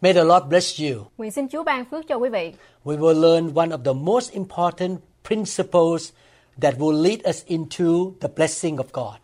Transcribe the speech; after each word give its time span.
May 0.00 0.12
the 0.12 0.24
Lord 0.24 0.44
bless 0.48 0.80
you. 0.80 1.04
Nguyện 1.18 1.30
xin 1.30 1.48
Chúa 1.48 1.62
ban 1.62 1.84
phước 1.84 2.08
cho 2.08 2.16
quý 2.16 2.28
vị. 2.28 2.52
We 2.84 2.98
will 2.98 3.20
learn 3.20 3.54
one 3.54 3.68
of 3.68 3.78
the 3.84 3.92
most 3.92 4.32
important 4.32 4.96
principles 5.28 6.10
that 6.62 6.74
will 6.78 7.02
lead 7.02 7.18
us 7.28 7.44
into 7.46 7.84
the 8.20 8.28
blessing 8.36 8.76
of 8.76 8.84
God. 8.92 9.14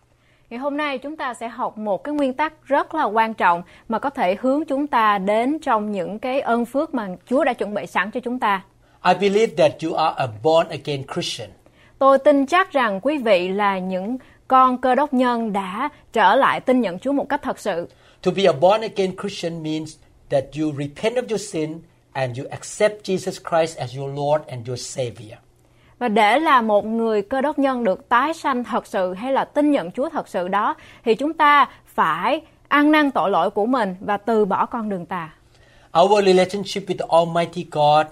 Ngày 0.50 0.58
hôm 0.58 0.76
nay 0.76 0.98
chúng 0.98 1.16
ta 1.16 1.34
sẽ 1.34 1.48
học 1.48 1.78
một 1.78 2.04
cái 2.04 2.14
nguyên 2.14 2.32
tắc 2.32 2.52
rất 2.64 2.94
là 2.94 3.04
quan 3.04 3.34
trọng 3.34 3.62
mà 3.88 3.98
có 3.98 4.10
thể 4.10 4.36
hướng 4.40 4.64
chúng 4.64 4.86
ta 4.86 5.18
đến 5.18 5.58
trong 5.58 5.92
những 5.92 6.18
cái 6.18 6.40
ơn 6.40 6.64
phước 6.64 6.94
mà 6.94 7.08
Chúa 7.30 7.44
đã 7.44 7.52
chuẩn 7.52 7.74
bị 7.74 7.86
sẵn 7.86 8.10
cho 8.10 8.20
chúng 8.20 8.38
ta. 8.38 8.64
I 9.04 9.14
believe 9.14 9.54
that 9.56 9.72
you 9.82 9.94
are 9.94 10.14
a 10.16 10.26
born 10.42 10.68
again 10.68 11.02
Christian. 11.14 11.48
Tôi 11.98 12.18
tin 12.18 12.46
chắc 12.46 12.72
rằng 12.72 13.00
quý 13.02 13.18
vị 13.18 13.48
là 13.48 13.78
những 13.78 14.16
con 14.48 14.78
cơ 14.78 14.94
đốc 14.94 15.14
nhân 15.14 15.52
đã 15.52 15.88
trở 16.12 16.34
lại 16.34 16.60
tin 16.60 16.80
nhận 16.80 16.98
Chúa 16.98 17.12
một 17.12 17.28
cách 17.28 17.42
thật 17.42 17.58
sự. 17.58 17.88
To 18.22 18.30
be 18.36 18.44
a 18.44 18.52
born 18.52 18.80
again 18.80 19.16
Christian 19.20 19.62
means 19.62 19.96
that 20.34 20.44
you 20.60 20.72
repent 20.78 21.16
of 21.16 21.28
your 21.30 21.40
sin 21.40 21.78
and 22.12 22.38
you 22.38 22.44
accept 22.50 23.08
Jesus 23.08 23.38
Christ 23.50 23.78
as 23.78 23.96
your 23.96 24.10
Lord 24.16 24.42
and 24.48 24.68
your 24.68 24.80
Savior. 24.80 25.38
Và 25.98 26.08
để 26.08 26.38
là 26.38 26.62
một 26.62 26.84
người 26.84 27.22
cơ 27.22 27.40
đốc 27.40 27.58
nhân 27.58 27.84
được 27.84 28.08
tái 28.08 28.34
sanh 28.34 28.64
thật 28.64 28.86
sự 28.86 29.14
hay 29.14 29.32
là 29.32 29.44
tin 29.44 29.70
nhận 29.70 29.90
Chúa 29.90 30.08
thật 30.08 30.28
sự 30.28 30.48
đó 30.48 30.74
thì 31.04 31.14
chúng 31.14 31.32
ta 31.32 31.68
phải 31.86 32.40
ăn 32.68 32.92
năn 32.92 33.10
tội 33.10 33.30
lỗi 33.30 33.50
của 33.50 33.66
mình 33.66 33.96
và 34.00 34.16
từ 34.16 34.44
bỏ 34.44 34.66
con 34.66 34.88
đường 34.88 35.06
tà. 35.06 35.30
Our 36.00 36.24
relationship 36.24 36.88
with 36.88 36.98
the 36.98 37.06
Almighty 37.08 37.66
God 37.70 38.06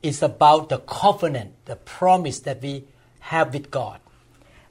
is 0.00 0.24
about 0.24 0.70
the 0.70 0.76
covenant, 1.02 1.48
the 1.66 1.74
promise 1.98 2.38
that 2.44 2.56
we 2.62 2.80
have 3.18 3.50
with 3.50 3.64
God. 3.72 3.96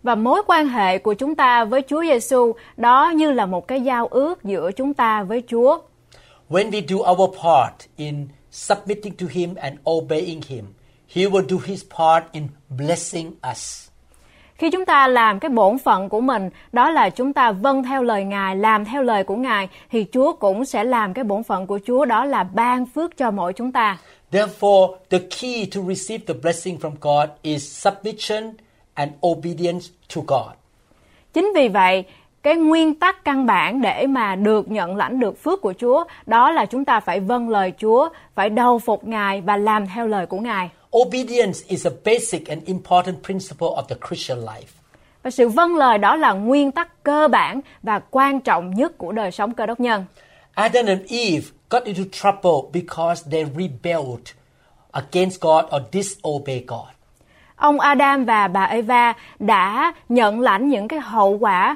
Và 0.04 0.16
mối 0.16 0.42
quan 0.48 0.68
hệ 0.68 0.98
của 0.98 1.14
chúng 1.14 1.36
ta 1.36 1.66
với 1.66 1.82
Chúa 1.88 2.04
Giêsu 2.04 2.54
đó 2.78 3.12
như 3.16 3.32
là 3.32 3.46
một 3.46 3.68
cái 3.68 3.82
giao 3.82 4.08
ước 4.08 4.44
giữa 4.44 4.72
chúng 4.72 4.94
ta 4.94 5.24
với 5.24 5.44
Chúa. 5.48 5.80
When 6.54 6.70
we 6.70 6.82
do 6.82 6.98
our 6.98 7.30
part 7.42 7.74
in 7.98 8.28
submitting 8.52 9.14
to 9.18 9.26
Him 9.28 9.56
and 9.56 9.78
obeying 9.88 10.42
Him, 10.48 10.66
He 11.16 11.26
will 11.26 11.46
do 11.50 11.58
His 11.66 11.84
part 11.98 12.24
in 12.32 12.48
blessing 12.70 13.32
us. 13.52 13.90
Khi 14.56 14.70
chúng 14.70 14.86
ta 14.86 15.08
làm 15.08 15.40
cái 15.40 15.50
bổn 15.50 15.78
phận 15.78 16.10
của 16.10 16.22
mình, 16.22 16.50
đó 16.72 16.90
là 16.90 17.10
chúng 17.10 17.34
ta 17.34 17.52
vâng 17.52 17.84
theo 17.84 18.04
lời 18.04 18.24
Ngài, 18.24 18.56
làm 18.56 18.86
theo 18.86 19.04
lời 19.04 19.24
của 19.24 19.36
Ngài, 19.36 19.68
thì 19.92 20.06
Chúa 20.12 20.34
cũng 20.34 20.66
sẽ 20.66 20.84
làm 20.84 21.14
cái 21.14 21.24
bổn 21.24 21.44
phận 21.44 21.68
của 21.68 21.80
Chúa 21.88 22.06
đó 22.06 22.26
là 22.26 22.44
ban 22.44 22.86
phước 22.86 23.18
cho 23.18 23.32
mỗi 23.32 23.54
chúng 23.54 23.72
ta. 23.72 23.98
Therefore, 24.32 24.96
the 25.10 25.20
key 25.20 25.66
to 25.76 25.82
receive 25.82 26.26
the 26.28 26.34
blessing 26.42 26.78
from 26.78 26.92
God 27.02 27.30
is 27.42 27.86
submission 27.86 28.44
and 28.94 29.12
obedience 29.28 29.86
to 30.16 30.22
God. 30.28 30.54
Chính 31.34 31.52
vì 31.56 31.68
vậy, 31.68 32.04
cái 32.44 32.56
nguyên 32.56 32.96
tắc 32.96 33.24
căn 33.24 33.46
bản 33.46 33.82
để 33.82 34.08
mà 34.08 34.36
được 34.36 34.72
nhận 34.72 34.96
lãnh 34.96 35.20
được 35.20 35.44
phước 35.44 35.62
của 35.62 35.74
Chúa, 35.80 36.04
đó 36.26 36.52
là 36.52 36.66
chúng 36.66 36.86
ta 36.86 37.00
phải 37.00 37.20
vâng 37.20 37.50
lời 37.50 37.74
Chúa, 37.82 38.10
phải 38.36 38.50
đầu 38.50 38.80
phục 38.80 39.04
Ngài 39.04 39.42
và 39.42 39.58
làm 39.58 39.88
theo 39.88 40.08
lời 40.08 40.26
của 40.26 40.40
Ngài. 40.40 40.70
Obedience 40.98 41.60
is 41.68 41.88
a 41.88 41.92
basic 42.06 42.48
and 42.48 42.64
important 42.66 43.24
principle 43.24 43.68
of 43.68 43.84
the 43.84 43.96
Christian 44.08 44.40
life. 44.40 44.68
Và 45.24 45.30
sự 45.30 45.50
vâng 45.50 45.76
lời 45.76 45.98
đó 45.98 46.16
là 46.16 46.34
nguyên 46.34 46.72
tắc 46.72 47.04
cơ 47.04 47.28
bản 47.28 47.62
và 47.84 48.00
quan 48.12 48.40
trọng 48.40 48.72
nhất 48.76 48.98
của 48.98 49.12
đời 49.12 49.32
sống 49.32 49.54
cơ 49.54 49.66
đốc 49.66 49.80
nhân. 49.80 50.06
Adam 50.54 50.86
and 50.86 51.02
Eve 51.08 51.46
got 51.70 51.84
into 51.84 52.04
trouble 52.12 52.70
because 52.74 53.32
they 53.32 53.46
rebelled 53.46 54.28
against 54.92 55.42
God 55.42 55.66
or 55.76 55.82
disobeyed 55.92 56.64
God. 56.68 56.88
Ông 57.56 57.80
Adam 57.80 58.26
và 58.26 58.48
bà 58.48 58.64
Eva 58.64 59.14
đã 59.40 59.94
nhận 60.10 60.42
lãnh 60.42 60.70
những 60.70 60.88
cái 60.88 61.00
hậu 61.00 61.38
quả 61.40 61.76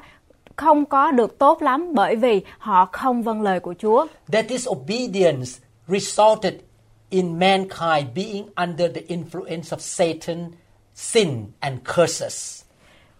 không 0.58 0.86
có 0.86 1.12
được 1.12 1.40
tốt 1.40 1.62
lắm 1.62 1.94
bởi 1.94 2.16
vì 2.16 2.42
họ 2.58 2.86
không 2.92 3.24
vâng 3.24 3.42
lời 3.42 3.60
của 3.60 3.74
Chúa. 3.80 4.08
That 4.32 4.46
disobedience 4.50 5.50
resulted 5.88 6.54
in 7.10 7.40
mankind 7.40 8.08
being 8.16 8.46
under 8.56 8.92
the 8.96 9.02
influence 9.02 9.62
of 9.62 9.78
Satan, 9.80 10.52
sin, 10.96 11.46
and 11.60 11.80
curses. 11.96 12.64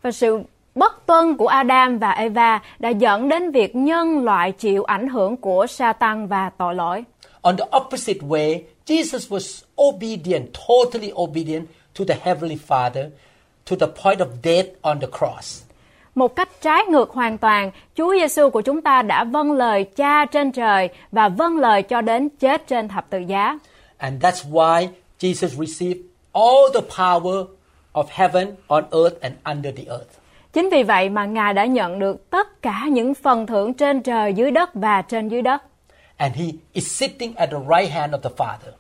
Và 0.02 0.12
sự 0.12 0.40
bất 0.76 1.06
tuân 1.06 1.38
của 1.38 1.48
Adam 1.48 1.98
và 2.00 2.12
Eva 2.12 2.62
đã 2.80 2.90
dẫn 2.90 3.30
đến 3.30 3.52
việc 3.52 3.76
nhân 3.76 4.24
loại 4.24 4.52
chịu 4.52 4.84
ảnh 4.84 5.08
hưởng 5.08 5.38
của 5.38 5.68
Satan 5.68 6.28
và 6.28 6.50
tội 6.58 6.76
lỗi. 6.76 7.04
On 7.42 7.58
the 7.58 7.66
opposite 7.78 8.20
way, 8.20 8.62
Jesus 8.86 9.38
was 9.38 9.64
obedient, 9.82 10.48
totally 10.68 11.12
obedient 11.16 11.68
to 12.00 12.06
the 12.08 12.18
Heavenly 12.22 12.58
Father 12.68 13.10
to 13.70 13.76
the 13.76 13.88
point 14.04 14.20
of 14.20 14.28
death 14.44 14.68
on 14.82 15.00
the 15.00 15.08
cross. 15.08 15.67
Một 16.18 16.36
cách 16.36 16.50
trái 16.62 16.84
ngược 16.90 17.10
hoàn 17.12 17.38
toàn, 17.38 17.72
Chúa 17.96 18.16
Giêsu 18.16 18.50
của 18.50 18.62
chúng 18.62 18.82
ta 18.82 19.02
đã 19.02 19.24
vâng 19.24 19.52
lời 19.52 19.84
Cha 19.84 20.26
trên 20.26 20.52
trời 20.52 20.90
và 21.12 21.30
vâng 21.30 21.58
lời 21.58 21.82
cho 21.82 22.02
đến 22.02 22.30
chết 22.30 22.68
trên 22.68 22.88
thập 22.88 23.10
tự 23.10 23.20
giá. 23.20 23.60
And 23.98 24.24
that's 24.24 24.52
why 24.52 24.88
Jesus 25.20 25.66
received 25.66 26.00
all 26.34 26.74
the 26.74 26.82
power 26.98 27.46
of 27.94 28.04
heaven, 28.10 28.56
on 28.68 28.84
earth, 28.92 29.22
and 29.22 29.36
under 29.44 29.76
the 29.78 29.84
earth. 29.88 30.10
Chính 30.54 30.70
vì 30.70 30.84
vậy 30.84 31.10
mà 31.10 31.26
Ngài 31.26 31.54
đã 31.54 31.66
nhận 31.66 32.00
được 32.00 32.30
tất 32.30 32.62
cả 32.62 32.86
những 32.92 33.14
phần 33.14 33.48
thưởng 33.48 33.74
trên 33.74 34.02
trời, 34.02 34.34
dưới 34.34 34.52
đất 34.52 34.70
và 34.74 35.02
trên 35.02 35.30
dưới 35.30 35.42
đất. 35.42 35.62
And 36.18 36.36
he 36.36 36.46
is 36.74 36.88
sitting 37.00 37.36
at 37.36 37.50
the 37.52 37.58
right 37.78 37.94
hand 37.94 38.14
of 38.14 38.20
the 38.20 38.30
Father. 38.38 38.72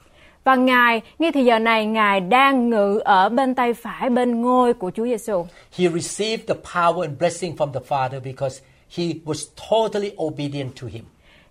Và 0.48 0.56
Ngài, 0.56 1.02
ngay 1.20 1.32
thì 1.32 1.44
giờ 1.46 1.60
này, 1.60 1.86
Ngài 1.86 2.20
đang 2.20 2.70
ngự 2.70 3.00
ở 3.06 3.30
bên 3.30 3.56
tay 3.56 3.74
phải 3.74 4.10
bên 4.10 4.42
ngôi 4.42 4.74
của 4.74 4.92
Chúa 4.96 5.06
Giêsu. 5.06 5.46
He 5.78 5.88
received 5.90 6.48
the 6.48 6.56
power 6.74 7.02
and 7.02 7.20
blessing 7.20 7.56
from 7.56 7.72
the 7.74 7.80
Father 7.88 8.24
because 8.24 8.62
he 8.98 9.04
was 9.04 9.48
totally 9.72 10.12
obedient 10.24 10.82
to 10.82 10.88
him. 10.88 11.04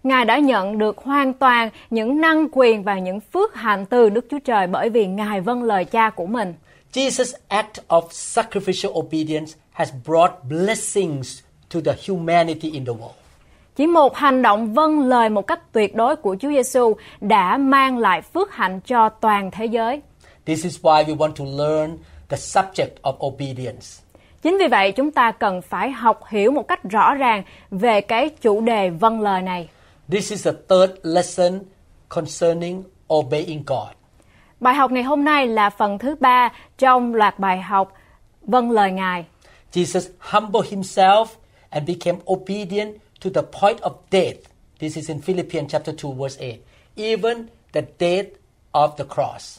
Ngài 0.02 0.24
đã 0.24 0.38
nhận 0.38 0.78
được 0.78 0.98
hoàn 0.98 1.32
toàn 1.32 1.70
những 1.90 2.20
năng 2.20 2.48
quyền 2.52 2.82
và 2.82 2.98
những 2.98 3.20
phước 3.20 3.54
hạnh 3.54 3.86
từ 3.86 4.08
Đức 4.08 4.26
Chúa 4.30 4.38
Trời 4.38 4.66
bởi 4.66 4.90
vì 4.90 5.06
Ngài 5.06 5.40
vâng 5.40 5.62
lời 5.62 5.84
cha 5.84 6.10
của 6.10 6.26
mình. 6.26 6.54
Jesus' 6.92 7.34
act 7.48 7.78
of 7.88 8.08
sacrificial 8.08 8.92
obedience 8.92 9.52
has 9.72 9.92
brought 10.06 10.32
blessings 10.48 11.40
to 11.74 11.80
the 11.84 11.92
humanity 12.08 12.70
in 12.70 12.84
the 12.84 12.92
world. 12.92 13.25
Chỉ 13.76 13.86
một 13.86 14.16
hành 14.16 14.42
động 14.42 14.74
vâng 14.74 15.08
lời 15.08 15.28
một 15.28 15.46
cách 15.46 15.72
tuyệt 15.72 15.94
đối 15.94 16.16
của 16.16 16.36
Chúa 16.40 16.48
Giêsu 16.48 16.94
đã 17.20 17.56
mang 17.56 17.98
lại 17.98 18.22
phước 18.22 18.52
hạnh 18.52 18.80
cho 18.80 19.08
toàn 19.08 19.50
thế 19.50 19.66
giới. 19.66 20.00
This 20.46 20.64
is 20.64 20.80
why 20.80 21.04
we 21.04 21.16
want 21.16 21.32
to 21.32 21.44
learn 21.44 21.98
the 22.28 22.36
subject 22.36 22.88
of 23.02 23.26
obedience. 23.26 23.86
Chính 24.42 24.58
vì 24.58 24.66
vậy 24.68 24.92
chúng 24.92 25.10
ta 25.10 25.32
cần 25.32 25.62
phải 25.62 25.90
học 25.90 26.20
hiểu 26.28 26.50
một 26.50 26.68
cách 26.68 26.80
rõ 26.90 27.14
ràng 27.14 27.42
về 27.70 28.00
cái 28.00 28.28
chủ 28.28 28.60
đề 28.60 28.90
vâng 28.90 29.20
lời 29.20 29.42
này. 29.42 29.68
This 30.10 30.30
is 30.30 30.46
the 30.46 30.52
third 30.68 30.92
lesson 31.02 31.60
concerning 32.08 32.82
obeying 33.14 33.62
God. 33.66 33.88
Bài 34.60 34.74
học 34.74 34.90
ngày 34.90 35.02
hôm 35.02 35.24
nay 35.24 35.46
là 35.46 35.70
phần 35.70 35.98
thứ 35.98 36.16
ba 36.20 36.52
trong 36.78 37.14
loạt 37.14 37.38
bài 37.38 37.60
học 37.60 37.92
vâng 38.42 38.70
lời 38.70 38.92
Ngài. 38.92 39.24
Jesus 39.72 40.10
humbled 40.18 40.72
himself 40.72 41.26
and 41.70 41.88
became 41.88 42.18
obedient 42.32 42.96
to 43.20 43.30
the 43.30 43.42
point 43.42 43.80
of 43.80 43.92
death. 44.10 44.36
This 44.78 44.96
is 44.96 45.10
in 45.10 45.20
Philippians 45.20 45.72
chapter 45.72 45.92
2 45.92 46.14
verse 46.14 46.36
8. 46.40 46.58
Even 46.96 47.46
the 47.72 47.82
death 47.98 48.28
of 48.72 48.96
the 48.96 49.04
cross. 49.14 49.58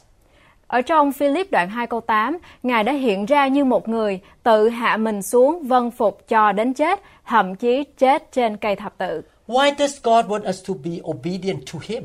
Ở 0.68 0.81
trong 0.81 1.12
Philip 1.12 1.51
đoạn 1.51 1.69
2 1.69 1.88
câu 1.88 2.01
8, 2.01 2.38
Ngài 2.63 2.83
đã 2.83 2.94
hiện 2.94 3.25
ra 3.25 3.48
như 3.48 3.65
một 3.65 3.89
người 3.89 4.19
tự 4.44 4.69
hạ 4.69 4.98
mình 4.98 5.21
xuống 5.21 5.63
vâng 5.63 5.92
phục 5.92 6.27
cho 6.27 6.51
đến 6.51 6.74
chết, 6.74 7.01
thậm 7.25 7.56
chí 7.56 7.83
chết 7.98 8.31
trên 8.31 8.57
cây 8.57 8.75
thập 8.75 8.98
tự. 8.98 9.21
Why 9.48 9.75
does 9.77 10.01
God 10.03 10.25
want 10.25 10.50
us 10.50 10.68
to 10.68 10.74
be 10.83 10.92
obedient 11.03 11.60
to 11.74 11.80
him? 11.83 12.03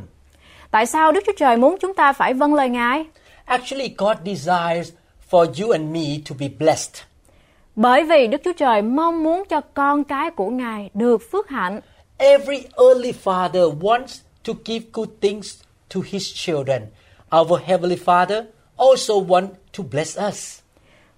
Tại 0.70 0.86
sao 0.86 1.12
Đức 1.12 1.20
Chúa 1.26 1.32
Trời 1.38 1.56
muốn 1.56 1.76
chúng 1.80 1.94
ta 1.94 2.12
phải 2.12 2.34
vâng 2.34 2.54
lời 2.54 2.68
Ngài? 2.68 3.04
Actually, 3.44 3.94
God 3.98 4.16
desires 4.24 4.92
for 5.30 5.62
you 5.62 5.70
and 5.70 5.84
me 5.94 6.18
to 6.30 6.36
be 6.40 6.48
blessed. 6.58 7.11
Bởi 7.76 8.04
vì 8.04 8.26
Đức 8.26 8.40
Chúa 8.44 8.52
Trời 8.52 8.82
mong 8.82 9.22
muốn 9.22 9.42
cho 9.48 9.60
con 9.74 10.04
cái 10.04 10.30
của 10.30 10.50
Ngài 10.50 10.90
được 10.94 11.22
phước 11.32 11.48
hạnh. 11.48 11.80
Every 12.18 12.62
earthly 12.88 13.12
father 13.24 13.78
wants 13.80 14.20
to 14.46 14.52
give 14.64 14.84
good 14.92 15.08
things 15.20 15.60
to 15.94 16.00
his 16.06 16.34
children. 16.34 16.82
Our 17.40 17.60
heavenly 17.64 17.96
Father 18.04 18.42
also 18.76 19.14
wants 19.14 19.48
to 19.78 19.84
bless 19.92 20.18
us. 20.28 20.58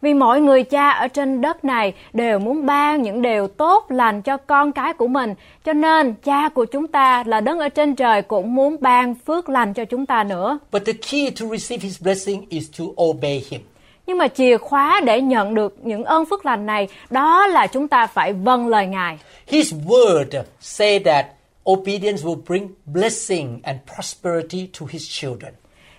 Vì 0.03 0.15
mọi 0.15 0.41
người 0.41 0.63
cha 0.63 0.91
ở 0.91 1.09
trên 1.09 1.41
đất 1.41 1.65
này 1.65 1.95
đều 2.13 2.39
muốn 2.39 2.67
ban 2.67 3.03
những 3.03 3.23
điều 3.23 3.49
tốt 3.49 3.87
lành 3.89 4.23
cho 4.23 4.37
con 4.37 4.73
cái 4.73 4.93
của 4.93 5.07
mình. 5.07 5.35
Cho 5.65 5.73
nên 5.73 6.15
cha 6.15 6.49
của 6.49 6.65
chúng 6.65 6.87
ta 6.87 7.25
là 7.27 7.41
đấng 7.41 7.59
ở 7.59 7.69
trên 7.69 7.97
trời 7.97 8.23
cũng 8.23 8.55
muốn 8.55 8.77
ban 8.81 9.15
phước 9.15 9.49
lành 9.49 9.75
cho 9.75 9.85
chúng 9.85 10.07
ta 10.07 10.25
nữa. 10.25 10.59
But 10.73 10.83
the 10.87 10.93
key 10.93 11.31
to 11.31 11.47
receive 11.47 11.83
his 11.83 12.03
blessing 12.03 12.47
is 12.49 12.71
to 12.79 12.85
obey 13.03 13.45
him. 13.51 13.61
Nhưng 14.07 14.19
mà 14.19 14.29
chìa 14.29 14.59
khóa 14.59 15.01
để 15.05 15.21
nhận 15.21 15.55
được 15.55 15.77
những 15.83 16.05
ơn 16.05 16.27
phước 16.27 16.47
lành 16.47 16.67
này 16.67 16.89
đó 17.11 17.47
là 17.47 17.67
chúng 17.67 17.89
ta 17.89 18.07
phải 18.07 18.33
vâng 18.33 18.69
lời 18.69 18.87
Ngài. 18.87 19.19
His 19.47 19.75
word 19.87 20.43
say 20.61 20.99
that 20.99 21.27
obedience 21.71 22.23
will 22.23 22.41
bring 22.47 22.69
blessing 22.87 23.61
and 23.63 23.79
prosperity 23.95 24.69
to 24.81 24.87
his 24.91 25.03
children. 25.21 25.55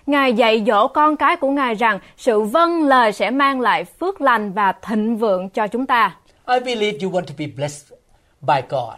Ngài 0.06 0.32
dạy 0.32 0.64
dỗ 0.66 0.88
con 0.88 1.16
cái 1.16 1.36
của 1.36 1.50
Ngài 1.50 1.74
rằng 1.74 1.98
sự 2.16 2.40
vâng 2.40 2.82
lời 2.88 3.12
sẽ 3.12 3.30
mang 3.30 3.60
lại 3.60 3.84
phước 3.84 4.20
lành 4.20 4.52
và 4.52 4.72
thịnh 4.72 5.16
vượng 5.16 5.48
cho 5.48 5.66
chúng 5.66 5.86
ta. 5.86 6.16
I 6.48 6.60
believe 6.60 6.98
you 7.02 7.10
want 7.10 7.24
to 7.24 7.34
be 7.38 7.46
blessed 7.56 7.92
by 8.40 8.60
God. 8.68 8.94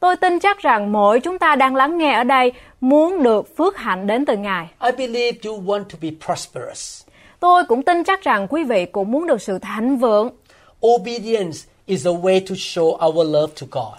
Tôi 0.00 0.16
tin 0.16 0.38
chắc 0.38 0.58
rằng 0.58 0.92
mỗi 0.92 1.20
chúng 1.20 1.38
ta 1.38 1.56
đang 1.56 1.76
lắng 1.76 1.98
nghe 1.98 2.12
ở 2.12 2.24
đây 2.24 2.52
muốn 2.80 3.22
được 3.22 3.56
phước 3.56 3.76
hạnh 3.76 4.06
đến 4.06 4.24
từ 4.24 4.36
Ngài. 4.36 4.68
I 4.80 4.90
believe 4.92 5.38
you 5.44 5.62
want 5.62 5.84
to 5.84 5.98
be 6.02 6.08
prosperous. 6.26 7.02
Tôi 7.40 7.64
cũng 7.64 7.82
tin 7.82 8.04
chắc 8.04 8.22
rằng 8.22 8.46
quý 8.50 8.64
vị 8.64 8.86
cũng 8.86 9.10
muốn 9.10 9.26
được 9.26 9.42
sự 9.42 9.58
thịnh 9.58 9.98
vượng. 9.98 10.30
Obedience 10.86 11.58
is 11.86 12.06
a 12.06 12.10
way 12.10 12.40
to 12.40 12.54
show 12.54 13.06
our 13.06 13.30
love 13.30 13.52
to 13.60 13.66
God. 13.70 13.98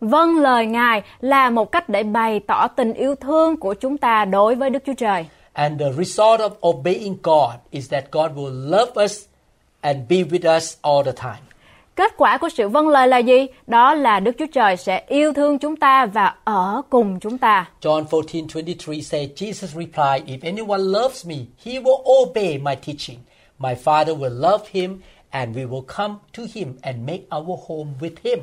Vâng 0.00 0.38
lời 0.38 0.66
Ngài 0.66 1.02
là 1.20 1.50
một 1.50 1.72
cách 1.72 1.88
để 1.88 2.02
bày 2.02 2.40
tỏ 2.40 2.68
tình 2.68 2.94
yêu 2.94 3.14
thương 3.14 3.56
của 3.56 3.74
chúng 3.74 3.98
ta 3.98 4.24
đối 4.24 4.54
với 4.54 4.70
Đức 4.70 4.82
Chúa 4.86 4.94
Trời. 4.94 5.26
And 5.52 5.80
the 5.80 5.92
result 5.92 6.40
of 6.40 6.50
obeying 6.68 7.16
God 7.22 7.50
is 7.70 7.90
that 7.90 8.04
God 8.10 8.30
will 8.30 8.70
love 8.70 9.04
us 9.04 9.24
and 9.80 9.98
be 10.08 10.16
with 10.16 10.56
us 10.56 10.76
all 10.82 11.04
the 11.04 11.12
time. 11.12 11.53
Kết 11.96 12.14
quả 12.16 12.38
của 12.38 12.48
sự 12.48 12.68
vâng 12.68 12.88
lời 12.88 13.08
là 13.08 13.18
gì? 13.18 13.46
Đó 13.66 13.94
là 13.94 14.20
Đức 14.20 14.32
Chúa 14.38 14.46
Trời 14.52 14.76
sẽ 14.76 15.04
yêu 15.08 15.32
thương 15.32 15.58
chúng 15.58 15.76
ta 15.76 16.06
và 16.06 16.34
ở 16.44 16.82
cùng 16.90 17.20
chúng 17.20 17.38
ta. 17.38 17.66
John 17.80 18.04
14:23 18.04 19.00
says 19.00 19.30
Jesus 19.36 19.80
replied, 19.80 20.26
If 20.26 20.38
anyone 20.42 20.82
loves 20.82 21.26
me, 21.26 21.36
he 21.64 21.72
will 21.72 22.22
obey 22.22 22.58
my 22.58 22.74
teaching. 22.74 23.18
My 23.58 23.74
Father 23.84 24.18
will 24.18 24.40
love 24.40 24.64
him 24.70 25.00
and 25.30 25.56
we 25.56 25.68
will 25.68 25.84
come 25.96 26.14
to 26.36 26.42
him 26.54 26.74
and 26.82 26.96
make 27.06 27.22
our 27.36 27.60
home 27.68 27.90
with 28.00 28.14
him. 28.24 28.38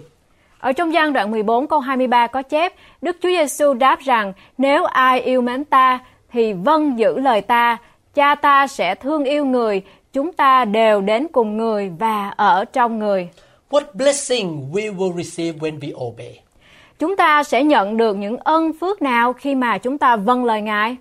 Ở 0.60 0.72
trong 0.72 0.94
gian 0.94 1.14
đoạn 1.14 1.32
14 1.32 1.68
câu 1.68 1.80
23 1.80 2.28
có 2.28 2.42
chép, 2.42 2.74
Đức 3.02 3.18
Chúa 3.22 3.30
Giêsu 3.30 3.74
đáp 3.74 4.00
rằng, 4.00 4.34
nếu 4.58 4.84
ai 4.84 5.22
yêu 5.22 5.42
mến 5.42 5.66
ta 5.66 6.00
thì 6.32 6.54
vâng 6.54 7.00
giữ 7.00 7.20
lời 7.20 7.42
ta, 7.42 7.78
cha 8.14 8.36
ta 8.36 8.68
sẽ 8.68 8.96
thương 8.96 9.24
yêu 9.24 9.46
người, 9.46 9.82
chúng 10.14 10.34
ta 10.34 10.66
đều 10.66 11.02
đến 11.02 11.28
cùng 11.32 11.58
người 11.58 11.90
và 12.00 12.30
ở 12.30 12.66
trong 12.66 13.00
người. 13.00 13.30
What 13.70 13.84
blessing 13.94 14.72
we 14.72 14.96
will 14.96 15.24
receive 15.24 15.60
when 15.60 15.80
we 15.80 16.06
obey? 16.06 16.40
Chúng 17.00 17.16
ta 17.16 17.44
sẽ 17.44 17.64
nhận 17.64 17.98
được 17.98 18.18
những 18.18 18.38
ân 18.38 18.72
phước 18.74 19.02
nào 19.02 19.34
khi 19.34 19.56
mà 19.56 19.78
chúng 19.78 19.98
ta 19.98 20.16
vâng 20.16 20.46
lời 20.46 20.62
Ngài? 20.62 20.98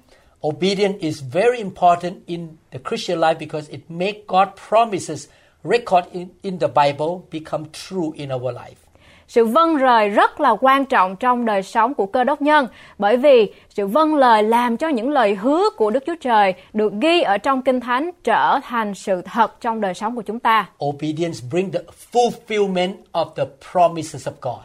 Obedience 0.46 0.98
is 1.00 1.22
very 1.32 1.58
important 1.58 2.14
in 2.26 2.48
the 2.70 2.78
Christian 2.88 3.18
life 3.20 3.38
because 3.38 3.72
it 3.72 3.80
makes 3.88 4.18
God 4.26 4.48
promises 4.68 5.28
record 5.64 6.04
in, 6.12 6.28
in 6.42 6.58
the 6.58 6.68
Bible 6.68 7.20
become 7.32 7.64
true 7.72 8.10
in 8.14 8.32
our 8.32 8.54
life. 8.54 8.89
Sự 9.30 9.44
vâng 9.44 9.76
lời 9.76 10.08
rất 10.08 10.40
là 10.40 10.56
quan 10.60 10.84
trọng 10.84 11.16
trong 11.16 11.44
đời 11.44 11.62
sống 11.62 11.94
của 11.94 12.06
cơ 12.06 12.24
đốc 12.24 12.42
nhân 12.42 12.66
bởi 12.98 13.16
vì 13.16 13.52
sự 13.68 13.86
vâng 13.86 14.14
lời 14.14 14.42
làm 14.42 14.76
cho 14.76 14.88
những 14.88 15.10
lời 15.10 15.34
hứa 15.34 15.70
của 15.76 15.90
Đức 15.90 16.02
Chúa 16.06 16.14
Trời 16.20 16.54
được 16.72 16.92
ghi 17.00 17.22
ở 17.22 17.38
trong 17.38 17.62
Kinh 17.62 17.80
Thánh 17.80 18.10
trở 18.24 18.60
thành 18.62 18.94
sự 18.94 19.22
thật 19.22 19.60
trong 19.60 19.80
đời 19.80 19.94
sống 19.94 20.16
của 20.16 20.22
chúng 20.22 20.38
ta. 20.38 20.68
Obedience 20.84 21.38
bring 21.50 21.72
the 21.72 21.80
fulfillment 22.12 22.92
of 23.12 23.26
the 23.36 23.44
promises 23.72 24.28
of 24.28 24.32
God. 24.42 24.64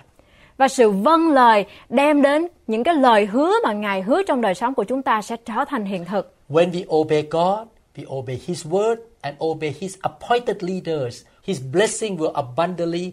Và 0.58 0.68
sự 0.68 0.90
vâng 0.90 1.32
lời 1.32 1.66
đem 1.90 2.22
đến 2.22 2.48
những 2.68 2.84
cái 2.84 2.96
lời 2.96 3.26
hứa 3.26 3.54
mà 3.64 3.74
Ngài 3.74 4.02
hứa 4.02 4.24
trong 4.24 4.42
đời 4.42 4.56
sống 4.56 4.74
của 4.74 4.84
chúng 4.84 5.02
ta 5.02 5.22
sẽ 5.22 5.36
trở 5.46 5.66
thành 5.68 5.86
hiện 5.86 6.06
thực. 6.06 6.34
When 6.50 6.72
we 6.72 6.96
obey 6.96 7.22
God, 7.22 7.68
we 7.96 8.18
obey 8.18 8.40
His 8.48 8.66
word 8.68 8.96
and 9.22 9.38
obey 9.44 9.76
His 9.80 9.96
appointed 10.02 10.58
leaders. 10.60 11.24
His 11.44 11.62
blessing 11.74 12.18
will 12.18 12.34
abundantly 12.34 13.12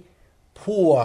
pour 0.66 0.98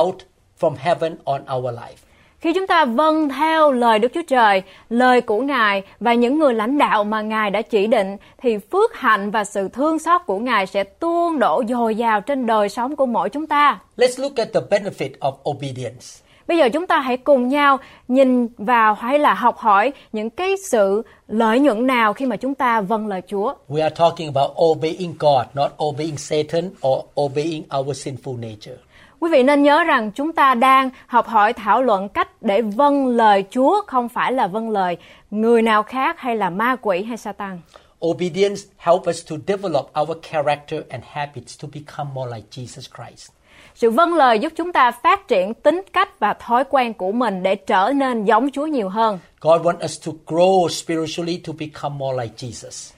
out 0.00 0.16
from 0.60 0.74
heaven 0.78 1.16
on 1.24 1.42
our 1.56 1.74
life. 1.74 2.04
Khi 2.40 2.52
chúng 2.52 2.66
ta 2.66 2.84
vâng 2.84 3.28
theo 3.28 3.72
lời 3.72 3.98
Đức 3.98 4.12
Chúa 4.14 4.22
Trời, 4.28 4.62
lời 4.88 5.20
của 5.20 5.40
Ngài 5.40 5.82
và 6.00 6.14
những 6.14 6.38
người 6.38 6.54
lãnh 6.54 6.78
đạo 6.78 7.04
mà 7.04 7.22
Ngài 7.22 7.50
đã 7.50 7.62
chỉ 7.62 7.86
định, 7.86 8.16
thì 8.42 8.58
phước 8.58 8.94
hạnh 8.94 9.30
và 9.30 9.44
sự 9.44 9.68
thương 9.68 9.98
xót 9.98 10.20
của 10.26 10.38
Ngài 10.38 10.66
sẽ 10.66 10.84
tuôn 10.84 11.38
đổ 11.38 11.62
dồi 11.68 11.94
dào 11.94 12.20
trên 12.20 12.46
đời 12.46 12.68
sống 12.68 12.96
của 12.96 13.06
mỗi 13.06 13.30
chúng 13.30 13.46
ta. 13.46 13.78
Let's 13.96 14.22
look 14.22 14.36
at 14.36 14.48
the 14.52 14.60
benefit 14.60 15.10
of 15.20 15.32
obedience. 15.50 16.24
Bây 16.46 16.58
giờ 16.58 16.68
chúng 16.68 16.86
ta 16.86 17.00
hãy 17.00 17.16
cùng 17.16 17.48
nhau 17.48 17.78
nhìn 18.08 18.48
vào 18.58 18.94
hay 18.94 19.18
là 19.18 19.34
học 19.34 19.58
hỏi 19.58 19.92
những 20.12 20.30
cái 20.30 20.54
sự 20.70 21.02
lợi 21.28 21.60
nhuận 21.60 21.86
nào 21.86 22.12
khi 22.12 22.26
mà 22.26 22.36
chúng 22.36 22.54
ta 22.54 22.80
vâng 22.80 23.06
lời 23.06 23.22
Chúa. 23.30 23.54
We 23.68 23.82
are 23.82 23.94
talking 23.94 24.32
about 24.34 24.50
obeying 24.64 25.14
God, 25.18 25.46
not 25.54 25.72
obeying 25.84 26.16
Satan 26.16 26.70
or 26.86 27.04
obeying 27.20 27.62
our 27.78 28.06
sinful 28.06 28.40
nature. 28.40 28.76
Quý 29.24 29.30
vị 29.30 29.42
nên 29.42 29.62
nhớ 29.62 29.84
rằng 29.84 30.10
chúng 30.10 30.32
ta 30.32 30.54
đang 30.54 30.90
học 31.06 31.26
hỏi 31.26 31.52
thảo 31.52 31.82
luận 31.82 32.08
cách 32.08 32.42
để 32.42 32.62
vâng 32.62 33.06
lời 33.06 33.44
Chúa 33.50 33.82
không 33.86 34.08
phải 34.08 34.32
là 34.32 34.46
vâng 34.46 34.70
lời 34.70 34.96
người 35.30 35.62
nào 35.62 35.82
khác 35.82 36.20
hay 36.20 36.36
là 36.36 36.50
ma 36.50 36.76
quỷ 36.82 37.02
hay 37.02 37.16
Satan. 37.16 37.60
Obedience 38.06 38.62
helps 38.76 39.08
us 39.08 39.30
to 39.30 39.36
develop 39.46 39.92
our 40.00 40.18
character 40.30 40.80
and 40.88 41.04
habits 41.06 41.62
to 41.62 41.68
become 41.74 42.10
more 42.14 42.36
like 42.36 42.46
Jesus 42.50 42.88
Christ. 42.96 43.30
Sự 43.74 43.90
vâng 43.90 44.14
lời 44.14 44.38
giúp 44.38 44.52
chúng 44.56 44.72
ta 44.72 44.90
phát 44.90 45.28
triển 45.28 45.54
tính 45.54 45.82
cách 45.92 46.18
và 46.18 46.34
thói 46.34 46.64
quen 46.70 46.94
của 46.94 47.12
mình 47.12 47.42
để 47.42 47.54
trở 47.54 47.92
nên 47.96 48.24
giống 48.24 48.50
Chúa 48.52 48.66
nhiều 48.66 48.88
hơn. 48.88 49.18
God 49.40 49.60
wants 49.62 49.84
us 49.84 50.06
to 50.06 50.12
grow 50.26 50.68
spiritually 50.68 51.40
to 51.46 51.52
become 51.58 51.98
more 51.98 52.24
like 52.24 52.34
Jesus. 52.36 52.94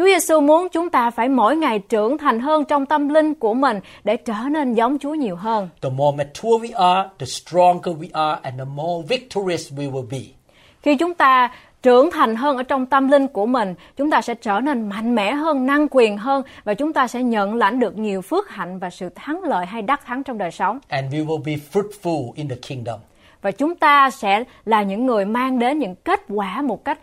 Chúa 0.00 0.06
Giêsu 0.06 0.40
muốn 0.40 0.68
chúng 0.68 0.90
ta 0.90 1.10
phải 1.10 1.28
mỗi 1.28 1.56
ngày 1.56 1.78
trưởng 1.78 2.18
thành 2.18 2.40
hơn 2.40 2.64
trong 2.64 2.86
tâm 2.86 3.08
linh 3.08 3.34
của 3.34 3.54
mình 3.54 3.80
để 4.04 4.16
trở 4.16 4.34
nên 4.50 4.74
giống 4.74 4.98
Chúa 4.98 5.14
nhiều 5.14 5.36
hơn. 5.36 5.68
The 5.82 5.90
more 5.90 6.16
mature 6.16 6.68
we 6.68 6.94
are, 6.94 7.08
the 7.18 7.26
stronger 7.26 7.96
we 7.96 8.08
are, 8.12 8.40
and 8.42 8.58
the 8.58 8.64
more 8.64 9.06
victorious 9.08 9.72
we 9.72 9.92
will 9.92 10.06
be. 10.10 10.18
Khi 10.82 10.96
chúng 10.96 11.14
ta 11.14 11.50
trưởng 11.82 12.10
thành 12.10 12.36
hơn 12.36 12.56
ở 12.56 12.62
trong 12.62 12.86
tâm 12.86 13.08
linh 13.08 13.26
của 13.26 13.46
mình, 13.46 13.74
chúng 13.96 14.10
ta 14.10 14.22
sẽ 14.22 14.34
trở 14.34 14.60
nên 14.60 14.88
mạnh 14.88 15.14
mẽ 15.14 15.32
hơn, 15.32 15.66
năng 15.66 15.86
quyền 15.90 16.16
hơn 16.16 16.42
và 16.64 16.74
chúng 16.74 16.92
ta 16.92 17.08
sẽ 17.08 17.22
nhận 17.22 17.54
lãnh 17.54 17.80
được 17.80 17.98
nhiều 17.98 18.22
phước 18.22 18.50
hạnh 18.50 18.78
và 18.78 18.90
sự 18.90 19.08
thắng 19.14 19.42
lợi 19.42 19.66
hay 19.66 19.82
đắc 19.82 20.06
thắng 20.06 20.22
trong 20.22 20.38
đời 20.38 20.50
sống. 20.50 20.78
And 20.88 21.14
we 21.14 21.26
will 21.26 21.42
be 21.44 21.52
fruitful 21.72 22.32
in 22.34 22.48
the 22.48 22.56
kingdom. 22.68 23.00
Và 23.42 23.50
chúng 23.50 23.74
ta 23.74 24.10
sẽ 24.10 24.44
là 24.64 24.82
những 24.82 25.06
người 25.06 25.24
mang 25.24 25.58
đến 25.58 25.78
những 25.78 25.94
kết 25.94 26.20
quả 26.28 26.62
một 26.62 26.84
cách 26.84 26.98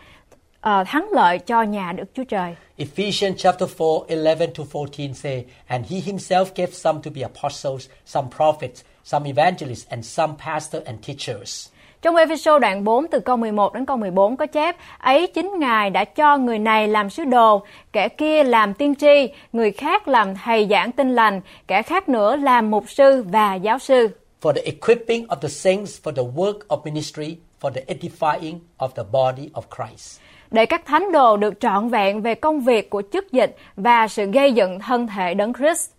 ờ, 0.62 0.84
thắng 0.88 1.08
lợi 1.12 1.40
cho 1.40 1.62
nhà 1.64 1.92
Đức 1.92 2.06
Chúa 2.14 2.24
Trời. 2.24 2.56
Ephesians 2.78 3.38
chapter 3.38 3.70
4, 3.78 4.08
11 4.08 4.54
to 4.58 4.64
14 4.74 5.14
say, 5.14 5.46
And 5.68 5.86
he 5.90 6.00
himself 6.00 6.46
gave 6.56 6.72
some 6.72 7.00
to 7.04 7.12
be 7.16 7.22
apostles, 7.22 7.90
some 8.06 8.28
prophets, 8.38 8.84
some 9.04 9.30
evangelists, 9.30 9.88
and 9.90 10.06
some 10.06 10.34
pastors 10.46 10.84
and 10.86 11.00
teachers. 11.08 11.70
Trong 12.02 12.16
Ephesos 12.16 12.62
đoạn 12.62 12.84
4 12.84 13.08
từ 13.08 13.20
câu 13.20 13.38
11 13.38 13.74
đến 13.74 13.86
câu 13.86 13.98
14 13.98 14.38
có 14.38 14.46
chép 14.46 14.76
Ấy 15.00 15.28
chính 15.28 15.60
Ngài 15.60 15.90
đã 15.90 16.06
cho 16.06 16.38
người 16.38 16.60
này 16.60 16.88
làm 16.88 17.10
sứ 17.10 17.24
đồ, 17.26 17.64
kẻ 17.94 18.10
kia 18.10 18.44
làm 18.44 18.74
tiên 18.74 18.96
tri, 18.96 19.30
người 19.54 19.72
khác 19.72 20.08
làm 20.08 20.36
thầy 20.36 20.68
giảng 20.70 20.92
tin 20.92 21.16
lành, 21.16 21.42
kẻ 21.68 21.82
khác 21.82 22.10
nữa 22.10 22.36
làm 22.36 22.72
mục 22.72 22.84
sư 22.88 23.24
và 23.28 23.56
giáo 23.56 23.80
sư. 23.80 24.10
For 24.42 24.54
the 24.54 24.62
equipping 24.62 25.28
of 25.28 25.36
the 25.36 25.50
saints 25.50 26.02
for 26.04 26.12
the 26.12 26.24
work 26.24 26.60
of 26.68 26.84
ministry, 26.86 27.38
for 27.62 27.72
the 27.72 27.82
edifying 27.88 28.60
of 28.78 28.88
the 28.88 29.04
body 29.12 29.50
of 29.54 29.62
Christ. 29.76 30.20
Để 30.52 30.66
các 30.66 30.86
thánh 30.86 31.12
đồ 31.12 31.38
được 31.38 31.60
trọn 31.60 31.90
vẹn 31.90 32.22
về 32.22 32.36
công 32.36 32.60
việc 32.60 32.90
của 32.90 33.02
chức 33.14 33.32
dịch 33.32 33.56
và 33.76 34.08
sự 34.08 34.26
gây 34.26 34.54
dựng 34.54 34.80
thân 34.80 35.08
thể 35.08 35.34
đấng 35.34 35.54
Christ. 35.54 35.92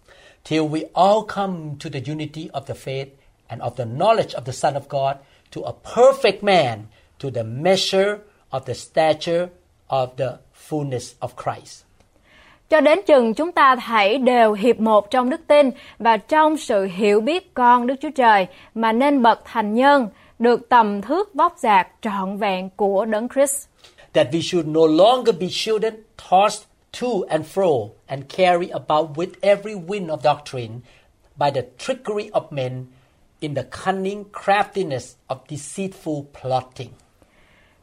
till 0.48 0.62
we 0.62 0.84
all 0.94 1.22
come 1.36 1.76
to 1.84 1.90
the 1.92 2.00
unity 2.12 2.48
of 2.52 2.60
the 2.66 2.74
faith 2.74 3.06
and 3.48 3.60
of 3.62 3.70
the 3.76 3.84
knowledge 3.84 4.34
of 4.34 4.44
the 4.44 4.52
Son 4.52 4.74
of 4.74 4.88
God, 4.88 5.16
to 5.50 5.60
a 5.62 5.72
perfect 5.94 6.42
man, 6.42 6.78
to 7.18 7.30
the 7.34 7.42
measure 7.42 8.18
of 8.50 8.60
the 8.60 8.74
stature 8.74 9.48
of 9.88 10.06
the 10.16 10.36
fullness 10.68 11.14
of 11.20 11.28
Christ. 11.36 11.84
Cho 12.70 12.80
đến 12.80 13.00
chừng 13.06 13.34
chúng 13.34 13.52
ta 13.52 13.76
thảy 13.76 14.18
đều 14.18 14.52
hiệp 14.52 14.80
một 14.80 15.10
trong 15.10 15.30
đức 15.30 15.40
tin 15.46 15.70
và 15.98 16.16
trong 16.16 16.56
sự 16.56 16.84
hiểu 16.84 17.20
biết 17.20 17.54
con 17.54 17.86
Đức 17.86 17.94
Chúa 18.00 18.10
Trời 18.10 18.46
mà 18.74 18.92
nên 18.92 19.22
bậc 19.22 19.40
thành 19.44 19.74
nhân, 19.74 20.08
được 20.38 20.68
tầm 20.68 21.02
thước 21.02 21.34
vóc 21.34 21.54
dạc 21.58 21.88
trọn 22.00 22.36
vẹn 22.36 22.70
của 22.76 23.04
đấng 23.04 23.28
Christ. 23.28 23.68
That 24.12 24.32
we 24.32 24.40
should 24.40 24.66
no 24.66 24.86
longer 24.86 25.32
be 25.32 25.48
children 25.48 25.94
tossed 26.16 26.64
to 27.00 27.24
and 27.28 27.44
fro 27.44 27.90
and 28.06 28.28
carried 28.28 28.70
about 28.70 29.16
with 29.16 29.32
every 29.42 29.74
wind 29.74 30.10
of 30.10 30.22
doctrine 30.22 30.80
by 31.36 31.50
the 31.50 31.62
trickery 31.78 32.30
of 32.32 32.42
men 32.50 32.86
in 33.40 33.54
the 33.54 33.62
cunning 33.84 34.24
craftiness 34.32 35.14
of 35.28 35.36
deceitful 35.48 36.24
plotting. 36.42 36.90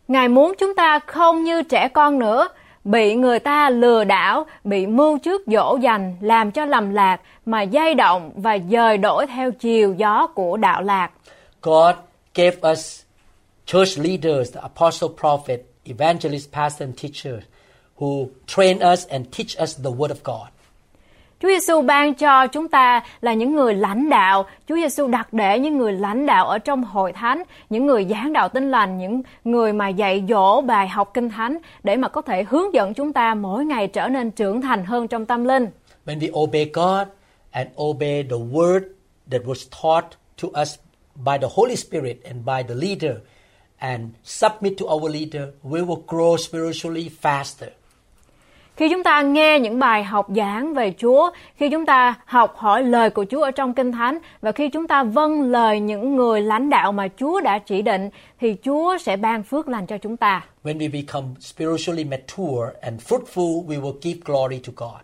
Ngài 0.07 0.29
muốn 0.29 0.53
chúng 0.57 0.75
ta 0.75 0.99
không 0.99 1.43
như 1.43 1.63
trẻ 1.63 1.87
con 1.87 2.19
nữa, 2.19 2.47
bị 2.83 3.15
người 3.15 3.39
ta 3.39 3.69
lừa 3.69 4.03
đảo, 4.03 4.45
bị 4.63 4.87
mưu 4.87 5.17
trước 5.17 5.41
dỗ 5.47 5.77
dành, 5.81 6.15
làm 6.21 6.51
cho 6.51 6.65
lầm 6.65 6.93
lạc, 6.93 7.21
mà 7.45 7.61
dây 7.61 7.93
động 7.93 8.31
và 8.35 8.57
dời 8.71 8.97
đổi 8.97 9.27
theo 9.27 9.51
chiều 9.51 9.93
gió 9.93 10.27
của 10.27 10.57
đạo 10.57 10.81
lạc. 10.81 11.11
God 11.61 11.95
gave 12.35 12.71
us 12.71 13.01
church 13.65 13.99
leaders, 13.99 14.53
the 14.53 14.61
apostle, 14.61 15.09
prophet, 15.19 15.59
evangelist, 15.85 16.51
pastor, 16.51 16.87
and 16.87 16.97
teachers 16.97 17.43
who 17.99 18.27
train 18.47 18.77
us 18.93 19.07
and 19.07 19.25
teach 19.31 19.55
us 19.63 19.77
the 19.83 19.91
word 19.91 20.09
of 20.09 20.23
God. 20.23 20.49
Chúa 21.39 21.49
Giêsu 21.49 21.81
ban 21.81 22.13
cho 22.13 22.47
chúng 22.47 22.67
ta 22.67 23.03
là 23.21 23.33
những 23.33 23.55
người 23.55 23.73
lãnh 23.73 24.09
đạo. 24.09 24.45
Chúa 24.67 24.75
Giêsu 24.75 25.07
đặt 25.07 25.33
để 25.33 25.59
những 25.59 25.77
người 25.77 25.93
lãnh 25.93 26.25
đạo 26.25 26.47
ở 26.47 26.59
trong 26.59 26.83
hội 26.83 27.13
thánh, 27.13 27.43
những 27.69 27.85
người 27.85 28.05
giảng 28.05 28.33
đạo 28.33 28.49
tin 28.49 28.71
lành, 28.71 28.97
những 28.97 29.21
người 29.43 29.73
mà 29.73 29.87
dạy 29.87 30.23
dỗ 30.29 30.61
bài 30.61 30.87
học 30.87 31.11
kinh 31.13 31.29
thánh 31.29 31.57
để 31.83 31.97
mà 31.97 32.07
có 32.07 32.21
thể 32.21 32.43
hướng 32.43 32.73
dẫn 32.73 32.93
chúng 32.93 33.13
ta 33.13 33.35
mỗi 33.35 33.65
ngày 33.65 33.87
trở 33.87 34.07
nên 34.07 34.31
trưởng 34.31 34.61
thành 34.61 34.85
hơn 34.85 35.07
trong 35.07 35.25
tâm 35.25 35.45
linh. 35.45 35.67
When 36.05 36.19
we 36.19 36.41
obey 36.41 36.69
God 36.73 37.07
and 37.51 37.69
obey 37.81 38.23
the 38.23 38.37
word 38.37 38.81
that 39.31 39.41
was 39.41 39.67
taught 39.81 40.09
to 40.41 40.61
us 40.61 40.75
by 41.15 41.37
the 41.41 41.47
Holy 41.55 41.75
Spirit 41.75 42.23
and 42.23 42.45
by 42.45 42.63
the 42.67 42.75
leader 42.75 43.15
and 43.79 44.01
submit 44.23 44.73
to 44.77 44.85
our 44.85 45.11
leader, 45.11 45.47
we 45.63 45.85
will 45.85 46.01
grow 46.07 46.37
spiritually 46.37 47.09
faster. 47.21 47.69
Khi 48.77 48.89
chúng 48.89 49.03
ta 49.03 49.21
nghe 49.21 49.59
những 49.59 49.79
bài 49.79 50.03
học 50.03 50.27
giảng 50.35 50.73
về 50.73 50.93
Chúa, 51.01 51.29
khi 51.55 51.69
chúng 51.69 51.85
ta 51.85 52.15
học 52.25 52.55
hỏi 52.57 52.83
lời 52.83 53.09
của 53.09 53.25
Chúa 53.29 53.41
ở 53.41 53.51
trong 53.51 53.73
Kinh 53.73 53.91
Thánh 53.91 54.17
và 54.41 54.51
khi 54.51 54.69
chúng 54.69 54.87
ta 54.87 55.03
vâng 55.03 55.41
lời 55.41 55.79
những 55.79 56.15
người 56.15 56.41
lãnh 56.41 56.69
đạo 56.69 56.91
mà 56.91 57.07
Chúa 57.19 57.41
đã 57.41 57.59
chỉ 57.59 57.81
định 57.81 58.09
thì 58.39 58.55
Chúa 58.63 58.97
sẽ 58.97 59.17
ban 59.17 59.43
phước 59.43 59.67
lành 59.67 59.85
cho 59.85 59.97
chúng 59.97 60.17
ta. 60.17 60.45
When 60.63 60.77
we 60.77 60.91
become 60.91 61.27
spiritually 61.39 62.03
mature 62.03 62.79
and 62.81 63.01
fruitful, 63.01 63.65
we 63.65 63.81
will 63.81 63.99
give 64.01 64.19
glory 64.25 64.59
to 64.59 64.73
God. 64.75 65.01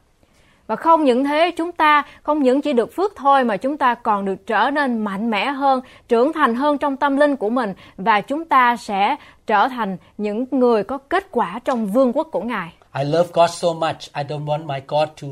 Và 0.72 0.76
không 0.76 1.04
những 1.04 1.24
thế, 1.24 1.52
chúng 1.58 1.72
ta 1.72 2.04
không 2.24 2.44
những 2.44 2.62
chỉ 2.62 2.74
được 2.74 2.96
phước 2.96 3.16
thôi 3.16 3.44
mà 3.44 3.58
chúng 3.58 3.78
ta 3.78 3.96
còn 3.96 4.26
được 4.26 4.48
trở 4.48 4.70
nên 4.74 4.98
mạnh 4.98 5.30
mẽ 5.30 5.46
hơn, 5.46 5.82
trưởng 6.08 6.34
thành 6.34 6.56
hơn 6.56 6.78
trong 6.78 6.98
tâm 6.98 7.18
linh 7.18 7.36
của 7.36 7.50
mình 7.50 7.74
và 7.98 8.22
chúng 8.22 8.46
ta 8.46 8.76
sẽ 8.78 9.16
trở 9.48 9.68
thành 9.68 9.98
những 10.18 10.46
người 10.52 10.84
có 10.84 10.98
kết 10.98 11.28
quả 11.32 11.60
trong 11.66 11.88
vương 11.88 12.14
quốc 12.14 12.28
của 12.32 12.42
Ngài. 12.42 12.74
I 12.96 13.04
love 13.04 13.30
God 13.34 13.50
so 13.50 13.74
much, 13.74 14.00
I 14.16 14.24
don't 14.24 14.46
want 14.46 14.66
my 14.66 14.80
God 14.88 15.10
to 15.22 15.28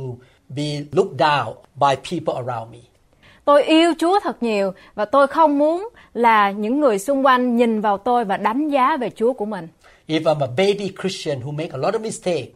be 0.50 0.64
looked 0.92 1.18
down 1.18 1.54
by 1.76 1.96
people 2.12 2.34
around 2.34 2.72
me. 2.72 2.80
Tôi 3.46 3.64
yêu 3.64 3.94
Chúa 4.00 4.20
thật 4.24 4.44
nhiều 4.44 4.72
và 4.96 5.06
tôi 5.06 5.28
không 5.28 5.58
muốn 5.58 5.90
là 6.14 6.52
những 6.52 6.80
người 6.80 7.00
xung 7.00 7.26
quanh 7.26 7.56
nhìn 7.56 7.82
vào 7.82 7.98
tôi 7.98 8.26
và 8.26 8.38
đánh 8.38 8.70
giá 8.70 8.98
về 8.98 9.10
Chúa 9.16 9.34
của 9.34 9.46
mình. 9.46 9.68
If 10.08 10.22
I'm 10.22 10.40
a 10.40 10.48
baby 10.58 10.92
Christian 11.02 11.40
who 11.40 11.52
make 11.52 11.70
a 11.72 11.78
lot 11.78 11.94
of 11.94 12.02
mistake, 12.02 12.48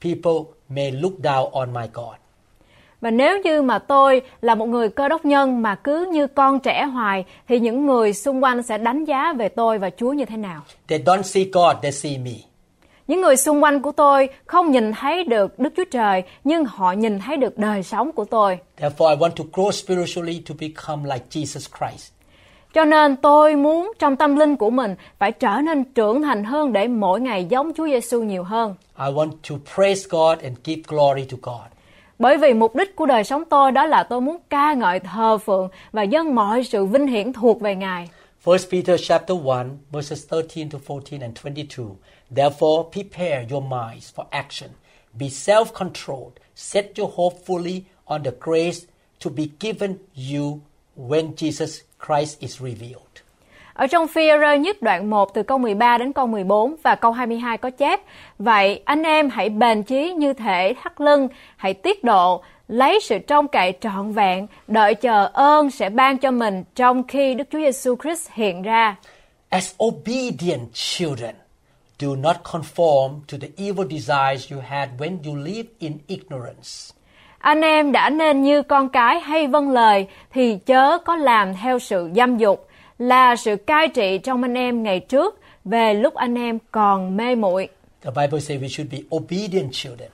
people 0.00 0.54
may 0.68 0.92
look 0.92 1.12
down 1.22 1.50
on 1.50 1.74
my 1.74 1.88
God. 1.92 2.23
Và 3.04 3.10
nếu 3.10 3.40
như 3.44 3.62
mà 3.62 3.78
tôi 3.78 4.22
là 4.40 4.54
một 4.54 4.66
người 4.66 4.88
cơ 4.88 5.08
đốc 5.08 5.24
nhân 5.24 5.62
mà 5.62 5.74
cứ 5.74 6.08
như 6.12 6.26
con 6.26 6.60
trẻ 6.60 6.84
hoài 6.84 7.24
thì 7.48 7.60
những 7.60 7.86
người 7.86 8.12
xung 8.12 8.44
quanh 8.44 8.62
sẽ 8.62 8.78
đánh 8.78 9.04
giá 9.04 9.32
về 9.32 9.48
tôi 9.48 9.78
và 9.78 9.90
Chúa 9.96 10.12
như 10.12 10.24
thế 10.24 10.36
nào? 10.36 10.62
They 10.88 10.98
don't 10.98 11.22
see 11.22 11.44
God, 11.52 11.76
they 11.82 11.92
see 11.92 12.18
me. 12.18 12.30
Những 13.06 13.20
người 13.20 13.36
xung 13.36 13.62
quanh 13.62 13.82
của 13.82 13.92
tôi 13.92 14.28
không 14.46 14.70
nhìn 14.70 14.92
thấy 14.92 15.24
được 15.24 15.58
Đức 15.58 15.72
Chúa 15.76 15.84
Trời 15.90 16.22
nhưng 16.44 16.64
họ 16.64 16.92
nhìn 16.92 17.18
thấy 17.18 17.36
được 17.36 17.58
đời 17.58 17.82
sống 17.82 18.12
của 18.12 18.24
tôi. 18.24 18.58
Therefore, 18.80 19.08
I 19.08 19.16
want 19.16 19.30
to 19.30 19.44
grow 19.52 19.70
spiritually 19.70 20.42
to 20.48 20.54
become 20.60 21.02
like 21.14 21.24
Jesus 21.30 21.68
Christ. 21.78 22.12
Cho 22.74 22.84
nên 22.84 23.16
tôi 23.16 23.56
muốn 23.56 23.92
trong 23.98 24.16
tâm 24.16 24.36
linh 24.36 24.56
của 24.56 24.70
mình 24.70 24.94
phải 25.18 25.32
trở 25.32 25.60
nên 25.64 25.84
trưởng 25.84 26.22
thành 26.22 26.44
hơn 26.44 26.72
để 26.72 26.88
mỗi 26.88 27.20
ngày 27.20 27.44
giống 27.44 27.72
Chúa 27.76 27.86
Giêsu 27.86 28.22
nhiều 28.22 28.42
hơn. 28.42 28.74
I 28.98 29.06
want 29.06 29.30
to 29.50 29.56
praise 29.74 30.06
God 30.10 30.38
and 30.38 30.56
give 30.64 30.82
glory 30.88 31.24
to 31.24 31.36
God. 31.42 31.73
Bởi 32.18 32.38
vì 32.38 32.54
mục 32.54 32.74
đích 32.74 32.96
của 32.96 33.06
đời 33.06 33.24
sống 33.24 33.44
tôi 33.50 33.72
đó 33.72 33.86
là 33.86 34.02
tôi 34.02 34.20
muốn 34.20 34.36
ca 34.50 34.72
ngợi 34.72 35.00
thờ 35.00 35.38
phượng 35.38 35.68
và 35.92 36.02
dâng 36.02 36.34
mọi 36.34 36.64
sự 36.64 36.84
vinh 36.84 37.06
hiển 37.06 37.32
thuộc 37.32 37.60
về 37.60 37.74
Ngài. 37.74 38.08
1 38.44 38.56
Peter 38.70 39.00
chapter 39.02 39.38
1 39.42 39.66
verses 39.92 40.28
13 40.28 40.70
to 40.70 40.78
14 40.88 41.20
and 41.20 41.38
22. 41.44 41.86
Therefore, 42.36 42.90
prepare 42.92 43.46
your 43.50 43.64
minds 43.64 44.12
for 44.14 44.24
action. 44.30 44.70
Be 45.18 45.26
self-controlled. 45.26 46.32
Set 46.54 46.84
your 46.98 47.10
hope 47.14 47.36
fully 47.46 47.82
on 48.04 48.22
the 48.22 48.32
grace 48.40 48.86
to 49.24 49.30
be 49.30 49.44
given 49.60 49.98
you 50.14 50.60
when 50.96 51.34
Jesus 51.36 51.82
Christ 51.98 52.42
is 52.42 52.60
revealed. 52.60 53.13
Ở 53.74 53.86
trong 53.86 54.08
phi 54.08 54.28
nhất 54.60 54.82
đoạn 54.82 55.10
1 55.10 55.34
từ 55.34 55.42
câu 55.42 55.58
13 55.58 55.98
đến 55.98 56.12
câu 56.12 56.26
14 56.26 56.76
và 56.82 56.94
câu 56.94 57.12
22 57.12 57.58
có 57.58 57.70
chép 57.70 58.00
Vậy 58.38 58.80
anh 58.84 59.02
em 59.02 59.30
hãy 59.30 59.48
bền 59.48 59.82
chí 59.82 60.12
như 60.12 60.32
thể 60.32 60.74
thắt 60.82 61.00
lưng, 61.00 61.28
hãy 61.56 61.74
tiết 61.74 62.04
độ, 62.04 62.42
lấy 62.68 63.00
sự 63.02 63.18
trông 63.18 63.48
cậy 63.48 63.72
trọn 63.80 64.12
vẹn, 64.12 64.46
đợi 64.68 64.94
chờ 64.94 65.30
ơn 65.32 65.70
sẽ 65.70 65.90
ban 65.90 66.18
cho 66.18 66.30
mình 66.30 66.64
trong 66.74 67.06
khi 67.06 67.34
Đức 67.34 67.44
Chúa 67.50 67.58
Giêsu 67.58 67.96
Christ 68.02 68.30
hiện 68.32 68.62
ra. 68.62 68.96
As 69.48 69.74
obedient 69.84 70.72
children, 70.72 71.34
do 71.98 72.08
not 72.16 72.36
conform 72.42 73.20
to 73.32 73.38
the 73.40 73.48
evil 73.56 73.86
desires 73.90 74.52
you 74.52 74.60
had 74.68 74.88
when 74.98 75.16
you 75.24 75.36
lived 75.36 75.70
in 75.78 75.92
ignorance. 76.06 76.94
Anh 77.38 77.60
em 77.60 77.92
đã 77.92 78.10
nên 78.10 78.42
như 78.42 78.62
con 78.62 78.88
cái 78.88 79.20
hay 79.20 79.46
vâng 79.46 79.70
lời 79.70 80.06
thì 80.32 80.58
chớ 80.66 80.98
có 80.98 81.16
làm 81.16 81.54
theo 81.54 81.78
sự 81.78 82.10
dâm 82.16 82.38
dục 82.38 82.68
là 82.98 83.36
sự 83.36 83.56
cai 83.56 83.88
trị 83.88 84.18
trong 84.18 84.42
anh 84.42 84.54
em 84.54 84.82
ngày 84.82 85.00
trước 85.00 85.40
về 85.64 85.94
lúc 85.94 86.14
anh 86.14 86.34
em 86.34 86.58
còn 86.70 87.16
mê 87.16 87.34
muội. 87.34 87.68
The 88.02 88.10
Bible 88.10 88.40
says 88.40 88.62
we 88.62 88.68
should 88.68 88.92
be 88.92 88.98
obedient 89.16 89.72
children. 89.72 90.10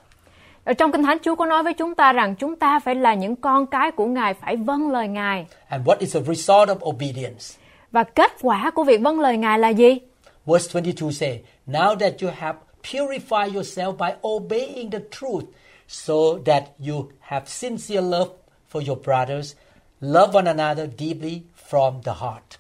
Ở 0.64 0.72
trong 0.72 0.92
Kinh 0.92 1.02
Thánh 1.02 1.18
Chúa 1.22 1.34
có 1.34 1.46
nói 1.46 1.62
với 1.62 1.75
chúng 1.75 1.94
ta 1.94 2.12
rằng 2.12 2.34
chúng 2.34 2.56
ta 2.56 2.80
phải 2.80 2.94
là 2.94 3.14
những 3.14 3.37
con 3.37 3.66
cái 3.66 3.90
của 3.90 4.06
Ngài, 4.06 4.34
phải 4.34 4.56
vâng 4.56 4.90
lời 4.90 5.08
Ngài. 5.08 5.46
And 5.68 5.87
what 5.87 5.96
is 5.99 6.14
the 6.14 6.20
result 6.20 6.68
of 6.68 6.88
obedience? 6.88 7.44
Và 7.92 8.04
kết 8.04 8.32
quả 8.42 8.70
của 8.75 8.84
việc 8.84 9.00
vâng 9.00 9.20
lời 9.20 9.37
Ngài 9.37 9.58
là 9.58 9.68
gì? 9.68 9.99
Verse 10.46 10.70
22 10.75 11.12
say, 11.12 11.40
Now 11.66 11.96
that 11.96 12.12
you 12.22 12.30
have 12.37 12.58
purified 12.92 13.54
yourself 13.54 13.96
by 13.96 14.28
obeying 14.28 14.90
the 14.90 14.99
truth, 15.10 15.44
so 15.88 16.14
that 16.46 16.64
you 16.88 17.08
have 17.20 17.46
sincere 17.46 18.00
love 18.00 18.30
for 18.72 18.88
your 18.88 18.99
brothers, 19.04 19.54
love 20.00 20.32
one 20.34 20.50
another 20.50 20.87
deeply 20.99 21.42
from 21.70 22.02
the 22.02 22.12
heart. 22.12 22.60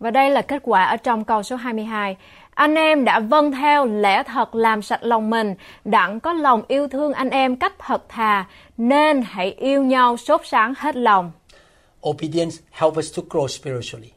Và 0.00 0.10
đây 0.10 0.30
là 0.30 0.42
kết 0.42 0.62
quả 0.64 0.84
ở 0.84 0.96
trong 0.96 1.24
câu 1.24 1.42
số 1.42 1.56
22. 1.56 2.16
Anh 2.54 2.74
em 2.74 3.04
đã 3.04 3.20
vâng 3.20 3.52
theo 3.52 3.86
lẽ 3.86 4.22
thật 4.22 4.54
làm 4.54 4.82
sạch 4.82 5.02
lòng 5.02 5.30
mình, 5.30 5.54
đặng 5.84 6.20
có 6.20 6.32
lòng 6.32 6.62
yêu 6.68 6.88
thương 6.88 7.12
anh 7.12 7.30
em 7.30 7.56
cách 7.56 7.72
thật 7.78 8.08
thà, 8.08 8.44
nên 8.76 9.22
hãy 9.22 9.50
yêu 9.58 9.82
nhau 9.82 10.16
sốt 10.16 10.40
sáng 10.44 10.74
hết 10.76 10.96
lòng. 10.96 11.32
Obedience 12.08 12.56
helps 12.70 12.98
us 12.98 13.16
to 13.16 13.22
grow 13.30 13.46
spiritually. 13.46 14.10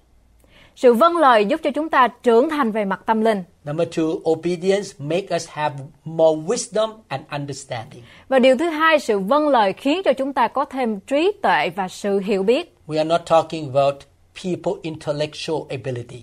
Sự 0.76 0.94
vâng 0.94 1.18
lời 1.18 1.46
giúp 1.46 1.60
cho 1.64 1.72
chúng 1.72 1.90
ta 1.90 2.08
trưởng 2.08 2.50
thành 2.50 2.72
về 2.72 2.86
mặt 2.86 3.02
tâm 3.06 3.22
linh. 3.22 3.44
Number 3.64 3.88
two, 3.88 4.32
obedience 4.32 4.88
make 4.98 5.36
us 5.36 5.50
have 5.50 5.76
more 6.06 6.42
wisdom 6.42 6.90
and 7.08 7.24
understanding. 7.32 8.04
Và 8.30 8.40
điều 8.40 8.58
thứ 8.58 8.70
hai, 8.70 9.00
sự 9.00 9.20
vâng 9.20 9.48
lời 9.48 9.74
khiến 9.74 10.02
cho 10.06 10.14
chúng 10.14 10.34
ta 10.34 10.48
có 10.48 10.66
thêm 10.66 11.00
trí 11.00 11.32
tuệ 11.42 11.70
và 11.76 11.88
sự 11.88 12.20
hiểu 12.20 12.44
biết. 12.44 12.76
We 12.88 12.98
are 12.98 13.10
not 13.10 13.22
talking 13.26 13.74
about 13.74 13.96
people 14.44 14.74
intellectual 14.82 15.62
ability. 15.70 16.22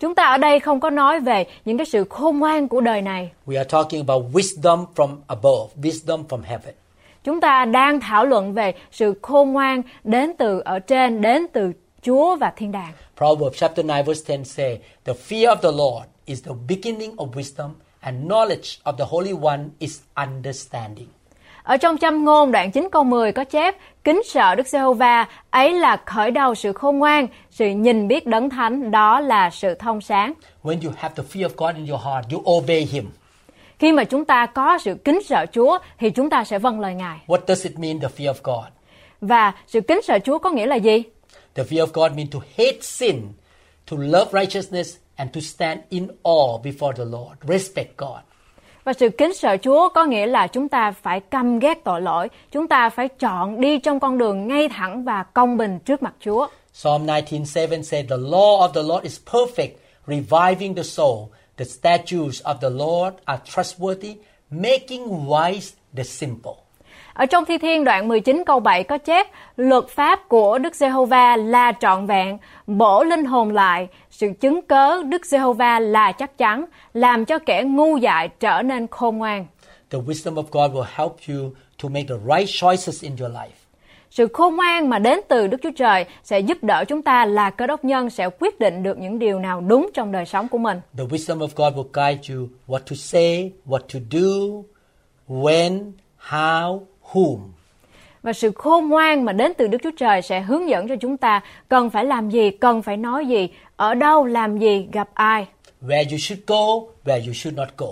Chúng 0.00 0.14
ta 0.14 0.24
ở 0.24 0.38
đây 0.38 0.60
không 0.60 0.80
có 0.80 0.90
nói 0.90 1.20
về 1.20 1.46
những 1.64 1.78
cái 1.78 1.86
sự 1.86 2.04
khôn 2.04 2.38
ngoan 2.38 2.68
của 2.68 2.80
đời 2.80 3.02
này. 3.02 3.30
We 3.46 3.56
are 3.56 3.68
talking 3.68 4.06
about 4.06 4.32
wisdom 4.32 4.86
from 4.94 5.16
above, 5.26 5.74
wisdom 5.82 6.24
from 6.28 6.42
heaven. 6.42 6.74
Chúng 7.24 7.40
ta 7.40 7.64
đang 7.64 8.00
thảo 8.00 8.26
luận 8.26 8.54
về 8.54 8.74
sự 8.92 9.14
khôn 9.22 9.52
ngoan 9.52 9.82
đến 10.04 10.32
từ 10.38 10.60
ở 10.64 10.78
trên, 10.78 11.20
đến 11.20 11.46
từ 11.52 11.72
Chúa 12.02 12.36
và 12.36 12.52
thiên 12.56 12.72
đàng. 12.72 12.92
Proverbs 13.16 13.58
chapter 13.58 13.86
9 13.86 14.04
verse 14.06 14.36
10 14.36 14.44
say, 14.44 14.80
The 15.04 15.12
fear 15.28 15.46
of 15.46 15.56
the 15.56 15.72
Lord 15.72 16.06
is 16.26 16.44
the 16.44 16.52
beginning 16.68 17.16
of 17.16 17.30
wisdom 17.32 17.70
and 18.00 18.30
knowledge 18.30 18.80
of 18.84 18.96
the 18.96 19.04
Holy 19.08 19.32
One 19.42 19.64
is 19.78 20.00
understanding. 20.14 21.08
Ở 21.68 21.76
trong 21.76 21.98
châm 21.98 22.24
ngôn 22.24 22.52
đoạn 22.52 22.70
9 22.70 22.88
câu 22.92 23.04
10 23.04 23.32
có 23.32 23.44
chép, 23.44 23.74
kính 24.04 24.22
sợ 24.24 24.54
Đức 24.54 24.66
Giê-hô-va, 24.66 25.26
ấy 25.50 25.72
là 25.72 25.96
khởi 26.06 26.30
đầu 26.30 26.54
sự 26.54 26.72
khôn 26.72 26.98
ngoan, 26.98 27.26
sự 27.50 27.68
nhìn 27.68 28.08
biết 28.08 28.26
đấng 28.26 28.50
thánh, 28.50 28.90
đó 28.90 29.20
là 29.20 29.50
sự 29.50 29.74
thông 29.74 30.00
sáng. 30.00 30.32
When 30.62 30.82
you 30.84 30.92
have 30.96 31.14
the 31.16 31.22
fear 31.32 31.48
of 31.48 31.50
God 31.56 31.76
in 31.76 31.86
your 31.86 32.02
heart, 32.04 32.26
you 32.32 32.42
obey 32.56 32.80
Him. 32.80 33.10
Khi 33.78 33.92
mà 33.92 34.04
chúng 34.04 34.24
ta 34.24 34.46
có 34.46 34.78
sự 34.78 34.94
kính 35.04 35.22
sợ 35.22 35.46
Chúa 35.52 35.78
thì 35.98 36.10
chúng 36.10 36.30
ta 36.30 36.44
sẽ 36.44 36.58
vâng 36.58 36.80
lời 36.80 36.94
Ngài. 36.94 37.18
What 37.26 37.38
does 37.46 37.64
it 37.64 37.78
mean, 37.78 38.00
the 38.00 38.08
fear 38.16 38.32
of 38.32 38.40
God? 38.44 38.72
Và 39.20 39.52
sự 39.66 39.80
kính 39.80 40.00
sợ 40.02 40.18
Chúa 40.24 40.38
có 40.38 40.50
nghĩa 40.50 40.66
là 40.66 40.76
gì? 40.76 41.02
The 41.54 41.62
fear 41.64 41.86
of 41.86 41.92
God 41.92 42.12
means 42.16 42.32
to 42.32 42.38
hate 42.58 42.78
sin, 42.80 43.22
to 43.90 43.96
love 44.00 44.40
righteousness, 44.40 44.96
and 45.16 45.34
to 45.34 45.40
stand 45.40 45.80
in 45.88 46.08
awe 46.22 46.62
before 46.62 46.92
the 46.92 47.04
Lord. 47.04 47.36
Respect 47.48 47.96
God. 47.96 48.27
Và 48.88 48.94
sự 48.94 49.08
kính 49.08 49.34
sợ 49.34 49.56
Chúa 49.62 49.88
có 49.88 50.04
nghĩa 50.04 50.26
là 50.26 50.46
chúng 50.46 50.68
ta 50.68 50.92
phải 51.02 51.20
căm 51.20 51.58
ghét 51.58 51.84
tội 51.84 52.00
lỗi, 52.00 52.28
chúng 52.52 52.68
ta 52.68 52.90
phải 52.90 53.08
chọn 53.08 53.60
đi 53.60 53.78
trong 53.78 54.00
con 54.00 54.18
đường 54.18 54.48
ngay 54.48 54.68
thẳng 54.68 55.04
và 55.04 55.22
công 55.22 55.56
bình 55.56 55.78
trước 55.78 56.02
mặt 56.02 56.14
Chúa. 56.20 56.48
Psalm 56.72 57.06
19:7 57.06 57.82
said, 57.82 58.10
"The 58.10 58.16
law 58.16 58.60
of 58.60 58.68
the 58.68 58.82
Lord 58.82 59.02
is 59.02 59.20
perfect, 59.26 59.70
reviving 60.06 60.74
the 60.74 60.82
soul. 60.82 61.18
The 61.56 61.64
statutes 61.64 62.42
of 62.42 62.54
the 62.60 62.70
Lord 62.70 63.14
are 63.24 63.42
trustworthy, 63.44 64.14
making 64.50 65.08
wise 65.26 65.70
the 65.96 66.04
simple. 66.04 66.67
Ở 67.18 67.26
trong 67.26 67.44
Thi 67.44 67.58
Thiên 67.58 67.84
đoạn 67.84 68.08
19 68.08 68.42
câu 68.46 68.60
7 68.60 68.84
có 68.84 68.98
chép 68.98 69.26
Luật 69.56 69.88
pháp 69.88 70.28
của 70.28 70.58
Đức 70.58 70.74
Giê-hô-va 70.74 71.36
là 71.36 71.72
trọn 71.80 72.06
vẹn, 72.06 72.38
bổ 72.66 73.04
linh 73.04 73.24
hồn 73.24 73.50
lại, 73.50 73.88
sự 74.10 74.28
chứng 74.40 74.62
cớ 74.62 75.02
Đức 75.02 75.26
Giê-hô-va 75.26 75.80
là 75.80 76.12
chắc 76.12 76.38
chắn, 76.38 76.64
làm 76.94 77.24
cho 77.24 77.38
kẻ 77.38 77.62
ngu 77.66 77.96
dại 77.96 78.28
trở 78.40 78.62
nên 78.62 78.86
khôn 78.86 79.18
ngoan. 79.18 79.46
The 79.90 79.98
wisdom 79.98 80.34
of 80.34 80.42
God 80.50 80.76
will 80.76 80.84
help 80.96 81.12
you 81.28 81.50
to 81.82 81.88
make 81.88 82.04
the 82.08 82.14
right 82.36 82.48
choices 82.60 83.02
in 83.02 83.12
your 83.20 83.32
life. 83.32 83.58
Sự 84.10 84.28
khôn 84.32 84.56
ngoan 84.56 84.88
mà 84.88 84.98
đến 84.98 85.20
từ 85.28 85.46
Đức 85.46 85.60
Chúa 85.62 85.72
Trời 85.76 86.04
sẽ 86.24 86.40
giúp 86.40 86.58
đỡ 86.62 86.84
chúng 86.88 87.02
ta 87.02 87.24
là 87.24 87.50
cơ 87.50 87.66
đốc 87.66 87.84
nhân 87.84 88.10
sẽ 88.10 88.28
quyết 88.40 88.60
định 88.60 88.82
được 88.82 88.98
những 88.98 89.18
điều 89.18 89.38
nào 89.38 89.60
đúng 89.60 89.90
trong 89.94 90.12
đời 90.12 90.26
sống 90.26 90.48
của 90.48 90.58
mình. 90.58 90.80
The 90.98 91.04
wisdom 91.04 91.38
of 91.38 91.48
God 91.56 91.74
will 91.74 91.88
guide 91.92 92.34
you 92.34 92.48
what 92.66 92.78
to 92.78 92.96
say, 92.96 93.52
what 93.66 93.78
to 93.78 93.98
do, 94.10 94.62
when, 95.28 95.92
how, 96.30 96.80
whom. 97.12 97.38
Và 98.22 98.32
sự 98.32 98.52
khôn 98.54 98.88
ngoan 98.88 99.24
mà 99.24 99.32
đến 99.32 99.52
từ 99.58 99.66
Đức 99.66 99.78
Chúa 99.82 99.90
Trời 99.96 100.22
sẽ 100.22 100.40
hướng 100.40 100.68
dẫn 100.68 100.88
cho 100.88 100.96
chúng 100.96 101.16
ta 101.16 101.40
cần 101.68 101.90
phải 101.90 102.04
làm 102.04 102.30
gì, 102.30 102.50
cần 102.50 102.82
phải 102.82 102.96
nói 102.96 103.26
gì, 103.26 103.48
ở 103.76 103.94
đâu 103.94 104.24
làm 104.24 104.58
gì, 104.58 104.88
gặp 104.92 105.08
ai. 105.14 105.46
Where 105.82 106.10
you 106.10 106.18
should 106.18 106.42
go, 106.46 106.64
where 107.04 107.26
you 107.26 107.32
should 107.32 107.58
not 107.58 107.68
go. 107.76 107.86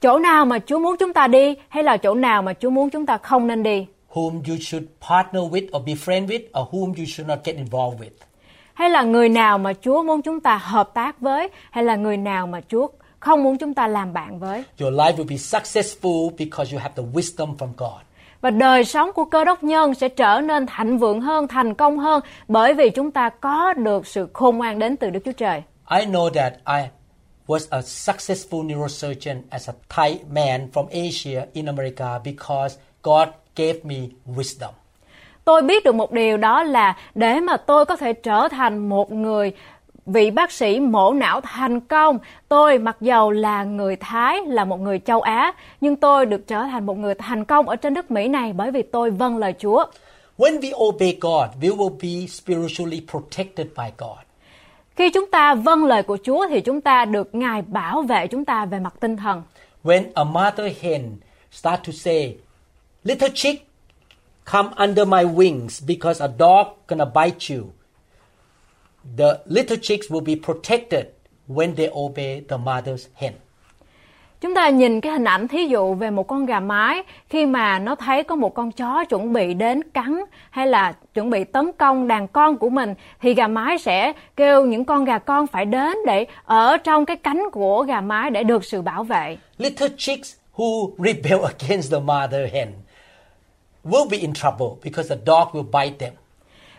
Chỗ 0.00 0.18
nào 0.18 0.44
mà 0.44 0.58
Chúa 0.58 0.78
muốn 0.78 0.96
chúng 1.00 1.12
ta 1.12 1.26
đi 1.26 1.54
hay 1.68 1.82
là 1.82 1.96
chỗ 1.96 2.14
nào 2.14 2.42
mà 2.42 2.52
Chúa 2.54 2.70
muốn 2.70 2.90
chúng 2.90 3.06
ta 3.06 3.18
không 3.18 3.46
nên 3.46 3.62
đi. 3.62 3.86
Whom 4.12 4.32
you 4.32 4.56
should 4.60 4.86
partner 5.10 5.42
with 5.42 5.78
or 5.78 5.86
be 5.86 5.92
friend 5.92 6.26
with, 6.26 6.62
or 6.62 6.74
whom 6.74 6.86
you 6.86 7.04
should 7.06 7.28
not 7.28 7.38
get 7.44 7.56
involved 7.56 8.00
with. 8.00 8.10
Hay 8.74 8.90
là 8.90 9.02
người 9.02 9.28
nào 9.28 9.58
mà 9.58 9.72
Chúa 9.84 10.02
muốn 10.02 10.22
chúng 10.22 10.40
ta 10.40 10.56
hợp 10.56 10.94
tác 10.94 11.20
với 11.20 11.48
hay 11.70 11.84
là 11.84 11.96
người 11.96 12.16
nào 12.16 12.46
mà 12.46 12.60
Chúa 12.68 12.88
không 13.24 13.42
muốn 13.42 13.58
chúng 13.58 13.74
ta 13.74 13.86
làm 13.88 14.12
bạn 14.12 14.38
với. 14.38 14.64
Your 14.80 14.94
life 14.94 15.16
will 15.16 15.28
be 15.28 15.36
successful 15.36 16.30
because 16.38 16.72
you 16.72 16.80
have 16.82 16.94
the 16.96 17.02
wisdom 17.12 17.56
from 17.56 17.68
God. 17.76 18.00
Và 18.40 18.50
đời 18.50 18.84
sống 18.84 19.12
của 19.12 19.24
cơ 19.24 19.44
đốc 19.44 19.62
nhân 19.62 19.94
sẽ 19.94 20.08
trở 20.08 20.40
nên 20.40 20.66
thịnh 20.78 20.98
vượng 20.98 21.20
hơn, 21.20 21.48
thành 21.48 21.74
công 21.74 21.98
hơn 21.98 22.22
bởi 22.48 22.74
vì 22.74 22.90
chúng 22.90 23.10
ta 23.10 23.28
có 23.28 23.72
được 23.72 24.06
sự 24.06 24.28
khôn 24.32 24.58
ngoan 24.58 24.78
đến 24.78 24.96
từ 24.96 25.10
Đức 25.10 25.20
Chúa 25.24 25.32
Trời. 25.32 25.62
I 25.90 26.06
know 26.06 26.30
that 26.30 26.52
I 26.66 26.88
was 27.46 27.66
a 27.70 27.80
successful 27.80 28.66
neurosurgeon 28.66 29.36
as 29.50 29.68
a 29.68 29.72
Thai 29.88 30.18
man 30.30 30.68
from 30.72 30.86
Asia 30.86 31.40
in 31.52 31.66
America 31.66 32.18
because 32.24 32.76
God 33.02 33.28
gave 33.56 33.78
me 33.82 33.96
wisdom. 34.36 34.70
Tôi 35.44 35.62
biết 35.62 35.84
được 35.84 35.94
một 35.94 36.12
điều 36.12 36.36
đó 36.36 36.62
là 36.62 36.96
để 37.14 37.40
mà 37.40 37.56
tôi 37.56 37.84
có 37.84 37.96
thể 37.96 38.12
trở 38.12 38.48
thành 38.50 38.88
một 38.88 39.12
người 39.12 39.52
vị 40.06 40.30
bác 40.30 40.52
sĩ 40.52 40.80
mổ 40.80 41.12
não 41.12 41.40
thành 41.40 41.80
công, 41.80 42.18
tôi 42.48 42.78
mặc 42.78 42.96
dầu 43.00 43.30
là 43.30 43.64
người 43.64 43.96
Thái, 43.96 44.40
là 44.46 44.64
một 44.64 44.80
người 44.80 44.98
châu 44.98 45.20
Á, 45.20 45.52
nhưng 45.80 45.96
tôi 45.96 46.26
được 46.26 46.46
trở 46.46 46.62
thành 46.62 46.86
một 46.86 46.98
người 46.98 47.14
thành 47.14 47.44
công 47.44 47.68
ở 47.68 47.76
trên 47.76 47.94
đất 47.94 48.10
Mỹ 48.10 48.28
này 48.28 48.52
bởi 48.52 48.70
vì 48.70 48.82
tôi 48.82 49.10
vâng 49.10 49.38
lời 49.38 49.54
Chúa. 49.58 49.84
When 50.38 50.60
we 50.60 50.86
obey 50.88 51.18
God, 51.20 51.48
we 51.60 51.76
will 51.76 51.96
be 52.02 52.26
spiritually 52.26 53.02
protected 53.10 53.66
by 53.76 53.84
God. 53.98 54.18
Khi 54.96 55.10
chúng 55.10 55.30
ta 55.30 55.54
vâng 55.54 55.84
lời 55.84 56.02
của 56.02 56.18
Chúa 56.24 56.46
thì 56.48 56.60
chúng 56.60 56.80
ta 56.80 57.04
được 57.04 57.34
Ngài 57.34 57.62
bảo 57.62 58.02
vệ 58.02 58.26
chúng 58.26 58.44
ta 58.44 58.64
về 58.64 58.78
mặt 58.78 58.94
tinh 59.00 59.16
thần. 59.16 59.42
When 59.84 60.02
a 60.14 60.24
mother 60.24 60.72
hen 60.80 61.16
start 61.50 61.80
to 61.86 61.92
say, 61.92 62.36
"Little 63.04 63.28
chick, 63.34 63.68
come 64.52 64.68
under 64.76 65.08
my 65.08 65.24
wings 65.24 65.86
because 65.88 66.24
a 66.24 66.28
dog 66.38 66.66
gonna 66.88 67.04
bite 67.04 67.54
you," 67.56 67.64
the 69.16 69.38
little 69.46 69.76
chicks 69.82 70.10
will 70.10 70.24
be 70.24 70.34
protected 70.36 71.06
when 71.48 71.74
they 71.74 71.88
obey 71.92 72.40
the 72.48 72.56
mother's 72.56 73.06
hen. 73.14 73.32
Chúng 74.40 74.54
ta 74.54 74.68
nhìn 74.68 75.00
cái 75.00 75.12
hình 75.12 75.24
ảnh 75.24 75.48
thí 75.48 75.66
dụ 75.66 75.94
về 75.94 76.10
một 76.10 76.22
con 76.22 76.46
gà 76.46 76.60
mái 76.60 77.02
khi 77.28 77.46
mà 77.46 77.78
nó 77.78 77.94
thấy 77.94 78.22
có 78.22 78.34
một 78.34 78.54
con 78.54 78.72
chó 78.72 79.04
chuẩn 79.04 79.32
bị 79.32 79.54
đến 79.54 79.82
cắn 79.82 80.20
hay 80.50 80.66
là 80.66 80.92
chuẩn 81.14 81.30
bị 81.30 81.44
tấn 81.44 81.72
công 81.72 82.08
đàn 82.08 82.28
con 82.28 82.58
của 82.58 82.70
mình 82.70 82.94
thì 83.20 83.34
gà 83.34 83.46
mái 83.46 83.78
sẽ 83.78 84.12
kêu 84.36 84.64
những 84.64 84.84
con 84.84 85.04
gà 85.04 85.18
con 85.18 85.46
phải 85.46 85.64
đến 85.64 85.96
để 86.06 86.26
ở 86.44 86.76
trong 86.76 87.06
cái 87.06 87.16
cánh 87.16 87.42
của 87.52 87.82
gà 87.82 88.00
mái 88.00 88.30
để 88.30 88.44
được 88.44 88.64
sự 88.64 88.82
bảo 88.82 89.04
vệ. 89.04 89.36
Little 89.58 89.88
chicks 89.96 90.34
who 90.56 90.90
rebel 90.98 91.38
against 91.58 91.92
the 91.92 92.00
mother 92.00 92.52
hen 92.52 92.68
will 93.84 94.08
be 94.10 94.18
in 94.18 94.34
trouble 94.34 94.66
because 94.84 95.16
the 95.16 95.22
dog 95.26 95.48
will 95.52 95.84
bite 95.84 95.98
them. 95.98 96.12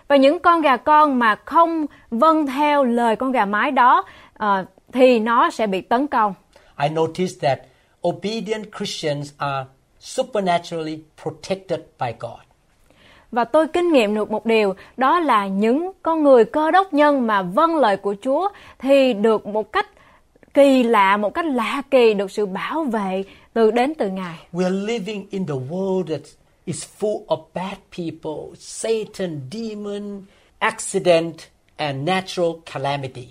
Và 0.08 0.16
những 0.16 0.40
con 0.40 0.62
gà 0.62 0.78
con 0.78 1.20
mà 1.20 1.36
không 1.46 1.86
vâng 2.10 2.48
theo 2.48 2.84
lời 2.84 3.16
con 3.16 3.32
gà 3.32 3.46
mái 3.46 3.72
đó 3.72 4.06
ờ, 4.34 4.66
thì 4.94 5.20
nó 5.20 5.50
sẽ 5.50 5.68
bị 5.68 5.82
tấn 5.82 6.08
công. 6.08 6.34
I 6.84 6.90
noticed 6.90 7.42
that 7.42 7.60
obedient 8.08 8.66
Christians 8.78 9.34
are 9.38 9.66
supernaturally 10.00 11.00
protected 11.24 11.80
by 12.00 12.14
God. 12.20 12.40
Và 13.32 13.44
tôi 13.44 13.68
kinh 13.68 13.92
nghiệm 13.92 14.16
được 14.16 14.32
một 14.32 14.46
điều, 14.46 14.76
đó 14.98 15.20
là 15.20 15.48
những 15.48 15.92
con 16.02 16.24
người 16.24 16.46
cơ 16.46 16.72
đốc 16.72 16.94
nhân 16.94 17.28
mà 17.28 17.42
vâng 17.42 17.76
lời 17.76 17.98
của 17.98 18.16
Chúa 18.22 18.50
thì 18.80 19.14
được 19.14 19.48
một 19.48 19.72
cách 19.72 19.88
kỳ 20.54 20.84
lạ, 20.84 21.18
một 21.18 21.34
cách 21.34 21.46
lạ 21.46 21.82
kỳ 21.92 22.14
được 22.14 22.32
sự 22.32 22.46
bảo 22.46 22.84
vệ 22.84 23.24
từ 23.54 23.72
đến 23.72 23.94
từ 23.98 24.10
Ngài. 24.10 24.36
We 24.54 24.64
are 24.64 24.76
living 24.76 25.28
in 25.30 25.46
the 25.46 25.54
world 25.70 26.04
that 26.04 26.22
is 26.66 26.86
full 27.00 27.26
of 27.28 27.40
bad 27.54 27.78
people, 27.98 28.56
Satan, 28.60 29.42
demon, 29.52 30.22
accident, 30.60 31.36
and 31.78 32.08
natural 32.08 32.52
calamity. 32.74 33.28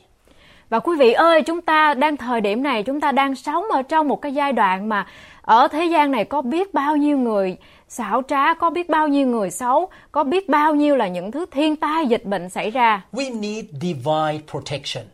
Và 0.68 0.78
quý 0.78 0.96
vị 0.98 1.12
ơi, 1.12 1.42
chúng 1.42 1.60
ta 1.60 1.94
đang 1.94 2.16
thời 2.16 2.40
điểm 2.40 2.62
này 2.62 2.82
chúng 2.82 3.00
ta 3.00 3.12
đang 3.12 3.34
sống 3.34 3.64
ở 3.72 3.82
trong 3.82 4.08
một 4.08 4.22
cái 4.22 4.34
giai 4.34 4.52
đoạn 4.52 4.88
mà 4.88 5.06
ở 5.42 5.68
thế 5.68 5.84
gian 5.84 6.10
này 6.10 6.24
có 6.24 6.42
biết 6.42 6.74
bao 6.74 6.96
nhiêu 6.96 7.18
người 7.18 7.56
xảo 7.88 8.22
trá, 8.28 8.54
có 8.54 8.70
biết 8.70 8.88
bao 8.88 9.08
nhiêu 9.08 9.26
người 9.26 9.50
xấu, 9.50 9.88
có 10.12 10.24
biết 10.24 10.48
bao 10.48 10.74
nhiêu 10.74 10.96
là 10.96 11.08
những 11.08 11.30
thứ 11.30 11.46
thiên 11.50 11.76
tai 11.76 12.06
dịch 12.06 12.24
bệnh 12.24 12.50
xảy 12.50 12.70
ra. 12.70 13.02
We 13.12 13.40
need 13.40 13.64
divine 13.80 14.40
protection. 14.50 15.04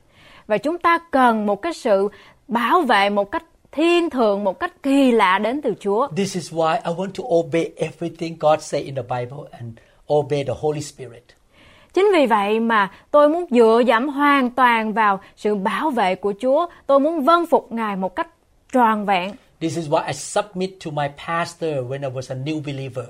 Và 0.47 0.59
chúng 0.59 0.79
ta 0.79 0.99
cần 1.11 1.47
một 1.47 1.63
cái 1.63 1.73
sự 1.73 2.09
bảo 2.49 2.83
vệ 2.83 3.11
một 3.11 3.31
cách 3.31 3.45
thiên 3.73 4.11
thượng, 4.11 4.45
một 4.45 4.61
cách 4.61 4.83
kỳ 4.83 5.13
lạ 5.13 5.39
đến 5.39 5.63
từ 5.63 5.75
Chúa. 5.81 6.09
This 6.17 6.35
is 6.35 6.53
why 6.53 6.75
I 6.75 6.93
want 6.93 7.13
to 7.13 7.25
obey 7.25 7.71
everything 7.77 8.37
God 8.41 8.61
say 8.61 8.81
in 8.81 8.95
the 8.95 9.03
Bible 9.03 9.39
and 9.51 9.73
obey 10.13 10.45
the 10.45 10.55
Holy 10.61 10.81
Spirit. 10.81 11.25
Chính 11.95 12.09
vì 12.13 12.27
vậy 12.27 12.61
mà 12.61 12.91
tôi 13.11 13.29
muốn 13.29 13.45
dựa 13.51 13.83
dẫm 13.87 14.09
hoàn 14.09 14.51
toàn 14.51 14.93
vào 14.93 15.21
sự 15.37 15.55
bảo 15.55 15.91
vệ 15.91 16.15
của 16.15 16.33
Chúa. 16.41 16.67
Tôi 16.87 17.01
muốn 17.01 17.25
vâng 17.25 17.47
phục 17.47 17.73
Ngài 17.73 17.97
một 17.97 18.17
cách 18.17 18.29
tròn 18.73 19.07
vẹn. 19.07 19.31
This 19.61 19.77
is 19.77 19.89
why 19.89 20.07
I 20.07 20.13
submit 20.13 20.71
to 20.85 20.91
my 20.91 21.09
pastor 21.27 21.71
when 21.71 22.01
I 22.03 22.09
was 22.09 22.35
a 22.35 22.39
new 22.45 22.63
believer. 22.63 23.07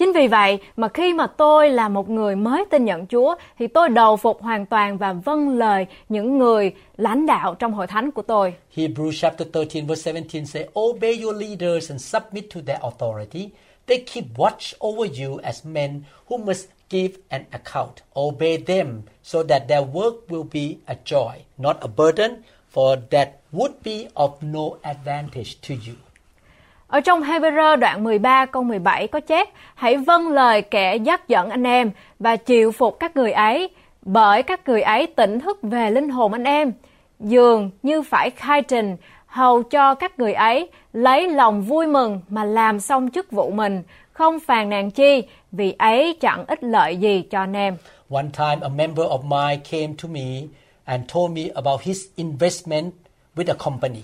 Chính 0.00 0.12
vì 0.12 0.28
vậy 0.28 0.58
mà 0.76 0.88
khi 0.88 1.14
mà 1.14 1.26
tôi 1.26 1.70
là 1.70 1.88
một 1.88 2.10
người 2.10 2.36
mới 2.36 2.64
tin 2.70 2.84
nhận 2.84 3.06
Chúa 3.06 3.34
thì 3.58 3.66
tôi 3.66 3.88
đầu 3.88 4.16
phục 4.16 4.42
hoàn 4.42 4.66
toàn 4.66 4.98
và 4.98 5.12
vâng 5.12 5.48
lời 5.48 5.86
những 6.08 6.38
người 6.38 6.72
lãnh 6.96 7.26
đạo 7.26 7.54
trong 7.54 7.72
hội 7.72 7.86
thánh 7.86 8.10
của 8.10 8.22
tôi. 8.22 8.54
Hebrews 8.76 9.12
chapter 9.20 9.48
13 9.52 9.86
verse 9.86 10.12
17 10.12 10.46
say, 10.46 10.66
Obey 10.80 11.22
your 11.22 11.36
leaders 11.36 11.90
and 11.90 12.04
submit 12.04 12.44
to 12.54 12.60
their 12.66 12.80
authority. 12.82 13.48
They 13.86 14.04
keep 14.06 14.24
watch 14.36 14.74
over 14.78 15.22
you 15.22 15.38
as 15.42 15.66
men 15.66 16.02
who 16.28 16.44
must 16.44 16.66
give 16.90 17.12
an 17.28 17.42
account. 17.50 17.94
Obey 18.16 18.56
them 18.66 19.02
so 19.22 19.42
that 19.42 19.62
their 19.68 19.82
work 19.92 20.14
will 20.28 20.48
be 20.52 20.76
a 20.86 20.96
joy, 21.04 21.32
not 21.58 21.76
a 21.80 21.88
burden, 21.88 22.30
for 22.74 22.96
that 23.10 23.28
would 23.52 23.74
be 23.84 24.08
of 24.14 24.42
no 24.42 24.76
advantage 24.82 25.60
to 25.68 25.74
you. 25.74 25.96
Ở 26.90 27.00
trong 27.00 27.22
Hebrew 27.22 27.76
đoạn 27.76 28.04
13 28.04 28.46
câu 28.46 28.62
17 28.62 29.06
có 29.06 29.20
chép 29.20 29.48
Hãy 29.74 29.96
vâng 29.96 30.28
lời 30.28 30.62
kẻ 30.62 30.96
dắt 30.96 31.28
dẫn 31.28 31.50
anh 31.50 31.66
em 31.66 31.90
và 32.18 32.36
chịu 32.36 32.72
phục 32.72 32.96
các 33.00 33.16
người 33.16 33.32
ấy 33.32 33.70
bởi 34.02 34.42
các 34.42 34.68
người 34.68 34.82
ấy 34.82 35.06
tỉnh 35.06 35.40
thức 35.40 35.58
về 35.62 35.90
linh 35.90 36.08
hồn 36.08 36.32
anh 36.32 36.44
em 36.44 36.72
dường 37.20 37.70
như 37.82 38.02
phải 38.02 38.30
khai 38.30 38.62
trình 38.62 38.96
hầu 39.26 39.62
cho 39.62 39.94
các 39.94 40.18
người 40.18 40.32
ấy 40.32 40.68
lấy 40.92 41.28
lòng 41.28 41.62
vui 41.62 41.86
mừng 41.86 42.20
mà 42.28 42.44
làm 42.44 42.80
xong 42.80 43.10
chức 43.10 43.32
vụ 43.32 43.50
mình 43.50 43.82
không 44.12 44.40
phàn 44.40 44.68
nàn 44.68 44.90
chi 44.90 45.22
vì 45.52 45.74
ấy 45.78 46.16
chẳng 46.20 46.44
ích 46.46 46.62
lợi 46.62 46.96
gì 46.96 47.22
cho 47.30 47.38
anh 47.38 47.56
em. 47.56 47.76
One 48.10 48.28
time, 48.38 48.58
a 48.62 48.68
member 48.68 49.06
of 49.06 49.22
mine 49.22 49.62
came 49.70 49.94
to 50.02 50.08
me 50.08 50.42
and 50.84 51.04
told 51.14 51.32
me 51.32 51.42
about 51.54 51.80
his 51.80 52.04
investment 52.16 52.92
with 53.36 53.52
a 53.52 53.64
company. 53.64 54.00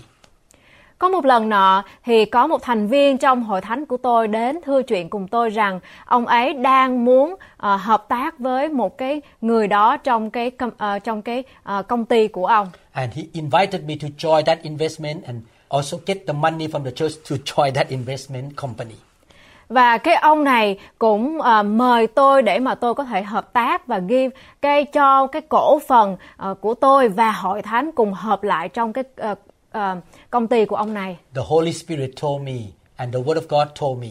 Có 0.99 1.09
một 1.09 1.25
lần 1.25 1.49
nọ 1.49 1.83
thì 2.05 2.25
có 2.25 2.47
một 2.47 2.61
thành 2.61 2.87
viên 2.87 3.17
trong 3.17 3.43
hội 3.43 3.61
thánh 3.61 3.85
của 3.85 3.97
tôi 3.97 4.27
đến 4.27 4.59
thưa 4.65 4.81
chuyện 4.81 5.09
cùng 5.09 5.27
tôi 5.27 5.49
rằng 5.49 5.79
ông 6.05 6.25
ấy 6.25 6.53
đang 6.53 7.05
muốn 7.05 7.35
ờ, 7.57 7.75
hợp 7.75 8.05
tác 8.07 8.39
với 8.39 8.69
một 8.69 8.97
cái 8.97 9.21
người 9.41 9.67
đó 9.67 9.97
trong 9.97 10.29
cái 10.29 10.51
ờ, 10.77 10.99
trong 10.99 11.21
cái 11.21 11.43
ờ, 11.63 11.81
công 11.81 12.05
ty 12.05 12.27
của 12.27 12.45
ông. 12.45 12.67
And 12.91 13.13
he 13.13 13.23
invited 13.33 13.83
me 13.83 13.95
to 14.01 14.07
join 14.17 14.43
that 14.43 14.61
investment 14.61 15.23
and 15.23 15.39
also 15.69 15.97
get 16.05 16.17
the 16.27 16.33
money 16.33 16.67
from 16.67 16.83
the 16.83 16.91
church 16.91 17.29
to 17.29 17.35
join 17.45 17.73
that 17.73 17.87
investment 17.89 18.55
company. 18.55 18.95
Và 19.69 19.97
cái 19.97 20.15
ông 20.15 20.43
này 20.43 20.79
cũng 20.99 21.41
ờ, 21.41 21.63
mời 21.63 22.07
tôi 22.07 22.41
để 22.41 22.59
mà 22.59 22.75
tôi 22.75 22.93
có 22.93 23.03
thể 23.03 23.23
hợp 23.23 23.53
tác 23.53 23.87
và 23.87 23.99
ghi 23.99 24.29
cái 24.61 24.85
cho 24.85 25.27
cái 25.27 25.41
cổ 25.41 25.79
phần 25.87 26.17
ờ, 26.37 26.53
của 26.53 26.73
tôi 26.73 27.09
và 27.09 27.31
hội 27.31 27.61
thánh 27.61 27.91
cùng 27.91 28.13
hợp 28.13 28.43
lại 28.43 28.69
trong 28.69 28.93
cái 28.93 29.03
ờ, 29.15 29.35
ờ, 29.71 29.95
công 30.29 30.47
ty 30.47 30.65
của 30.65 30.75
ông 30.75 30.93
này. 30.93 31.17
The 31.35 31.41
Holy 31.45 31.73
Spirit 31.73 32.11
told 32.21 32.43
me, 32.43 32.57
and 32.95 33.13
the 33.13 33.19
Word 33.19 33.35
of 33.35 33.47
God 33.49 33.67
told 33.79 34.01
me, 34.01 34.07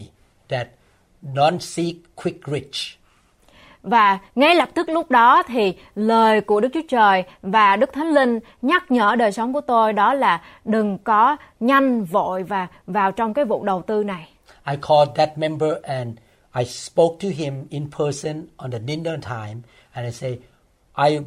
that 0.49 0.67
don't 1.33 1.59
seek 1.59 1.95
quick 2.15 2.47
rich. 2.47 2.97
Và 3.83 4.19
ngay 4.35 4.55
lập 4.55 4.69
tức 4.73 4.89
lúc 4.89 5.11
đó 5.11 5.43
thì 5.47 5.73
lời 5.95 6.41
của 6.41 6.59
Đức 6.59 6.69
Chúa 6.73 6.81
Trời 6.89 7.23
và 7.41 7.75
Đức 7.75 7.93
Thánh 7.93 8.13
Linh 8.13 8.39
nhắc 8.61 8.91
nhở 8.91 9.15
đời 9.15 9.31
sống 9.31 9.53
của 9.53 9.61
tôi 9.61 9.93
đó 9.93 10.13
là 10.13 10.41
đừng 10.65 10.97
có 10.97 11.37
nhanh 11.59 12.03
vội 12.03 12.43
và 12.43 12.67
vào 12.87 13.11
trong 13.11 13.33
cái 13.33 13.45
vụ 13.45 13.63
đầu 13.63 13.81
tư 13.81 14.03
này. 14.03 14.29
I 14.67 14.75
called 14.87 15.15
that 15.15 15.37
member 15.37 15.71
and 15.83 16.17
I 16.55 16.65
spoke 16.65 17.15
to 17.21 17.27
him 17.35 17.65
in 17.69 17.91
person 17.99 18.47
on 18.57 18.71
the 18.71 18.79
dinner 18.87 19.19
time, 19.21 19.61
and 19.93 20.05
I 20.05 20.11
say, 20.11 20.39
I 20.95 21.19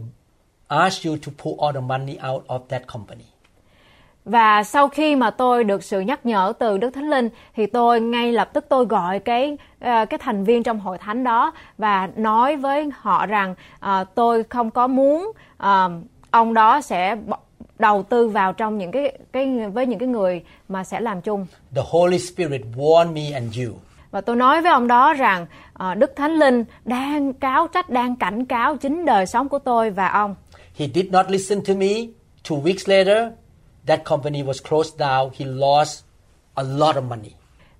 ask 0.69 1.07
you 1.07 1.16
to 1.16 1.33
pull 1.38 1.55
all 1.61 1.73
the 1.73 1.81
money 1.81 2.16
out 2.33 2.47
of 2.47 2.61
that 2.69 2.83
company. 2.93 3.25
Và 4.24 4.62
sau 4.62 4.88
khi 4.88 5.16
mà 5.16 5.30
tôi 5.30 5.64
được 5.64 5.85
sự 5.85 6.00
nhắc 6.00 6.26
nhở 6.26 6.52
từ 6.59 6.78
Đức 6.78 6.90
Thánh 6.90 7.11
Linh 7.11 7.28
thì 7.56 7.66
tôi 7.66 8.00
ngay 8.00 8.33
lập 8.33 8.50
tức 8.52 8.64
tôi 8.68 8.87
gọi 8.87 9.18
cái 9.18 9.56
ờ, 9.80 10.04
cái 10.04 10.18
thành 10.18 10.44
viên 10.44 10.62
trong 10.62 10.80
hội 10.80 10.98
thánh 10.98 11.24
đó 11.24 11.52
và 11.78 12.09
nói 12.16 12.56
với 12.56 12.90
họ 12.94 13.26
rằng 13.26 13.54
ờ, 13.80 14.04
tôi 14.14 14.44
không 14.44 14.70
có 14.70 14.87
muốn 14.87 15.33
ờ, 15.56 15.90
ông 16.30 16.54
đó 16.54 16.80
sẽ 16.80 17.16
đầu 17.78 18.02
tư 18.02 18.28
vào 18.28 18.52
trong 18.52 18.78
những 18.78 18.90
cái 18.90 19.18
cái 19.33 19.68
với 19.68 19.87
những 19.87 19.98
cái 19.98 20.09
người 20.09 20.42
mà 20.68 20.85
sẽ 20.85 21.00
làm 21.00 21.20
chung. 21.20 21.46
The 21.74 21.83
Holy 21.90 22.18
Spirit 22.18 22.61
warned 22.76 23.12
me 23.12 23.30
and 23.35 23.59
you. 23.59 23.74
Và 24.11 24.20
tôi 24.20 24.37
nói 24.37 24.62
với 24.62 24.72
ông 24.72 24.87
đó 24.88 25.14
rằng 25.14 25.46
ờ, 25.72 25.94
Đức 25.94 26.12
Thánh 26.16 26.33
Linh 26.33 26.64
đang 26.85 27.33
cáo 27.33 27.66
trách, 27.66 27.90
đang 27.90 28.16
cảnh 28.16 28.44
cáo 28.44 28.76
chính 28.76 29.04
đời 29.04 29.26
sống 29.26 29.48
của 29.48 29.59
tôi 29.59 29.90
và 29.90 30.09
ông. 30.09 30.35
He 30.76 30.87
did 30.94 31.06
not 31.11 31.26
listen 31.30 31.64
to 31.64 31.74
me. 31.74 31.87
Two 32.48 32.62
weeks 32.62 32.85
later, 32.87 33.33
that 33.87 34.05
company 34.05 34.43
was 34.43 34.69
closed 34.69 34.99
down. 34.99 35.31
He 35.38 35.47
lost 35.47 36.05
a 36.55 36.62
lot 36.62 36.97
of 36.97 37.03
money. 37.09 37.31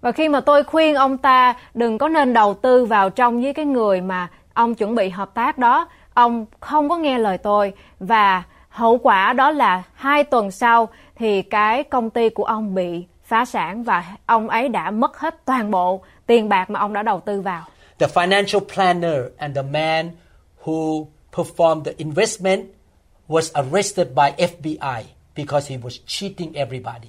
Và 0.01 0.13
khi 0.13 0.29
mà 0.29 0.41
tôi 0.41 0.65
khuyên 0.65 0.95
ông 0.95 1.19
ta 1.19 1.55
đừng 1.75 1.99
có 1.99 2.09
nên 2.09 2.33
đầu 2.33 2.55
tư 2.55 2.85
vào 2.85 3.11
trong 3.11 3.43
với 3.43 3.55
cái 3.55 3.65
người 3.65 4.01
mà 4.01 4.29
ông 4.55 4.75
chuẩn 4.75 4.95
bị 4.95 5.09
hợp 5.09 5.35
tác 5.35 5.59
đó, 5.59 5.89
ông 6.15 6.47
không 6.61 6.89
có 6.89 6.97
nghe 6.97 7.19
lời 7.19 7.39
tôi 7.39 7.73
và 7.99 8.43
hậu 8.69 8.99
quả 8.99 9.33
đó 9.33 9.51
là 9.51 9.83
hai 9.95 10.25
tuần 10.25 10.51
sau 10.51 10.89
thì 11.17 11.43
cái 11.43 11.85
công 11.85 12.11
ty 12.11 12.29
của 12.29 12.45
ông 12.45 12.75
bị 12.75 13.05
phá 13.25 13.45
sản 13.45 13.83
và 13.83 14.17
ông 14.27 14.49
ấy 14.49 14.69
đã 14.69 14.91
mất 14.91 15.19
hết 15.19 15.45
toàn 15.45 15.71
bộ 15.71 16.01
tiền 16.27 16.49
bạc 16.49 16.71
mà 16.71 16.81
ông 16.81 16.93
đã 16.93 17.03
đầu 17.03 17.21
tư 17.21 17.41
vào. 17.41 17.65
The 17.99 18.07
financial 18.07 18.61
planner 18.75 19.17
and 19.37 19.57
the 19.57 19.63
man 19.63 20.11
who 20.65 21.05
performed 21.33 21.85
the 21.85 21.93
investment 21.97 22.65
was 23.29 23.65
arrested 23.65 24.09
by 24.15 24.47
FBI 24.47 25.03
because 25.37 25.75
he 25.75 25.81
was 25.81 26.01
cheating 26.07 26.53
everybody. 26.53 27.09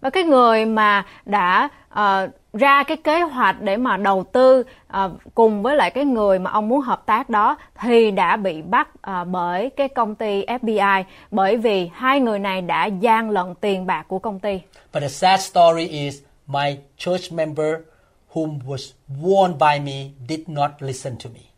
Và 0.00 0.10
cái 0.10 0.24
người 0.24 0.64
mà 0.66 1.04
đã 1.24 1.68
ờ, 1.88 2.28
ra 2.52 2.82
cái 2.82 2.96
kế 2.96 3.20
hoạch 3.20 3.60
để 3.60 3.76
mà 3.76 3.96
đầu 3.96 4.24
tư 4.32 4.62
ờ, 4.88 5.10
cùng 5.34 5.62
với 5.62 5.76
lại 5.76 5.90
cái 5.90 6.04
người 6.04 6.38
mà 6.38 6.50
ông 6.50 6.68
muốn 6.68 6.80
hợp 6.80 7.06
tác 7.06 7.30
đó 7.30 7.56
thì 7.80 8.10
đã 8.10 8.36
bị 8.36 8.62
bắt 8.62 8.88
ờ, 9.00 9.24
bởi 9.24 9.70
cái 9.70 9.88
công 9.88 10.14
ty 10.14 10.44
FBI 10.44 11.04
bởi 11.30 11.56
vì 11.56 11.90
hai 11.94 12.20
người 12.20 12.38
này 12.38 12.62
đã 12.62 12.86
gian 12.86 13.30
lận 13.30 13.54
tiền 13.60 13.86
bạc 13.86 14.04
của 14.08 14.18
công 14.18 14.38
ty. 14.38 14.60
But 14.94 15.02
the 15.02 15.08
sad 15.08 15.40
story 15.40 15.86
is 15.86 16.22
my 16.46 16.76
church 16.96 17.32
member 17.32 17.74
whom 18.32 18.58
was 18.66 18.92
warned 19.22 19.58
by 19.58 19.84
me 19.84 20.10
did 20.28 20.40
not 20.48 20.70
listen 20.78 21.16
to 21.24 21.30
me. 21.34 21.49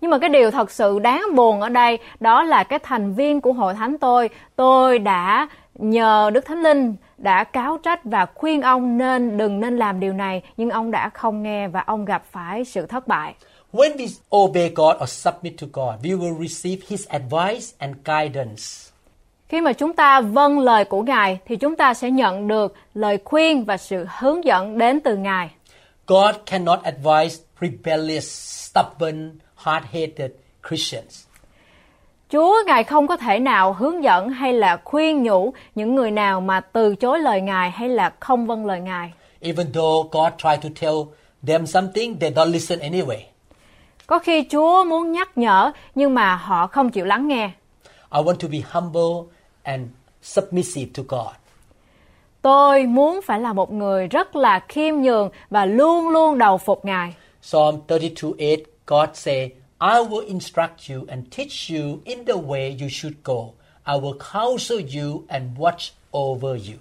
Nhưng 0.00 0.10
mà 0.10 0.18
cái 0.18 0.28
điều 0.28 0.50
thật 0.50 0.70
sự 0.70 0.98
đáng 0.98 1.22
buồn 1.34 1.60
ở 1.60 1.68
đây 1.68 1.98
đó 2.20 2.42
là 2.42 2.64
cái 2.64 2.78
thành 2.78 3.14
viên 3.14 3.40
của 3.40 3.52
hội 3.52 3.74
thánh 3.74 3.98
tôi, 3.98 4.28
tôi 4.56 4.98
đã 4.98 5.48
nhờ 5.74 6.30
Đức 6.34 6.46
Thánh 6.46 6.62
Linh 6.62 6.96
đã 7.18 7.44
cáo 7.44 7.78
trách 7.82 8.04
và 8.04 8.26
khuyên 8.34 8.62
ông 8.62 8.98
nên 8.98 9.36
đừng 9.36 9.60
nên 9.60 9.78
làm 9.78 10.00
điều 10.00 10.12
này, 10.12 10.42
nhưng 10.56 10.70
ông 10.70 10.90
đã 10.90 11.08
không 11.08 11.42
nghe 11.42 11.68
và 11.68 11.80
ông 11.80 12.04
gặp 12.04 12.22
phải 12.30 12.64
sự 12.64 12.86
thất 12.86 13.08
bại. 13.08 13.34
When 13.72 13.96
we 13.96 14.08
obey 14.36 14.72
God 14.74 14.96
or 15.02 15.08
submit 15.08 15.54
to 15.60 15.66
God, 15.72 16.06
we 16.06 16.18
will 16.18 16.48
receive 16.48 16.82
His 16.88 17.08
advice 17.08 17.66
and 17.78 17.96
guidance. 18.04 18.62
Khi 19.48 19.60
mà 19.60 19.72
chúng 19.72 19.92
ta 19.92 20.20
vâng 20.20 20.58
lời 20.58 20.84
của 20.84 21.02
Ngài 21.02 21.38
thì 21.46 21.56
chúng 21.56 21.76
ta 21.76 21.94
sẽ 21.94 22.10
nhận 22.10 22.48
được 22.48 22.74
lời 22.94 23.18
khuyên 23.24 23.64
và 23.64 23.76
sự 23.76 24.06
hướng 24.18 24.44
dẫn 24.44 24.78
đến 24.78 25.00
từ 25.00 25.16
Ngài. 25.16 25.50
God 26.06 26.34
cannot 26.46 26.82
advise 26.82 27.44
rebellious, 27.60 28.26
stubborn, 28.68 29.38
hard-headed 29.62 30.28
Christians. 30.68 31.24
Chúa 32.30 32.56
Ngài 32.66 32.84
không 32.84 33.06
có 33.06 33.16
thể 33.16 33.38
nào 33.38 33.72
hướng 33.72 34.04
dẫn 34.04 34.30
hay 34.30 34.52
là 34.52 34.80
khuyên 34.84 35.22
nhủ 35.22 35.52
những 35.74 35.94
người 35.94 36.10
nào 36.10 36.40
mà 36.40 36.60
từ 36.60 36.94
chối 36.94 37.18
lời 37.18 37.40
Ngài 37.40 37.70
hay 37.70 37.88
là 37.88 38.12
không 38.20 38.46
vâng 38.46 38.66
lời 38.66 38.80
Ngài. 38.80 39.12
Even 39.40 39.72
though 39.72 40.10
God 40.10 40.32
tried 40.38 40.62
to 40.62 40.68
tell 40.80 40.96
them 41.46 41.66
something, 41.66 42.18
they 42.18 42.30
don't 42.30 42.52
listen 42.52 42.78
anyway. 42.78 43.20
Có 44.06 44.18
khi 44.18 44.46
Chúa 44.50 44.84
muốn 44.84 45.12
nhắc 45.12 45.38
nhở 45.38 45.72
nhưng 45.94 46.14
mà 46.14 46.36
họ 46.36 46.66
không 46.66 46.90
chịu 46.90 47.04
lắng 47.04 47.28
nghe. 47.28 47.50
I 48.12 48.20
want 48.20 48.34
to 48.34 48.48
be 48.52 48.58
humble 48.70 49.32
and 49.62 49.82
submissive 50.22 50.90
to 50.96 51.02
God. 51.08 51.34
Tôi 52.42 52.86
muốn 52.86 53.20
phải 53.24 53.40
là 53.40 53.52
một 53.52 53.72
người 53.72 54.06
rất 54.06 54.36
là 54.36 54.60
khiêm 54.68 54.94
nhường 54.94 55.30
và 55.50 55.64
luôn 55.64 56.08
luôn 56.08 56.38
đầu 56.38 56.58
phục 56.58 56.84
Ngài. 56.84 57.14
Psalm 57.42 57.76
32:8, 57.88 58.58
God 58.88 59.08
say, 59.14 59.50
I 59.80 60.00
will 60.00 60.26
instruct 60.26 60.88
you 60.90 61.04
and 61.08 61.30
teach 61.30 61.70
you 61.70 62.00
in 62.04 62.24
the 62.24 62.36
way 62.36 62.76
you 62.80 62.88
should 62.88 63.14
go. 63.24 63.52
I 63.86 63.94
will 63.94 64.18
counsel 64.32 64.78
you 64.78 65.24
and 65.28 65.58
watch 65.58 65.92
over 66.12 66.70
you. 66.70 66.78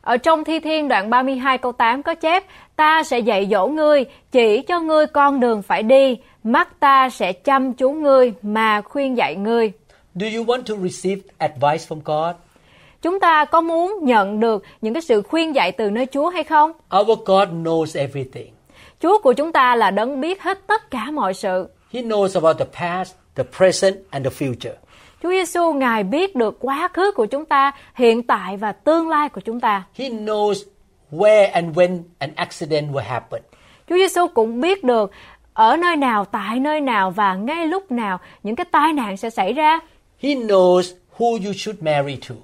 Ở 0.00 0.16
trong 0.16 0.44
Thi 0.44 0.60
Thiên 0.60 0.88
đoạn 0.88 1.10
32 1.10 1.58
câu 1.58 1.72
8 1.72 2.02
có 2.02 2.14
chép, 2.14 2.44
ta 2.76 3.02
sẽ 3.02 3.18
dạy 3.18 3.48
dỗ 3.50 3.66
ngươi, 3.66 4.04
chỉ 4.32 4.62
cho 4.62 4.80
ngươi 4.80 5.06
con 5.06 5.40
đường 5.40 5.62
phải 5.62 5.82
đi, 5.82 6.16
mắt 6.44 6.80
ta 6.80 7.10
sẽ 7.10 7.32
chăm 7.32 7.72
chú 7.74 7.90
ngươi 7.90 8.32
mà 8.42 8.82
khuyên 8.82 9.16
dạy 9.16 9.36
ngươi. 9.36 9.72
Do 10.14 10.26
you 10.36 10.44
want 10.44 10.62
to 10.62 10.74
receive 10.76 11.22
advice 11.38 11.86
from 11.88 12.00
God? 12.04 12.36
Chúng 13.02 13.20
ta 13.20 13.44
có 13.44 13.60
muốn 13.60 13.98
nhận 14.02 14.40
được 14.40 14.64
những 14.80 14.94
cái 14.94 15.02
sự 15.02 15.22
khuyên 15.22 15.54
dạy 15.54 15.72
từ 15.72 15.90
nơi 15.90 16.06
Chúa 16.06 16.28
hay 16.28 16.44
không? 16.44 16.72
Our 16.98 17.18
God 17.26 17.48
knows 17.48 18.00
everything. 18.00 18.59
Chúa 19.02 19.18
của 19.18 19.32
chúng 19.32 19.52
ta 19.52 19.76
là 19.76 19.90
đấng 19.90 20.20
biết 20.20 20.42
hết 20.42 20.66
tất 20.66 20.90
cả 20.90 21.10
mọi 21.10 21.34
sự. 21.34 21.68
He 21.92 22.02
knows 22.02 22.34
about 22.34 22.58
the 22.58 22.64
past, 22.80 23.14
the 23.34 23.44
present, 23.58 23.96
and 24.10 24.26
the 24.26 24.30
future. 24.30 24.74
Chúa 25.22 25.30
Giêsu 25.30 25.72
Ngài 25.72 26.04
biết 26.04 26.36
được 26.36 26.56
quá 26.60 26.88
khứ 26.92 27.12
của 27.12 27.26
chúng 27.26 27.44
ta, 27.44 27.72
hiện 27.94 28.22
tại 28.22 28.56
và 28.56 28.72
tương 28.72 29.08
lai 29.08 29.28
của 29.28 29.40
chúng 29.40 29.60
ta. 29.60 29.82
He 29.94 30.08
knows 30.08 30.54
where 31.12 31.50
and 31.52 31.78
when 31.78 32.02
an 32.18 32.30
accident 32.36 32.92
will 32.92 33.04
happen. 33.04 33.42
Chúa 33.88 33.96
Giêsu 33.96 34.26
cũng 34.34 34.60
biết 34.60 34.84
được 34.84 35.10
ở 35.52 35.76
nơi 35.76 35.96
nào, 35.96 36.24
tại 36.24 36.60
nơi 36.60 36.80
nào 36.80 37.10
và 37.10 37.34
ngay 37.34 37.66
lúc 37.66 37.90
nào 37.90 38.18
những 38.42 38.56
cái 38.56 38.66
tai 38.70 38.92
nạn 38.92 39.16
sẽ 39.16 39.30
xảy 39.30 39.52
ra. 39.52 39.80
He 40.22 40.34
knows 40.34 40.82
who 41.18 41.44
you 41.46 41.52
should 41.52 41.82
marry 41.82 42.16
to. 42.28 42.34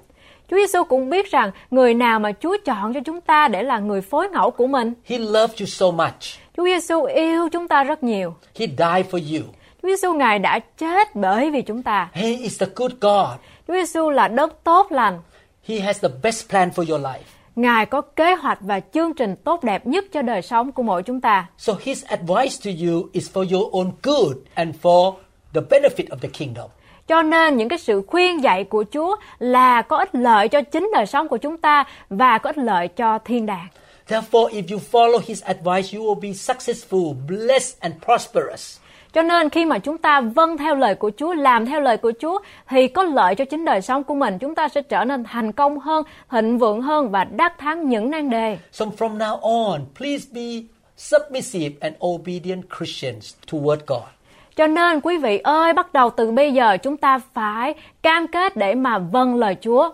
Chúa 0.51 0.57
Giêsu 0.57 0.85
cũng 0.85 1.11
biết 1.11 1.31
rằng 1.31 1.51
người 1.71 1.95
nào 1.95 2.19
mà 2.21 2.33
Chúa 2.33 2.57
chọn 2.65 2.95
cho 2.95 3.01
chúng 3.05 3.21
ta 3.21 3.49
để 3.49 3.63
là 3.63 3.79
người 3.79 4.01
phối 4.01 4.29
ngẫu 4.29 4.51
của 4.51 4.67
mình. 4.67 4.93
He 5.05 5.19
loves 5.19 5.61
you 5.61 5.67
so 5.67 5.91
much. 5.91 6.46
Chúa 6.57 6.65
Giêsu 6.65 7.05
yêu 7.05 7.49
chúng 7.53 7.69
ta 7.69 7.85
rất 7.85 8.03
nhiều. 8.03 8.35
He 8.59 8.67
died 8.67 9.07
for 9.11 9.35
you. 9.35 9.45
Chúa 9.83 9.89
Giêsu 9.89 10.15
Ngài 10.15 10.39
đã 10.39 10.59
chết 10.59 11.15
bởi 11.15 11.51
vì 11.51 11.63
chúng 11.63 11.83
ta. 11.83 12.09
He 12.13 12.27
is 12.27 12.61
the 12.61 12.67
good 12.77 12.93
God. 13.01 13.29
Chúa 13.69 13.75
Giêsu 13.75 14.11
là 14.11 14.29
đất 14.29 14.65
tốt 14.65 14.93
lành. 14.93 15.21
He 15.69 15.79
has 15.79 16.03
the 16.03 16.09
best 16.23 16.51
plan 16.51 16.71
for 16.71 16.91
your 16.91 17.05
life. 17.07 17.23
Ngài 17.57 17.87
có 17.87 18.01
kế 18.01 18.35
hoạch 18.35 18.59
và 18.61 18.81
chương 18.81 19.15
trình 19.15 19.37
tốt 19.45 19.65
đẹp 19.65 19.87
nhất 19.87 20.05
cho 20.13 20.23
đời 20.23 20.43
sống 20.43 20.73
của 20.73 20.83
mỗi 20.83 21.03
chúng 21.03 21.21
ta. 21.21 21.47
So 21.59 21.73
his 21.81 22.05
advice 22.05 22.57
to 22.65 22.71
you 22.87 23.09
is 23.13 23.31
for 23.37 23.55
your 23.55 23.73
own 23.73 23.91
good 24.03 24.37
and 24.55 24.77
for 24.83 25.13
the 25.55 25.61
benefit 25.61 26.07
of 26.09 26.17
the 26.17 26.29
kingdom. 26.39 26.71
Cho 27.09 27.23
nên 27.23 27.57
những 27.57 27.69
cái 27.69 27.79
sự 27.79 28.03
khuyên 28.07 28.43
dạy 28.43 28.65
của 28.65 28.85
Chúa 28.93 29.17
là 29.39 29.83
có 29.83 29.97
ích 29.97 30.15
lợi 30.15 30.49
cho 30.49 30.63
chính 30.63 30.91
đời 30.95 31.07
sống 31.07 31.29
của 31.29 31.37
chúng 31.37 31.57
ta 31.57 31.85
và 32.11 32.39
có 32.39 32.51
ích 32.51 32.59
lợi 32.59 32.89
cho 32.89 33.19
thiên 33.19 33.47
đàng. 33.47 33.67
Therefore, 34.09 34.51
if 34.51 34.71
you 34.71 34.79
follow 34.93 35.21
his 35.27 35.43
advice, 35.45 35.97
you 35.97 36.05
will 36.05 36.21
be 36.21 36.33
successful, 36.33 37.15
blessed, 37.29 37.81
and 37.81 37.95
prosperous. 38.05 38.79
Cho 39.13 39.23
nên 39.23 39.49
khi 39.49 39.65
mà 39.65 39.79
chúng 39.79 39.99
ta 39.99 40.21
vâng 40.21 40.57
theo 40.57 40.75
lời 40.75 40.95
của 40.95 41.11
Chúa, 41.17 41.35
làm 41.35 41.67
theo 41.67 41.81
lời 41.81 41.97
của 41.97 42.13
Chúa 42.21 42.39
thì 42.69 42.89
có 42.89 43.03
lợi 43.03 43.35
cho 43.35 43.45
chính 43.45 43.65
đời 43.65 43.83
sống 43.83 44.05
của 44.05 44.15
mình. 44.15 44.39
Chúng 44.39 44.55
ta 44.55 44.69
sẽ 44.69 44.83
trở 44.83 45.05
nên 45.05 45.25
thành 45.25 45.53
công 45.53 45.79
hơn, 45.79 46.05
thịnh 46.31 46.59
vượng 46.59 46.83
hơn 46.83 47.11
và 47.11 47.25
đắc 47.25 47.59
thắng 47.59 47.89
những 47.89 48.11
nan 48.11 48.31
đề. 48.31 48.59
So 48.73 48.85
from 48.85 49.19
now 49.19 49.39
on, 49.41 49.81
please 49.99 50.25
be 50.33 50.63
submissive 50.97 51.71
and 51.81 51.95
obedient 52.07 52.65
Christians 52.79 53.35
toward 53.51 53.79
God. 53.87 54.03
Cho 54.57 54.67
nên 54.67 55.01
quý 55.01 55.17
vị 55.19 55.39
ơi, 55.39 55.73
bắt 55.73 55.93
đầu 55.93 56.11
từ 56.11 56.31
bây 56.31 56.53
giờ 56.53 56.77
chúng 56.77 56.97
ta 56.97 57.19
phải 57.35 57.75
cam 58.03 58.27
kết 58.27 58.57
để 58.57 58.75
mà 58.75 58.99
vâng 58.99 59.35
lời 59.35 59.57
Chúa. 59.61 59.91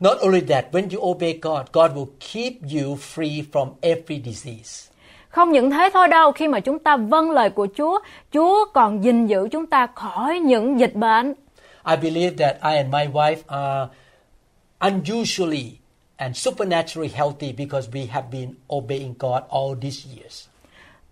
Not 0.00 0.18
only 0.20 0.40
that, 0.40 0.64
when 0.72 0.88
you 0.90 1.00
obey 1.10 1.32
God, 1.32 1.72
God 1.72 1.90
will 1.94 2.08
keep 2.20 2.52
you 2.62 2.96
free 2.96 3.44
from 3.52 3.68
every 3.80 4.22
disease. 4.24 4.90
Không 5.28 5.52
những 5.52 5.70
thế 5.70 5.90
thôi 5.94 6.08
đâu, 6.08 6.32
khi 6.32 6.48
mà 6.48 6.60
chúng 6.60 6.78
ta 6.78 6.96
vâng 6.96 7.30
lời 7.30 7.50
của 7.50 7.66
Chúa, 7.76 7.98
Chúa 8.32 8.64
còn 8.74 9.04
gìn 9.04 9.26
giữ 9.26 9.48
chúng 9.52 9.66
ta 9.66 9.86
khỏi 9.94 10.38
những 10.38 10.80
dịch 10.80 10.94
bệnh. 10.94 11.34
I 11.86 11.96
believe 11.96 12.36
that 12.38 12.56
I 12.62 12.76
and 12.76 12.92
my 12.92 13.06
wife 13.06 13.42
are 13.46 13.88
unusually 14.78 15.78
and 16.16 16.36
supernaturally 16.36 17.12
healthy 17.14 17.52
because 17.52 17.90
we 17.92 18.06
have 18.10 18.26
been 18.32 18.54
obeying 18.72 19.14
God 19.18 19.42
all 19.50 19.74
these 19.82 20.08
years. 20.16 20.48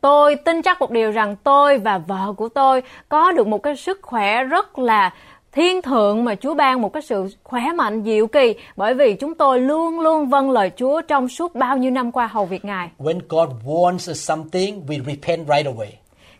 Tôi 0.00 0.36
tin 0.36 0.62
chắc 0.62 0.80
một 0.80 0.90
điều 0.90 1.10
rằng 1.10 1.36
tôi 1.36 1.78
và 1.78 1.98
vợ 1.98 2.32
của 2.36 2.48
tôi 2.48 2.82
có 3.08 3.32
được 3.32 3.46
một 3.46 3.62
cái 3.62 3.76
sức 3.76 3.98
khỏe 4.02 4.44
rất 4.44 4.78
là 4.78 5.10
thiên 5.54 5.82
thượng 5.82 6.24
mà 6.24 6.34
Chúa 6.34 6.54
ban 6.54 6.82
một 6.82 6.92
cái 6.92 7.02
sự 7.02 7.28
khỏe 7.42 7.62
mạnh 7.76 8.02
diệu 8.04 8.26
kỳ 8.26 8.54
bởi 8.76 8.94
vì 8.94 9.14
chúng 9.14 9.34
tôi 9.34 9.60
luôn 9.60 10.00
luôn 10.00 10.26
vâng 10.26 10.50
lời 10.50 10.70
Chúa 10.76 11.00
trong 11.00 11.28
suốt 11.28 11.54
bao 11.54 11.76
nhiêu 11.76 11.90
năm 11.90 12.12
qua 12.12 12.26
hầu 12.26 12.46
việc 12.46 12.64
Ngài. 12.64 12.90
When 12.98 13.20
God 13.28 13.48
warns 13.64 14.10
us 14.10 14.30
something, 14.30 14.86
we 14.86 15.04
repent 15.04 15.48
right 15.48 15.66
away. 15.66 15.88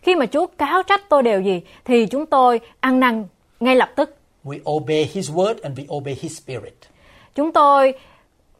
Khi 0.01 0.15
mà 0.15 0.25
Chúa 0.25 0.45
cáo 0.45 0.83
trách 0.83 1.09
tôi 1.09 1.23
điều 1.23 1.41
gì 1.41 1.61
thì 1.85 2.05
chúng 2.05 2.25
tôi 2.25 2.59
ăn 2.79 2.99
năn 2.99 3.25
ngay 3.59 3.75
lập 3.75 3.89
tức. 3.95 4.15
We 4.43 4.59
obey 4.71 5.09
His 5.13 5.31
word 5.31 5.55
and 5.63 5.79
we 5.79 5.95
obey 5.97 6.17
His 6.21 6.41
spirit. 6.41 6.75
Chúng 7.35 7.51
tôi 7.51 7.93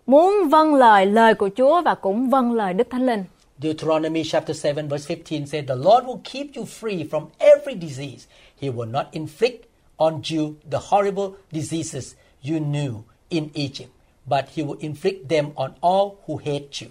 muốn 0.06 0.34
vâng 0.50 0.76
lời 0.76 1.06
lời 1.06 1.34
của 1.34 1.50
Chúa 1.58 1.82
và 1.82 1.96
cũng 1.96 2.30
vâng 2.30 2.54
lời 2.54 2.74
Đức 2.74 2.88
Thánh 2.89 3.06
Linh. 3.06 3.24
Deuteronomy 3.58 4.24
chapter 4.24 4.65
7 4.65 4.74
verse 4.74 5.15
15 5.15 5.46
said, 5.46 5.68
The 5.68 5.76
Lord 5.76 6.06
will 6.06 6.20
keep 6.24 6.46
you 6.56 6.63
free 6.63 7.10
from 7.10 7.26
every 7.39 7.88
disease. 7.88 8.28
He 8.62 8.70
will 8.70 8.91
not 8.91 9.06
inflict 9.12 9.58
on 9.97 10.13
you 10.13 10.53
the 10.71 10.79
horrible 10.89 11.27
diseases 11.51 12.13
you 12.51 12.60
knew 12.60 12.93
in 13.29 13.49
Egypt, 13.53 13.89
but 14.25 14.45
he 14.55 14.63
will 14.63 14.79
inflict 14.79 15.29
them 15.29 15.45
on 15.55 15.71
all 15.81 16.10
who 16.27 16.38
hate 16.38 16.67
you. 16.81 16.89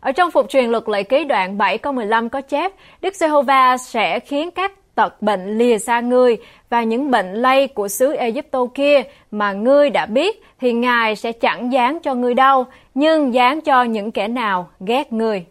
Ở 0.00 0.12
trong 0.12 0.30
phục 0.30 0.48
truyền 0.48 0.70
luật 0.70 0.88
lệ 0.88 1.02
ký 1.02 1.24
đoạn 1.24 1.58
7 1.58 1.78
câu 1.78 1.92
15 1.92 2.28
có 2.28 2.40
chép, 2.40 2.72
Đức 3.00 3.14
Giê-hô-va 3.14 3.76
sẽ 3.76 4.20
khiến 4.20 4.50
các 4.50 4.72
tật 4.94 5.22
bệnh 5.22 5.58
lìa 5.58 5.78
xa 5.78 6.00
ngươi 6.00 6.36
và 6.70 6.82
những 6.82 7.10
bệnh 7.10 7.34
lây 7.34 7.68
của 7.68 7.88
xứ 7.88 8.12
Egypto 8.12 8.66
kia 8.74 9.02
mà 9.30 9.52
ngươi 9.52 9.90
đã 9.90 10.06
biết 10.06 10.42
thì 10.60 10.72
Ngài 10.72 11.16
sẽ 11.16 11.32
chẳng 11.32 11.72
dán 11.72 11.98
cho 12.02 12.14
ngươi 12.14 12.34
đâu, 12.34 12.64
nhưng 12.94 13.34
dán 13.34 13.60
cho 13.60 13.82
những 13.82 14.12
kẻ 14.12 14.28
nào 14.28 14.68
ghét 14.80 15.12
ngươi. 15.12 15.44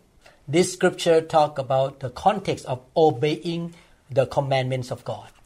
This 0.54 0.76
scripture 0.78 1.20
talk 1.20 1.56
about 1.56 2.00
the 2.00 2.10
context 2.24 2.68
of 2.68 2.78
obeying 3.00 3.70
the 4.16 4.26
commandments 4.36 4.92
of 4.92 4.98
God. 5.06 5.37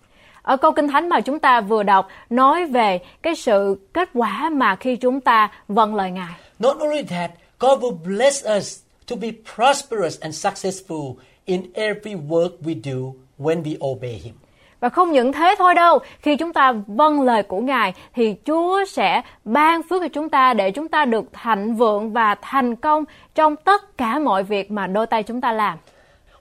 Ở 0.43 0.57
câu 0.57 0.71
Kinh 0.71 0.87
Thánh 0.87 1.09
mà 1.09 1.21
chúng 1.21 1.39
ta 1.39 1.61
vừa 1.61 1.83
đọc 1.83 2.07
nói 2.29 2.65
về 2.65 2.99
cái 3.21 3.35
sự 3.35 3.87
kết 3.93 4.09
quả 4.13 4.49
mà 4.49 4.75
khi 4.75 4.95
chúng 4.95 5.21
ta 5.21 5.51
vâng 5.67 5.95
lời 5.95 6.11
Ngài. 6.11 6.33
Not 6.59 6.79
only 6.79 7.03
that, 7.03 7.31
God 7.59 7.79
will 7.79 7.97
bless 8.05 8.45
us 8.57 8.79
to 9.09 9.15
be 9.15 9.27
prosperous 9.55 10.19
and 10.19 10.47
successful 10.47 11.13
in 11.45 11.73
every 11.73 12.15
work 12.15 12.49
we 12.61 12.81
do 12.83 13.13
when 13.39 13.63
we 13.63 13.87
obey 13.91 14.13
Him. 14.13 14.33
Và 14.79 14.89
không 14.89 15.11
những 15.11 15.33
thế 15.33 15.55
thôi 15.57 15.73
đâu, 15.73 15.99
khi 16.21 16.35
chúng 16.35 16.53
ta 16.53 16.73
vâng 16.87 17.21
lời 17.21 17.43
của 17.43 17.59
Ngài 17.59 17.93
thì 18.13 18.35
Chúa 18.45 18.85
sẽ 18.85 19.21
ban 19.45 19.83
phước 19.83 20.01
cho 20.01 20.07
chúng 20.07 20.29
ta 20.29 20.53
để 20.53 20.71
chúng 20.71 20.87
ta 20.87 21.05
được 21.05 21.25
thịnh 21.43 21.75
vượng 21.75 22.13
và 22.13 22.35
thành 22.41 22.75
công 22.75 23.03
trong 23.35 23.55
tất 23.55 23.97
cả 23.97 24.19
mọi 24.19 24.43
việc 24.43 24.71
mà 24.71 24.87
đôi 24.87 25.07
tay 25.07 25.23
chúng 25.23 25.41
ta 25.41 25.51
làm. 25.51 25.77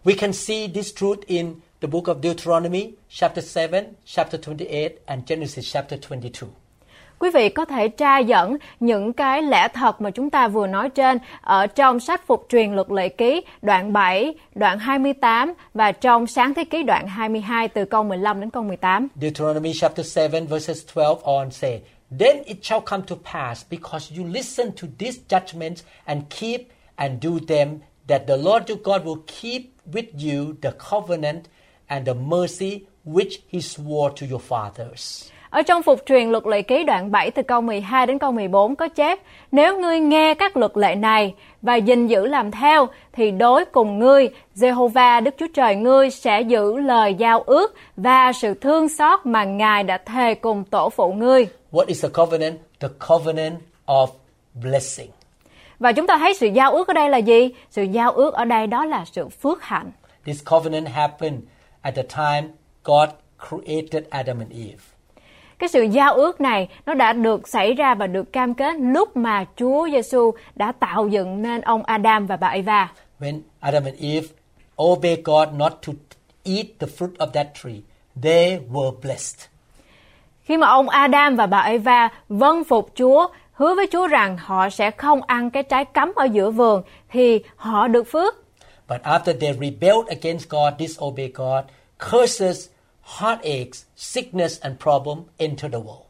We 0.04 0.14
can 0.18 0.32
see 0.32 0.68
this 0.74 0.94
truth 0.96 1.26
in 1.26 1.54
the 1.80 1.88
book 1.88 2.08
of 2.08 2.20
Deuteronomy, 2.20 2.94
chapter 3.08 3.40
7, 3.40 3.96
chapter 4.04 4.36
28, 4.36 4.98
and 5.06 5.26
Genesis, 5.26 5.72
chapter 5.72 5.96
22. 5.96 6.48
Quý 7.18 7.30
vị 7.34 7.48
có 7.48 7.64
thể 7.64 7.88
tra 7.88 8.18
dẫn 8.18 8.56
những 8.80 9.12
cái 9.12 9.42
lẽ 9.42 9.68
thật 9.74 10.00
mà 10.00 10.10
chúng 10.10 10.30
ta 10.30 10.48
vừa 10.48 10.66
nói 10.66 10.90
trên 10.90 11.18
ở 11.40 11.66
trong 11.66 12.00
sách 12.00 12.26
phục 12.26 12.46
truyền 12.48 12.72
luật 12.72 12.90
lệ 12.90 13.08
ký 13.08 13.42
đoạn 13.62 13.92
7, 13.92 14.34
đoạn 14.54 14.78
28 14.78 15.54
và 15.74 15.92
trong 15.92 16.26
sáng 16.26 16.54
thế 16.54 16.64
ký 16.64 16.82
đoạn 16.82 17.06
22 17.08 17.68
từ 17.68 17.84
câu 17.84 18.04
15 18.04 18.40
đến 18.40 18.50
câu 18.50 18.62
18. 18.62 19.08
Deuteronomy 19.20 19.72
chapter 19.74 20.16
7 20.16 20.46
verses 20.46 20.86
12 20.94 21.16
on 21.22 21.50
say, 21.50 21.80
Then 22.18 22.42
it 22.44 22.58
shall 22.62 22.82
come 22.86 23.02
to 23.06 23.16
pass, 23.32 23.64
because 23.70 24.18
you 24.18 24.26
listen 24.32 24.70
to 24.72 24.88
these 24.98 25.18
judgments 25.28 25.82
and 26.04 26.22
keep 26.30 26.60
and 26.96 27.24
do 27.24 27.30
them, 27.48 27.78
that 28.08 28.22
the 28.26 28.36
Lord 28.36 28.70
your 28.70 28.80
God 28.82 29.04
will 29.04 29.22
keep 29.26 29.62
with 29.92 30.08
you 30.18 30.56
the 30.62 30.72
covenant 30.90 31.44
and 31.90 32.06
the 32.06 32.14
mercy 32.14 32.80
which 33.04 33.38
he 33.52 33.60
swore 33.60 34.10
to 34.20 34.26
your 34.30 34.42
fathers. 34.48 35.30
Ở 35.50 35.62
trong 35.62 35.82
phục 35.82 36.00
truyền 36.06 36.30
luật 36.30 36.46
lệ 36.46 36.62
ký 36.62 36.84
đoạn 36.84 37.10
7 37.10 37.30
từ 37.30 37.42
câu 37.42 37.60
12 37.60 38.06
đến 38.06 38.18
câu 38.18 38.32
14 38.32 38.76
có 38.76 38.88
chép 38.88 39.18
Nếu 39.52 39.78
ngươi 39.78 40.00
nghe 40.00 40.34
các 40.34 40.56
luật 40.56 40.76
lệ 40.76 40.94
này 40.94 41.34
và 41.62 41.76
gìn 41.76 42.06
giữ 42.06 42.26
làm 42.26 42.50
theo 42.50 42.86
thì 43.12 43.30
đối 43.30 43.64
cùng 43.64 43.98
ngươi, 43.98 44.28
Jehovah 44.56 45.22
Đức 45.22 45.34
Chúa 45.38 45.46
Trời 45.54 45.76
ngươi 45.76 46.10
sẽ 46.10 46.40
giữ 46.40 46.76
lời 46.76 47.14
giao 47.14 47.40
ước 47.40 47.74
và 47.96 48.32
sự 48.32 48.54
thương 48.54 48.88
xót 48.88 49.20
mà 49.24 49.44
Ngài 49.44 49.84
đã 49.84 49.98
thề 49.98 50.34
cùng 50.34 50.64
tổ 50.64 50.90
phụ 50.90 51.12
ngươi. 51.12 51.46
What 51.72 51.84
is 51.86 52.02
the 52.02 52.08
covenant? 52.08 52.58
The 52.80 52.88
covenant 53.08 53.54
of 53.86 54.06
blessing. 54.62 55.10
Và 55.78 55.92
chúng 55.92 56.06
ta 56.06 56.18
thấy 56.18 56.34
sự 56.34 56.46
giao 56.46 56.72
ước 56.72 56.88
ở 56.88 56.94
đây 56.94 57.08
là 57.08 57.18
gì? 57.18 57.48
Sự 57.70 57.82
giao 57.82 58.12
ước 58.12 58.34
ở 58.34 58.44
đây 58.44 58.66
đó 58.66 58.84
là 58.84 59.04
sự 59.12 59.28
phước 59.28 59.62
hạnh. 59.62 59.90
This 60.24 60.44
covenant 60.50 60.88
happened 60.88 61.40
at 61.82 61.94
the 61.94 62.02
time 62.02 62.48
God 62.84 63.08
created 63.48 64.04
Adam 64.10 64.38
and 64.38 64.52
Eve. 64.52 64.82
Cái 65.58 65.68
sự 65.68 65.82
giao 65.82 66.14
ước 66.14 66.40
này 66.40 66.68
nó 66.86 66.94
đã 66.94 67.12
được 67.12 67.48
xảy 67.48 67.74
ra 67.74 67.94
và 67.94 68.06
được 68.06 68.32
cam 68.32 68.54
kết 68.54 68.76
lúc 68.78 69.16
mà 69.16 69.44
Chúa 69.56 69.88
Giêsu 69.92 70.32
đã 70.54 70.72
tạo 70.72 71.08
dựng 71.08 71.42
nên 71.42 71.60
ông 71.60 71.82
Adam 71.82 72.26
và 72.26 72.36
bà 72.36 72.48
Eva. 72.48 72.92
When 73.20 73.40
Adam 73.60 73.84
and 73.84 73.96
Eve 74.00 74.26
obeyed 74.82 75.18
God 75.24 75.48
not 75.56 75.72
to 75.86 75.92
eat 76.44 76.66
the 76.78 76.86
fruit 76.86 77.16
of 77.16 77.26
that 77.26 77.46
tree, 77.62 77.80
they 78.22 78.60
were 78.72 78.92
blessed. 79.02 79.48
Khi 80.42 80.56
mà 80.56 80.66
ông 80.66 80.88
Adam 80.88 81.36
và 81.36 81.46
bà 81.46 81.60
Eva 81.60 82.08
vâng 82.28 82.64
phục 82.64 82.90
Chúa, 82.94 83.28
hứa 83.52 83.74
với 83.74 83.86
Chúa 83.92 84.06
rằng 84.06 84.36
họ 84.36 84.70
sẽ 84.70 84.90
không 84.90 85.20
ăn 85.22 85.50
cái 85.50 85.62
trái 85.62 85.84
cấm 85.84 86.12
ở 86.16 86.24
giữa 86.24 86.50
vườn 86.50 86.82
thì 87.08 87.44
họ 87.56 87.88
được 87.88 88.04
phước. 88.04 88.34
But 88.90 89.02
after 89.04 89.32
they 89.32 89.52
rebelled 89.52 90.08
against 90.08 90.48
God, 90.48 90.74
disobeyed 90.78 91.32
God, 91.34 91.64
curses, 91.98 92.68
heartaches, 93.02 93.84
sickness, 93.96 94.60
and 94.60 94.80
problem 94.80 95.18
enter 95.38 95.72
the 95.72 95.78
world. 95.78 96.06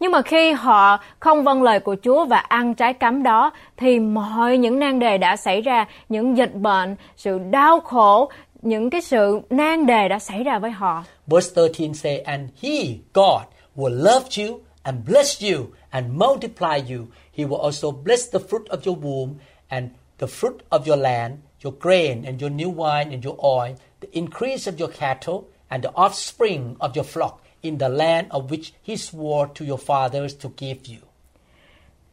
Nhưng 0.00 0.12
mà 0.12 0.22
khi 0.22 0.52
họ 0.52 1.00
không 1.20 1.44
vâng 1.44 1.62
lời 1.62 1.80
của 1.80 1.96
Chúa 2.02 2.24
và 2.24 2.36
ăn 2.36 2.74
trái 2.74 2.94
cấm 2.94 3.22
đó 3.22 3.52
thì 3.76 3.98
mọi 4.00 4.58
những 4.58 4.78
nan 4.78 4.98
đề 4.98 5.18
đã 5.18 5.36
xảy 5.36 5.60
ra, 5.60 5.86
những 6.08 6.36
dịch 6.36 6.54
bệnh, 6.54 6.96
sự 7.16 7.38
đau 7.50 7.80
khổ, 7.80 8.30
những 8.62 8.90
cái 8.90 9.00
sự 9.00 9.40
nan 9.50 9.86
đề 9.86 10.08
đã 10.08 10.18
xảy 10.18 10.44
ra 10.44 10.58
với 10.58 10.70
họ. 10.70 11.04
Verse 11.26 11.62
13 11.62 11.94
say, 11.94 12.18
And 12.18 12.50
he, 12.62 12.70
God, 13.14 13.42
will 13.76 14.02
love 14.02 14.44
you 14.44 14.60
and 14.82 14.98
bless 15.08 15.42
you 15.42 15.66
and 15.90 16.06
multiply 16.12 16.94
you. 16.94 17.06
He 17.36 17.44
will 17.44 17.60
also 17.62 17.90
bless 17.90 18.30
the 18.32 18.38
fruit 18.38 18.64
of 18.68 18.78
your 18.86 18.98
womb 19.04 19.34
and 19.68 19.88
the 20.18 20.26
fruit 20.26 20.58
of 20.70 20.80
your 20.86 21.02
land, 21.02 21.32
your 21.64 21.74
grain 21.80 22.24
and 22.26 22.40
your 22.42 22.50
new 22.50 22.70
wine 22.70 23.10
and 23.12 23.24
your 23.24 23.36
oil, 23.44 23.74
the 24.00 24.08
increase 24.12 24.70
of 24.70 24.80
your 24.80 24.90
cattle 24.98 25.42
and 25.70 25.82
the 25.82 25.90
offspring 25.94 26.76
of 26.78 26.94
your 26.94 27.04
flock 27.04 27.32
in 27.62 27.78
the 27.78 27.88
land 27.88 28.26
of 28.30 28.50
which 28.50 28.72
he 28.82 28.96
swore 28.96 29.48
to 29.54 29.64
your 29.64 29.78
fathers 29.78 30.34
to 30.42 30.48
give 30.56 30.78
you. 30.86 31.00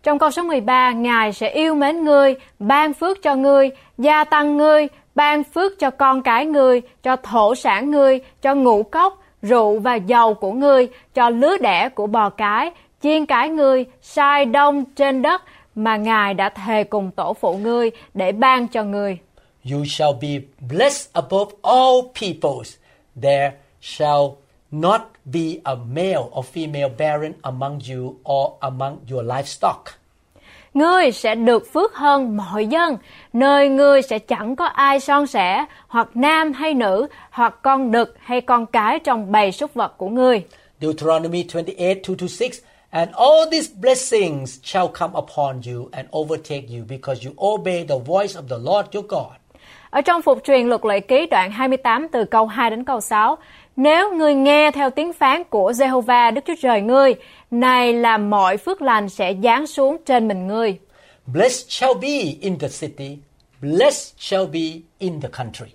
Trong 0.04 0.20
câu 0.20 0.32
số 0.32 0.44
13, 0.44 1.02
Ngài 1.04 1.34
sẽ 1.34 1.50
yêu 1.50 1.76
mến 1.76 2.04
ngươi, 2.04 2.36
ban 2.60 2.94
phước 2.94 3.22
cho 3.22 3.36
ngươi, 3.36 3.70
gia 3.98 4.24
tăng 4.24 4.58
ngươi, 4.58 4.88
ban 5.16 5.44
phước 5.44 5.80
cho 5.80 5.90
con 5.92 6.22
cái 6.22 6.46
ngươi, 6.46 6.82
cho 7.04 7.16
thổ 7.16 7.56
sản 7.56 7.92
ngươi, 7.92 8.20
cho 8.42 8.56
ngũ 8.56 8.84
cốc, 8.84 9.24
rượu 9.42 9.80
và 9.80 9.96
dầu 9.96 10.34
của 10.34 10.52
ngươi, 10.52 10.88
cho 11.14 11.30
lứa 11.30 11.58
đẻ 11.58 11.90
của 11.90 12.08
bò 12.08 12.30
cái, 12.30 12.72
chiên 13.02 13.26
cái 13.26 13.50
ngươi, 13.50 13.86
sai 14.02 14.46
đông 14.46 14.86
trên 14.86 15.22
đất 15.22 15.42
mà 15.76 15.98
Ngài 15.98 16.34
đã 16.34 16.50
thề 16.50 16.84
cùng 16.84 17.12
tổ 17.12 17.34
phụ 17.34 17.58
ngươi 17.58 17.92
để 18.14 18.32
ban 18.32 18.68
cho 18.68 18.84
ngươi. 18.84 19.18
You 19.64 19.86
shall 19.86 20.14
be 20.14 20.40
blessed 20.60 21.10
above 21.14 21.54
all 21.64 22.12
peoples. 22.14 22.78
There 23.22 23.52
shall 23.80 24.38
not 24.72 25.02
be 25.26 25.62
a 25.66 25.76
male 25.76 26.30
or 26.32 26.44
female 26.44 26.90
barren 26.90 27.36
among 27.44 27.82
you 27.90 28.20
or 28.24 28.58
among 28.62 28.98
your 29.10 29.24
livestock. 29.24 30.02
Ngươi 30.74 31.12
sẽ 31.12 31.36
được 31.36 31.64
phước 31.74 31.96
hơn 31.96 32.38
mọi 32.38 32.68
dân, 32.68 32.98
nơi 33.34 33.70
ngươi 33.70 34.02
sẽ 34.02 34.20
chẳng 34.20 34.56
có 34.56 34.66
ai 34.66 35.00
son 35.00 35.28
sẻ, 35.28 35.66
hoặc 35.88 36.10
nam 36.16 36.54
hay 36.54 36.74
nữ, 36.74 37.08
hoặc 37.32 37.56
con 37.62 37.92
đực 37.92 38.16
hay 38.20 38.42
con 38.42 38.66
cái 38.66 39.00
trong 39.00 39.32
bầy 39.32 39.52
súc 39.52 39.74
vật 39.74 39.98
của 39.98 40.10
ngươi. 40.10 40.44
Deuteronomy 40.82 41.46
28 41.54 41.98
2 42.08 42.16
to 42.20 42.28
6. 42.28 42.50
And 42.90 43.12
all 43.12 43.50
these 43.52 43.70
blessings 43.82 44.60
shall 44.64 44.88
come 44.88 45.14
upon 45.14 45.62
you 45.66 45.90
and 45.92 46.08
overtake 46.12 46.68
you 46.70 46.86
because 46.90 47.26
you 47.26 47.34
obey 47.38 47.86
the 47.86 47.98
voice 47.98 48.36
of 48.36 48.48
the 48.50 48.58
Lord 48.58 48.86
your 48.94 49.06
God. 49.08 49.41
Ở 49.92 50.02
trong 50.02 50.22
phục 50.22 50.44
truyền 50.44 50.68
luật 50.68 50.86
lệ 50.86 51.00
ký 51.00 51.26
đoạn 51.26 51.52
28 51.52 52.08
từ 52.12 52.26
câu 52.26 52.48
2 52.48 52.70
đến 52.70 52.84
câu 52.84 53.02
6, 53.02 53.38
nếu 53.76 54.14
ngươi 54.16 54.34
nghe 54.34 54.72
theo 54.72 54.90
tiếng 54.90 55.14
phán 55.14 55.44
của 55.44 55.72
Jehovah 55.72 56.34
Đức 56.34 56.42
Chúa 56.48 56.54
Trời 56.62 56.82
ngươi, 56.82 57.16
này 57.52 57.94
là 57.94 58.18
mọi 58.18 58.58
phước 58.58 58.82
lành 58.82 59.10
sẽ 59.10 59.34
giáng 59.44 59.68
xuống 59.68 59.98
trên 60.06 60.28
mình 60.28 60.48
ngươi. 60.48 60.78
Blessed 61.26 61.70
shall 61.70 61.94
be 62.02 62.34
in 62.42 62.60
the 62.60 62.68
city, 62.68 63.18
blessed 63.62 64.14
shall 64.18 64.46
be 64.46 64.60
in 65.00 65.22
the 65.22 65.30
country. 65.38 65.72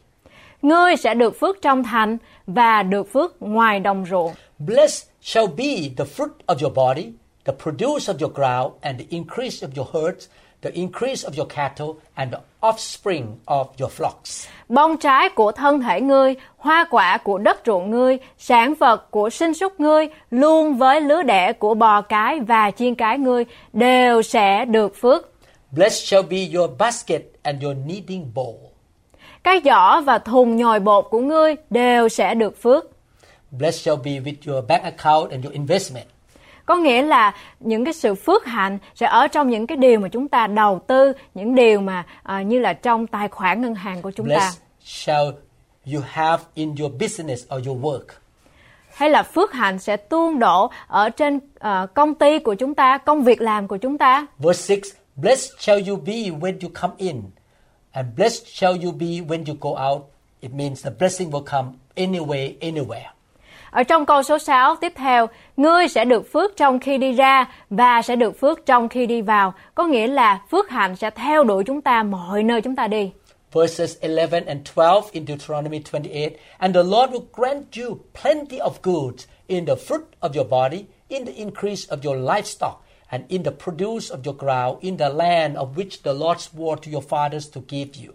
Ngươi 0.62 0.96
sẽ 0.96 1.14
được 1.14 1.40
phước 1.40 1.62
trong 1.62 1.84
thành 1.84 2.18
và 2.46 2.82
được 2.82 3.12
phước 3.12 3.42
ngoài 3.42 3.80
đồng 3.80 4.04
ruộng. 4.10 4.32
Blessed 4.58 5.08
shall 5.22 5.46
be 5.56 5.90
the 5.96 6.04
fruit 6.16 6.32
of 6.46 6.56
your 6.62 6.74
body, 6.74 7.12
the 7.44 7.52
produce 7.62 8.12
of 8.12 8.16
your 8.20 8.34
ground, 8.34 8.72
and 8.80 9.00
the 9.00 9.06
increase 9.10 9.66
of 9.66 9.68
your 9.76 9.88
herds, 9.94 10.28
the 10.66 10.80
increase 10.80 11.28
of 11.28 11.38
your 11.38 11.48
cattle, 11.48 11.88
and 12.14 12.32
the 12.32 12.38
offspring 12.60 13.26
of 13.46 13.66
your 13.78 13.92
flocks. 13.98 14.48
Bông 14.68 14.96
trái 14.96 15.28
của 15.28 15.52
thân 15.52 15.80
thể 15.80 16.00
ngươi, 16.00 16.34
hoa 16.56 16.86
quả 16.90 17.18
của 17.18 17.38
đất 17.38 17.60
ruộng 17.66 17.90
ngươi, 17.90 18.18
sản 18.38 18.74
vật 18.74 19.10
của 19.10 19.30
sinh 19.30 19.54
súc 19.54 19.80
ngươi, 19.80 20.08
luôn 20.30 20.76
với 20.76 21.00
lứa 21.00 21.22
đẻ 21.22 21.52
của 21.52 21.74
bò 21.74 22.00
cái 22.00 22.40
và 22.40 22.70
chiên 22.70 22.94
cái 22.94 23.18
ngươi 23.18 23.44
đều 23.72 24.22
sẽ 24.22 24.64
được 24.64 24.96
phước. 24.96 25.32
Blessed 25.70 26.08
shall 26.08 26.26
be 26.26 26.48
your 26.54 26.70
basket 26.78 27.22
and 27.42 27.64
your 27.64 27.76
kneading 27.86 28.32
bowl. 28.34 28.54
Cái 29.42 29.60
giỏ 29.64 30.00
và 30.00 30.18
thùng 30.18 30.56
nhồi 30.56 30.80
bột 30.80 31.06
của 31.10 31.20
ngươi 31.20 31.54
đều 31.70 32.08
sẽ 32.08 32.34
được 32.34 32.62
phước. 32.62 32.84
Blessed 33.50 33.82
shall 33.82 33.98
be 34.04 34.10
with 34.10 34.52
your 34.52 34.64
bank 34.68 34.82
account 34.82 35.30
and 35.30 35.44
your 35.44 35.52
investment. 35.52 36.06
Có 36.66 36.76
nghĩa 36.76 37.02
là 37.02 37.34
những 37.60 37.84
cái 37.84 37.94
sự 37.94 38.14
phước 38.14 38.44
hạnh 38.44 38.78
sẽ 38.94 39.06
ở 39.06 39.28
trong 39.28 39.50
những 39.50 39.66
cái 39.66 39.76
điều 39.76 40.00
mà 40.00 40.08
chúng 40.08 40.28
ta 40.28 40.46
đầu 40.46 40.80
tư, 40.86 41.12
những 41.34 41.54
điều 41.54 41.80
mà 41.80 42.04
à, 42.22 42.42
như 42.42 42.58
là 42.58 42.72
trong 42.72 43.06
tài 43.06 43.28
khoản 43.28 43.62
ngân 43.62 43.74
hàng 43.74 44.02
của 44.02 44.10
chúng 44.10 44.28
ta. 44.28 44.34
Blessed 44.34 44.60
shall 44.84 45.30
you 45.94 46.02
have 46.06 46.42
in 46.54 46.74
your 46.80 46.92
business 46.92 47.44
or 47.56 47.66
your 47.66 47.80
work. 47.80 48.04
Hay 48.94 49.10
là 49.10 49.22
phước 49.22 49.52
hạnh 49.52 49.78
sẽ 49.78 49.96
tuôn 49.96 50.38
đổ 50.38 50.70
ở 50.86 51.10
trên 51.10 51.40
à, 51.58 51.86
công 51.94 52.14
ty 52.14 52.38
của 52.38 52.54
chúng 52.54 52.74
ta, 52.74 52.98
công 52.98 53.22
việc 53.22 53.40
làm 53.40 53.68
của 53.68 53.76
chúng 53.76 53.98
ta. 53.98 54.26
Verse 54.38 54.76
6 54.76 54.98
Blessed 55.16 55.52
shall 55.58 55.88
you 55.88 55.96
be 55.96 56.12
when 56.12 56.58
you 56.62 56.70
come 56.80 56.94
in, 56.98 57.22
and 57.92 58.08
blessed 58.16 58.46
shall 58.46 58.84
you 58.84 58.92
be 58.92 59.06
when 59.06 59.44
you 59.46 59.54
go 59.60 59.70
out. 59.70 60.02
It 60.40 60.52
means 60.52 60.84
the 60.84 60.90
blessing 60.98 61.30
will 61.30 61.44
come 61.44 61.68
anyway, 61.94 62.56
anywhere. 62.60 63.15
Ở 63.76 63.82
trong 63.82 64.06
câu 64.06 64.22
số 64.22 64.38
6 64.38 64.76
tiếp 64.76 64.92
theo, 64.96 65.26
ngươi 65.56 65.88
sẽ 65.88 66.04
được 66.04 66.32
phước 66.32 66.56
trong 66.56 66.78
khi 66.78 66.98
đi 66.98 67.12
ra 67.12 67.46
và 67.70 68.02
sẽ 68.02 68.16
được 68.16 68.40
phước 68.40 68.66
trong 68.66 68.88
khi 68.88 69.06
đi 69.06 69.22
vào. 69.22 69.54
Có 69.74 69.86
nghĩa 69.86 70.06
là 70.06 70.40
phước 70.50 70.70
hạnh 70.70 70.96
sẽ 70.96 71.10
theo 71.10 71.44
đuổi 71.44 71.64
chúng 71.64 71.80
ta 71.80 72.02
mọi 72.02 72.42
nơi 72.42 72.60
chúng 72.60 72.76
ta 72.76 72.88
đi. 72.88 73.10
Verses 73.52 73.96
11 74.02 74.46
and 74.46 74.60
12 74.76 75.00
in 75.12 75.26
Deuteronomy 75.26 75.80
28 75.92 76.30
And 76.58 76.74
the 76.74 76.82
Lord 76.82 77.12
will 77.12 77.26
grant 77.32 77.64
you 77.76 77.98
plenty 78.22 78.58
of 78.58 78.70
goods 78.82 79.26
in 79.46 79.66
the 79.66 79.74
fruit 79.88 80.04
of 80.20 80.30
your 80.34 80.50
body, 80.50 80.84
in 81.08 81.24
the 81.24 81.32
increase 81.32 81.88
of 81.88 81.98
your 82.04 82.34
livestock, 82.34 82.84
and 83.10 83.24
in 83.28 83.42
the 83.42 83.52
produce 83.64 84.14
of 84.14 84.18
your 84.24 84.36
ground, 84.38 84.76
in 84.80 84.96
the 84.96 85.08
land 85.08 85.56
of 85.56 85.68
which 85.76 86.02
the 86.02 86.12
Lord 86.12 86.38
swore 86.38 86.76
to 86.76 86.90
your 86.90 87.04
fathers 87.08 87.54
to 87.54 87.60
give 87.68 87.90
you. 88.06 88.12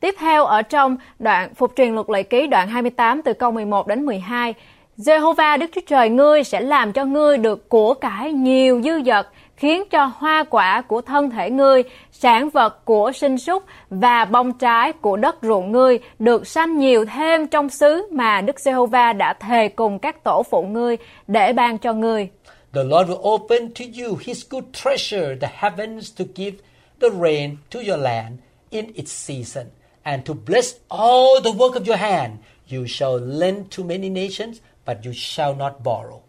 Tiếp 0.00 0.14
theo 0.18 0.44
ở 0.44 0.62
trong 0.62 0.96
đoạn 1.18 1.54
Phục 1.54 1.72
truyền 1.76 1.94
luật 1.94 2.10
lệ 2.10 2.22
ký 2.22 2.46
đoạn 2.46 2.68
28 2.68 3.22
từ 3.22 3.32
câu 3.32 3.50
11 3.50 3.86
đến 3.86 4.06
12, 4.06 4.54
Jehovah 4.98 5.58
Đức 5.58 5.66
Chúa 5.74 5.80
Trời 5.86 6.08
ngươi 6.08 6.44
sẽ 6.44 6.60
làm 6.60 6.92
cho 6.92 7.04
ngươi 7.04 7.38
được 7.38 7.68
của 7.68 7.94
cải 7.94 8.32
nhiều 8.32 8.82
dư 8.82 9.02
dật, 9.06 9.26
khiến 9.56 9.82
cho 9.90 10.04
hoa 10.04 10.44
quả 10.50 10.82
của 10.82 11.00
thân 11.00 11.30
thể 11.30 11.50
ngươi, 11.50 11.82
sản 12.12 12.50
vật 12.50 12.84
của 12.84 13.12
sinh 13.14 13.38
súc 13.38 13.64
và 13.90 14.24
bông 14.24 14.58
trái 14.58 14.92
của 14.92 15.16
đất 15.16 15.36
ruộng 15.42 15.72
ngươi 15.72 15.98
được 16.18 16.46
sanh 16.46 16.78
nhiều 16.78 17.04
thêm 17.04 17.46
trong 17.46 17.70
xứ 17.70 18.08
mà 18.12 18.40
Đức 18.40 18.56
Jehovah 18.56 19.16
đã 19.16 19.32
thề 19.32 19.68
cùng 19.68 19.98
các 19.98 20.24
tổ 20.24 20.42
phụ 20.42 20.62
ngươi 20.62 20.96
để 21.26 21.52
ban 21.52 21.78
cho 21.78 21.92
ngươi. 21.92 22.28
The 22.74 22.82
Lord 22.84 23.10
will 23.10 23.34
open 23.34 23.74
to 23.74 23.84
you 24.00 24.18
his 24.20 24.44
good 24.50 24.64
treasure, 24.72 25.36
the 25.40 25.48
heavens, 25.54 26.12
to 26.18 26.24
give 26.34 26.56
the 27.00 27.08
rain 27.22 27.56
to 27.70 27.80
your 27.80 28.00
land 28.00 28.32
in 28.70 28.92
its 28.94 29.12
season, 29.12 29.66
and 30.02 30.28
to 30.28 30.34
bless 30.46 30.74
all 30.88 31.40
the 31.44 31.50
work 31.50 31.72
of 31.72 31.84
your 31.86 31.98
hand. 31.98 32.32
You 32.72 32.84
shall 32.86 33.18
lend 33.38 33.56
to 33.76 33.84
many 33.84 34.08
nations, 34.08 34.60
but 34.86 34.96
you 35.04 35.12
shall 35.12 35.54
not 35.58 35.72
borrow. 35.84 36.20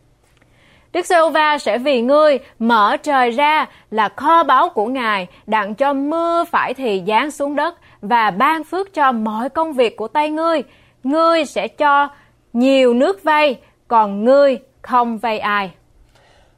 Đức 0.94 1.06
Giê-hô-va 1.06 1.58
sẽ 1.58 1.78
vì 1.78 2.02
ngươi 2.02 2.40
mở 2.60 2.98
trời 2.98 3.32
ra 3.32 3.66
là 3.92 4.10
kho 4.10 4.44
báu 4.44 4.70
của 4.70 4.86
Ngài, 4.86 5.28
đặng 5.46 5.76
cho 5.76 5.94
mưa 5.94 6.44
phải 6.52 6.74
thì 6.74 7.04
giáng 7.08 7.32
xuống 7.32 7.56
đất 7.56 7.76
và 8.02 8.32
ban 8.32 8.64
phước 8.64 8.94
cho 8.94 9.12
mọi 9.12 9.50
công 9.50 9.74
việc 9.74 9.98
của 9.98 10.08
tay 10.08 10.30
ngươi. 10.30 10.64
Ngươi 11.04 11.46
sẽ 11.46 11.68
cho 11.68 12.10
nhiều 12.54 12.94
nước 12.94 13.24
vay, 13.24 13.56
còn 13.88 14.24
ngươi 14.24 14.60
không 14.82 15.18
vay 15.18 15.40
ai. 15.40 15.72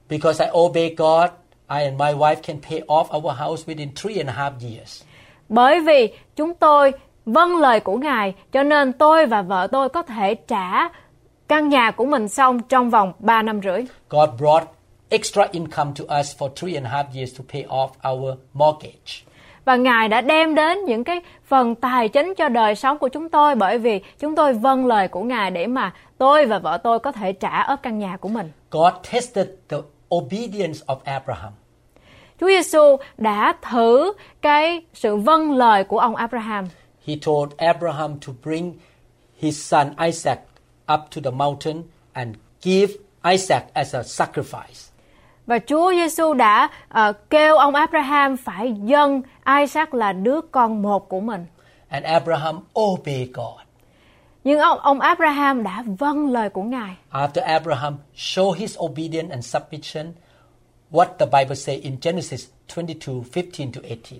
Because 0.10 0.46
I 0.46 0.52
obey 0.60 0.96
God, 0.98 1.30
I 1.70 1.84
and 1.84 2.00
my 2.00 2.14
wife 2.14 2.36
can 2.44 2.58
pay 2.70 2.82
off 2.88 3.18
our 3.18 3.38
house 3.40 3.74
within 3.74 3.88
three 3.96 4.18
and 4.18 4.30
a 4.30 4.34
half 4.34 4.52
years. 4.70 5.04
Bởi 5.50 5.80
vì 5.80 6.14
chúng 6.36 6.54
tôi 6.54 6.92
vâng 7.26 7.58
lời 7.58 7.80
của 7.80 7.98
Ngài, 7.98 8.34
cho 8.52 8.64
nên 8.64 8.94
tôi 8.94 9.26
và 9.26 9.42
vợ 9.42 9.68
tôi 9.72 9.90
có 9.90 10.02
thể 10.02 10.36
trả 10.36 10.90
căn 11.50 11.70
nhà 11.70 11.92
của 11.92 12.06
mình 12.06 12.28
xong 12.28 12.60
trong 12.60 12.90
vòng 12.90 13.14
3 13.20 13.42
năm 13.42 13.62
rưỡi. 13.64 13.86
God 14.10 14.30
brought 14.40 14.64
extra 15.10 15.48
income 15.52 15.92
to 16.00 16.20
us 16.20 16.36
for 16.38 16.50
three 16.50 16.74
and 16.76 16.86
a 16.86 16.90
half 16.90 17.06
years 17.16 17.40
to 17.40 17.44
pay 17.54 17.66
off 17.70 18.14
our 18.14 18.34
mortgage. 18.54 19.24
Và 19.66 19.76
Ngài 19.76 20.08
đã 20.08 20.22
đem 20.22 20.56
đến 20.56 20.78
những 20.86 21.04
cái 21.04 21.22
phần 21.46 21.76
tài 21.76 22.10
chính 22.10 22.34
cho 22.38 22.50
đời 22.50 22.76
sống 22.76 22.98
của 22.98 23.08
chúng 23.08 23.30
tôi 23.30 23.56
bởi 23.56 23.78
vì 23.78 24.02
chúng 24.20 24.36
tôi 24.36 24.54
vâng 24.54 24.86
lời 24.86 25.08
của 25.08 25.24
Ngài 25.24 25.52
để 25.52 25.68
mà 25.68 25.94
tôi 26.18 26.46
và 26.46 26.60
vợ 26.60 26.78
tôi 26.78 27.00
có 27.00 27.12
thể 27.12 27.34
trả 27.34 27.62
ớt 27.62 27.84
căn 27.84 28.00
nhà 28.00 28.18
của 28.18 28.30
mình. 28.30 28.52
God 28.72 28.94
tested 29.12 29.48
the 29.70 29.78
obedience 30.16 30.80
of 30.88 30.98
Abraham. 31.04 31.54
Chúa 32.40 32.48
Giêsu 32.48 32.98
đã 33.18 33.54
thử 33.72 34.14
cái 34.42 34.82
sự 34.94 35.16
vâng 35.16 35.52
lời 35.52 35.84
của 35.84 36.00
ông 36.00 36.16
Abraham. 36.16 36.66
He 37.08 37.16
told 37.26 37.52
Abraham 37.58 38.20
to 38.28 38.34
bring 38.44 38.74
his 39.40 39.68
son 39.70 39.88
Isaac 40.06 40.49
up 40.94 41.02
to 41.16 41.22
the 41.22 41.32
mountain 41.32 41.84
and 42.14 42.36
give 42.62 42.94
Isaac 43.34 43.64
as 43.74 43.96
a 43.96 44.04
sacrifice. 44.04 44.90
Và 45.48 45.60
Chúa 45.60 45.92
Giêsu 45.92 46.34
đã 46.34 46.70
ờ, 46.90 47.14
kêu 47.30 47.58
ông 47.58 47.76
Abraham 47.76 48.38
phải 48.38 48.74
dâng 48.84 49.22
Isaac 49.60 49.94
là 49.94 50.14
đứa 50.14 50.42
con 50.52 50.82
một 50.82 51.10
của 51.10 51.20
mình. 51.20 51.46
And 51.90 52.06
Abraham 52.06 52.60
obeyed 52.80 53.28
God. 53.34 53.60
Nhưng 54.44 54.60
ông 54.60 54.80
ông 54.80 55.00
Abraham 55.00 55.64
đã 55.64 55.84
vâng 56.00 56.32
lời 56.32 56.50
của 56.50 56.64
Ngài. 56.64 56.96
After 57.12 57.44
Abraham 57.44 57.98
showed 58.16 58.54
his 58.54 58.78
obedience 58.80 59.32
and 59.32 59.46
submission, 59.46 60.14
what 60.92 61.06
the 61.18 61.26
Bible 61.26 61.56
say 61.56 61.76
in 61.76 61.98
Genesis 62.02 62.48
22, 62.76 63.16
15 63.36 63.72
to 63.72 63.82
18. 63.82 64.20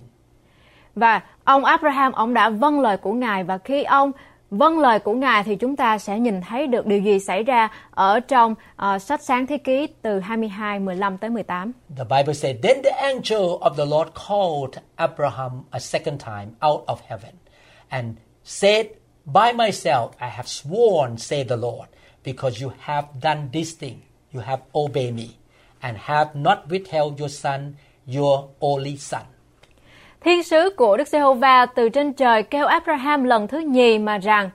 Và 0.94 1.20
ông 1.44 1.64
Abraham 1.64 2.12
ông 2.12 2.34
đã 2.34 2.50
vâng 2.50 2.80
lời 2.80 2.96
của 2.96 3.12
Ngài 3.12 3.44
và 3.44 3.58
khi 3.58 3.84
ông 3.84 4.12
vâng 4.50 4.78
lời 4.78 4.98
của 4.98 5.12
Ngài 5.12 5.44
thì 5.44 5.56
chúng 5.56 5.76
ta 5.76 5.98
sẽ 5.98 6.18
nhìn 6.18 6.40
thấy 6.40 6.66
được 6.66 6.86
điều 6.86 7.00
gì 7.00 7.18
xảy 7.20 7.42
ra 7.42 7.68
ở 7.90 8.20
trong 8.20 8.54
uh, 8.94 9.02
sách 9.02 9.22
sáng 9.22 9.46
thế 9.46 9.58
ký 9.58 9.86
từ 10.02 10.20
22 10.20 10.78
15 10.78 11.18
tới 11.18 11.30
18. 11.30 11.72
The 11.96 12.04
Bible 12.04 12.34
said, 12.34 12.56
Then 12.62 12.82
the 12.82 12.90
angel 12.90 13.42
of 13.60 13.76
the 13.76 13.84
Lord 13.84 14.10
called 14.28 14.82
Abraham 14.96 15.50
a 15.70 15.80
second 15.80 16.18
time 16.18 16.48
out 16.68 16.84
of 16.86 16.98
heaven 17.08 17.34
and 17.88 18.16
said, 18.44 18.86
By 19.26 19.52
myself 19.52 20.08
I 20.18 20.28
have 20.28 20.46
sworn, 20.46 21.16
say 21.16 21.44
the 21.44 21.56
Lord, 21.56 21.88
because 22.24 22.62
you 22.62 22.72
have 22.78 23.06
done 23.22 23.48
this 23.52 23.76
thing, 23.76 24.02
you 24.32 24.40
have 24.40 24.60
obeyed 24.74 25.14
me, 25.14 25.36
and 25.82 25.96
have 25.96 26.34
not 26.34 26.68
withheld 26.70 27.18
your 27.20 27.30
son, 27.30 27.76
your 28.06 28.48
only 28.60 28.96
son. 28.96 29.22
Thiên 30.24 30.42
sứ 30.42 30.70
của 30.76 30.96
Đức 30.96 31.08
Giê-hô-va 31.08 31.66
từ 31.66 31.88
trên 31.88 32.12
trời 32.12 32.42
kêu 32.42 32.66
Abraham 32.66 33.24
lần 33.24 33.48
thứ 33.48 33.58
nhì 33.58 33.98
mà 33.98 34.18
rằng 34.18 34.50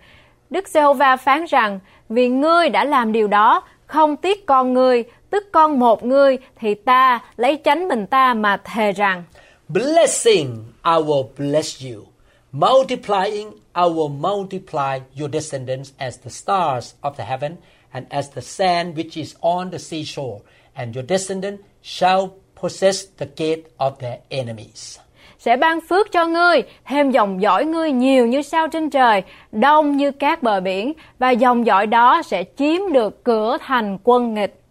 Đức 0.49 0.67
Giê-hô-va 0.67 1.17
phán 1.17 1.45
rằng 1.45 1.79
vì 2.09 2.29
ngươi 2.29 2.69
đã 2.69 2.83
làm 2.83 3.11
điều 3.11 3.27
đó 3.27 3.63
không 3.85 4.15
tiếc 4.15 4.45
con 4.45 4.73
ngươi 4.73 5.03
tức 5.29 5.43
con 5.51 5.79
một 5.79 6.03
ngươi 6.03 6.37
thì 6.55 6.75
ta 6.75 7.19
lấy 7.37 7.59
chánh 7.63 7.87
mình 7.87 8.07
ta 8.07 8.33
mà 8.33 8.57
thề 8.57 8.91
rằng 8.91 9.23
Blessing, 9.67 10.63
I 10.83 10.91
will 10.91 11.27
bless 11.37 11.83
you. 11.85 12.05
Multiplying, 12.51 13.51
I 13.75 13.83
will 13.83 14.19
multiply 14.21 14.99
your 15.19 15.33
descendants 15.33 15.91
as 15.97 16.19
the 16.19 16.29
stars 16.29 16.93
of 17.01 17.11
the 17.17 17.23
heaven 17.23 17.55
and 17.91 18.05
as 18.09 18.29
the 18.35 18.41
sand 18.41 18.97
which 18.97 19.17
is 19.17 19.35
on 19.41 19.71
the 19.71 19.77
seashore, 19.77 20.39
and 20.73 20.95
your 20.95 21.05
descendant 21.09 21.61
shall 21.83 22.29
possess 22.55 23.05
the 23.17 23.25
gate 23.25 23.63
of 23.77 23.99
their 23.99 24.19
enemies 24.29 24.99
sẽ 25.45 25.57
ban 25.57 25.79
phước 25.81 26.11
cho 26.11 26.25
ngươi, 26.25 26.63
thêm 26.85 27.11
dòng 27.11 27.41
dõi 27.41 27.65
ngươi 27.65 27.91
nhiều 27.91 28.27
như 28.27 28.41
sao 28.41 28.67
trên 28.67 28.89
trời, 28.89 29.23
đông 29.51 29.97
như 29.97 30.11
các 30.11 30.43
bờ 30.43 30.59
biển, 30.59 30.93
và 31.19 31.31
dòng 31.31 31.65
dõi 31.65 31.87
đó 31.87 32.21
sẽ 32.25 32.43
chiếm 32.57 32.93
được 32.93 33.23
cửa 33.23 33.57
thành 33.61 33.97
quân 34.03 34.33
nghịch. 34.33 34.61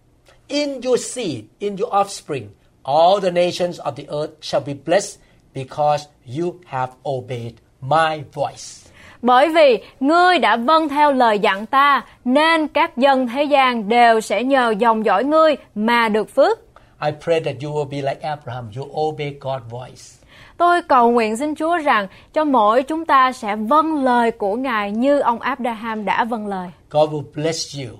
In 0.48 0.81
your 0.81 1.01
seed, 1.01 1.38
in 1.59 1.77
your 1.77 1.92
offspring, 1.92 2.46
all 2.83 3.21
the 3.23 3.31
nations 3.31 3.81
of 3.81 3.92
the 3.92 4.05
earth 4.09 4.33
shall 4.42 4.67
be 4.67 4.75
blessed 4.87 5.21
because 5.55 6.09
you 6.38 6.55
have 6.67 6.92
obeyed 7.09 7.53
my 7.81 8.23
voice. 8.33 8.90
Bởi 9.23 9.48
vì 9.48 9.79
ngươi 10.01 10.38
đã 10.38 10.57
vâng 10.57 10.88
theo 10.88 11.13
lời 11.13 11.38
dặn 11.38 11.67
ta, 11.67 12.05
nên 12.25 12.69
các 12.69 12.96
dân 12.96 13.29
thế 13.29 13.44
gian 13.44 13.88
đều 13.88 14.21
sẽ 14.21 14.42
nhờ 14.44 14.75
dòng 14.79 15.05
dõi 15.05 15.25
ngươi 15.25 15.57
mà 15.75 16.09
được 16.09 16.35
phước. 16.35 16.59
I 17.01 17.11
pray 17.25 17.40
that 17.40 17.55
you 17.63 17.71
will 17.71 17.88
be 17.90 17.96
like 17.96 18.29
Abraham, 18.29 18.71
you 18.77 18.85
obey 19.01 19.35
God's 19.40 19.69
voice. 19.71 20.23
Tôi 20.57 20.83
cầu 20.83 21.11
nguyện 21.11 21.37
xin 21.37 21.55
Chúa 21.55 21.79
rằng 21.79 22.07
cho 22.33 22.44
mỗi 22.44 22.83
chúng 22.83 23.07
ta 23.07 23.33
sẽ 23.33 23.57
vâng 23.57 24.05
lời 24.05 24.31
của 24.31 24.57
Ngài 24.57 24.92
như 24.92 25.21
ông 25.21 25.40
Abraham 25.40 26.05
đã 26.05 26.25
vâng 26.25 26.46
lời. 26.46 26.69
God 26.90 27.11
will 27.11 27.25
bless 27.35 27.79
you. 27.79 27.98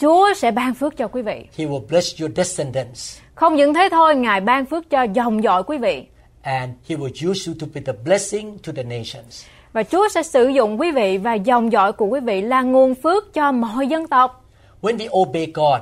Chúa 0.00 0.34
sẽ 0.34 0.50
ban 0.50 0.74
phước 0.74 0.96
cho 0.96 1.08
quý 1.08 1.22
vị. 1.22 1.46
He 1.56 1.64
will 1.66 1.86
bless 1.86 2.20
your 2.20 2.32
descendants. 2.36 3.18
Không 3.34 3.56
những 3.56 3.74
thế 3.74 3.88
thôi, 3.90 4.16
Ngài 4.16 4.40
ban 4.40 4.66
phước 4.66 4.90
cho 4.90 5.02
dòng 5.02 5.42
dõi 5.44 5.62
quý 5.62 5.78
vị. 5.78 6.06
And 6.42 6.70
He 6.88 6.96
will 6.96 7.30
use 7.30 7.50
you 7.50 7.56
to 7.60 7.66
be 7.74 7.80
the 7.80 7.92
blessing 8.04 8.58
to 8.58 8.72
the 8.76 8.82
nations. 8.82 9.44
Và 9.72 9.82
Chúa 9.82 10.08
sẽ 10.08 10.22
sử 10.22 10.48
dụng 10.48 10.80
quý 10.80 10.90
vị 10.90 11.18
và 11.18 11.34
dòng 11.34 11.72
dõi 11.72 11.92
của 11.92 12.06
quý 12.06 12.20
vị 12.20 12.42
là 12.42 12.62
nguồn 12.62 12.94
phước 12.94 13.34
cho 13.34 13.52
mọi 13.52 13.86
dân 13.86 14.08
tộc. 14.08 14.44
When 14.82 14.96
we 14.96 15.20
obey 15.20 15.46
God, 15.54 15.80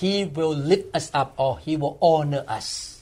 He 0.00 0.08
will 0.08 0.68
lift 0.68 0.96
us 0.96 1.10
up 1.20 1.28
or 1.42 1.58
He 1.66 1.74
will 1.74 1.96
honor 2.00 2.42
us. 2.58 2.97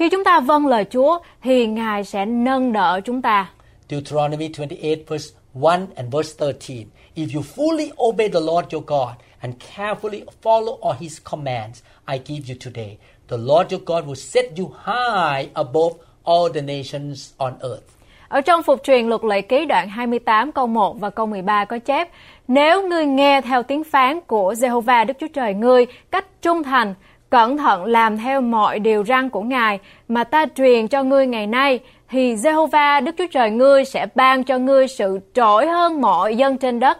Khi 0.00 0.08
chúng 0.08 0.24
ta 0.24 0.40
vâng 0.40 0.66
lời 0.66 0.84
Chúa 0.84 1.18
thì 1.42 1.66
Ngài 1.66 2.04
sẽ 2.04 2.26
nâng 2.26 2.72
đỡ 2.72 3.00
chúng 3.04 3.22
ta. 3.22 3.50
Deuteronomy 3.88 4.50
28, 4.58 5.04
verse 5.08 5.34
1 5.54 5.72
and 5.96 6.14
verse 6.14 6.34
13. 6.38 6.86
If 7.14 7.34
you 7.34 7.42
fully 7.56 7.90
obey 8.08 8.28
the 8.28 8.40
Lord 8.40 8.74
your 8.74 8.84
God 8.86 9.14
and 9.40 9.54
carefully 9.76 10.22
follow 10.42 10.78
all 10.80 10.98
his 11.00 11.18
commands 11.30 11.82
I 12.06 12.18
give 12.26 12.40
you 12.48 12.54
today, 12.64 12.96
the 13.28 13.36
Lord 13.36 13.72
your 13.72 13.82
God 13.86 14.04
will 14.06 14.14
set 14.14 14.44
you 14.58 14.72
high 14.84 15.48
above 15.54 15.92
all 16.24 16.52
the 16.54 16.62
nations 16.62 17.32
on 17.38 17.52
earth. 17.60 17.84
Ở 18.28 18.40
trong 18.40 18.62
phục 18.62 18.82
truyền 18.82 19.06
luật 19.06 19.24
lệ 19.24 19.40
ký 19.40 19.66
đoạn 19.66 19.88
28 19.88 20.52
câu 20.52 20.66
1 20.66 21.00
và 21.00 21.10
câu 21.10 21.26
13 21.26 21.64
có 21.64 21.78
chép 21.78 22.08
Nếu 22.48 22.88
ngươi 22.88 23.06
nghe 23.06 23.40
theo 23.40 23.62
tiếng 23.62 23.84
phán 23.84 24.20
của 24.20 24.52
Jehovah 24.52 25.06
Đức 25.06 25.14
Chúa 25.20 25.28
Trời 25.34 25.54
ngươi 25.54 25.86
cách 26.10 26.26
trung 26.42 26.62
thành, 26.62 26.94
cẩn 27.30 27.56
thận 27.56 27.84
làm 27.84 28.18
theo 28.18 28.40
mọi 28.40 28.78
điều 28.78 29.04
răn 29.04 29.30
của 29.30 29.42
Ngài 29.42 29.78
mà 30.08 30.24
ta 30.24 30.46
truyền 30.56 30.88
cho 30.88 31.02
ngươi 31.02 31.26
ngày 31.26 31.46
nay, 31.46 31.80
thì 32.10 32.34
Jehovah 32.34 33.04
Đức 33.04 33.14
Chúa 33.18 33.26
Trời 33.32 33.50
ngươi 33.50 33.84
sẽ 33.84 34.06
ban 34.14 34.44
cho 34.44 34.58
ngươi 34.58 34.88
sự 34.88 35.18
trỗi 35.34 35.66
hơn 35.66 36.00
mọi 36.00 36.36
dân 36.36 36.58
trên 36.58 36.80
đất. 36.80 36.98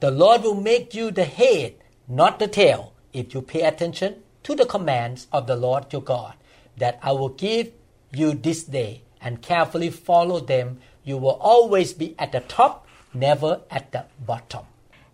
The 0.00 0.10
Lord 0.10 0.44
will 0.44 0.62
make 0.62 1.00
you 1.00 1.10
the 1.16 1.24
head, 1.36 1.70
not 2.08 2.32
the 2.38 2.46
tail, 2.46 2.78
if 3.12 3.24
you 3.34 3.40
pay 3.52 3.62
attention 3.62 4.12
to 4.48 4.54
the 4.58 4.64
commands 4.64 5.26
of 5.30 5.46
the 5.46 5.56
Lord 5.56 5.84
your 5.92 6.04
God 6.04 6.32
that 6.80 6.94
I 7.02 7.12
will 7.12 7.34
give 7.38 7.70
you 8.18 8.32
this 8.42 8.70
day 8.72 9.00
and 9.18 9.38
carefully 9.42 9.90
follow 10.06 10.40
them. 10.46 10.76
You 11.04 11.18
will 11.18 11.38
always 11.40 11.98
be 11.98 12.14
at 12.16 12.32
the 12.32 12.40
top, 12.48 12.86
never 13.14 13.58
at 13.68 13.92
the 13.92 14.04
bottom. 14.26 14.64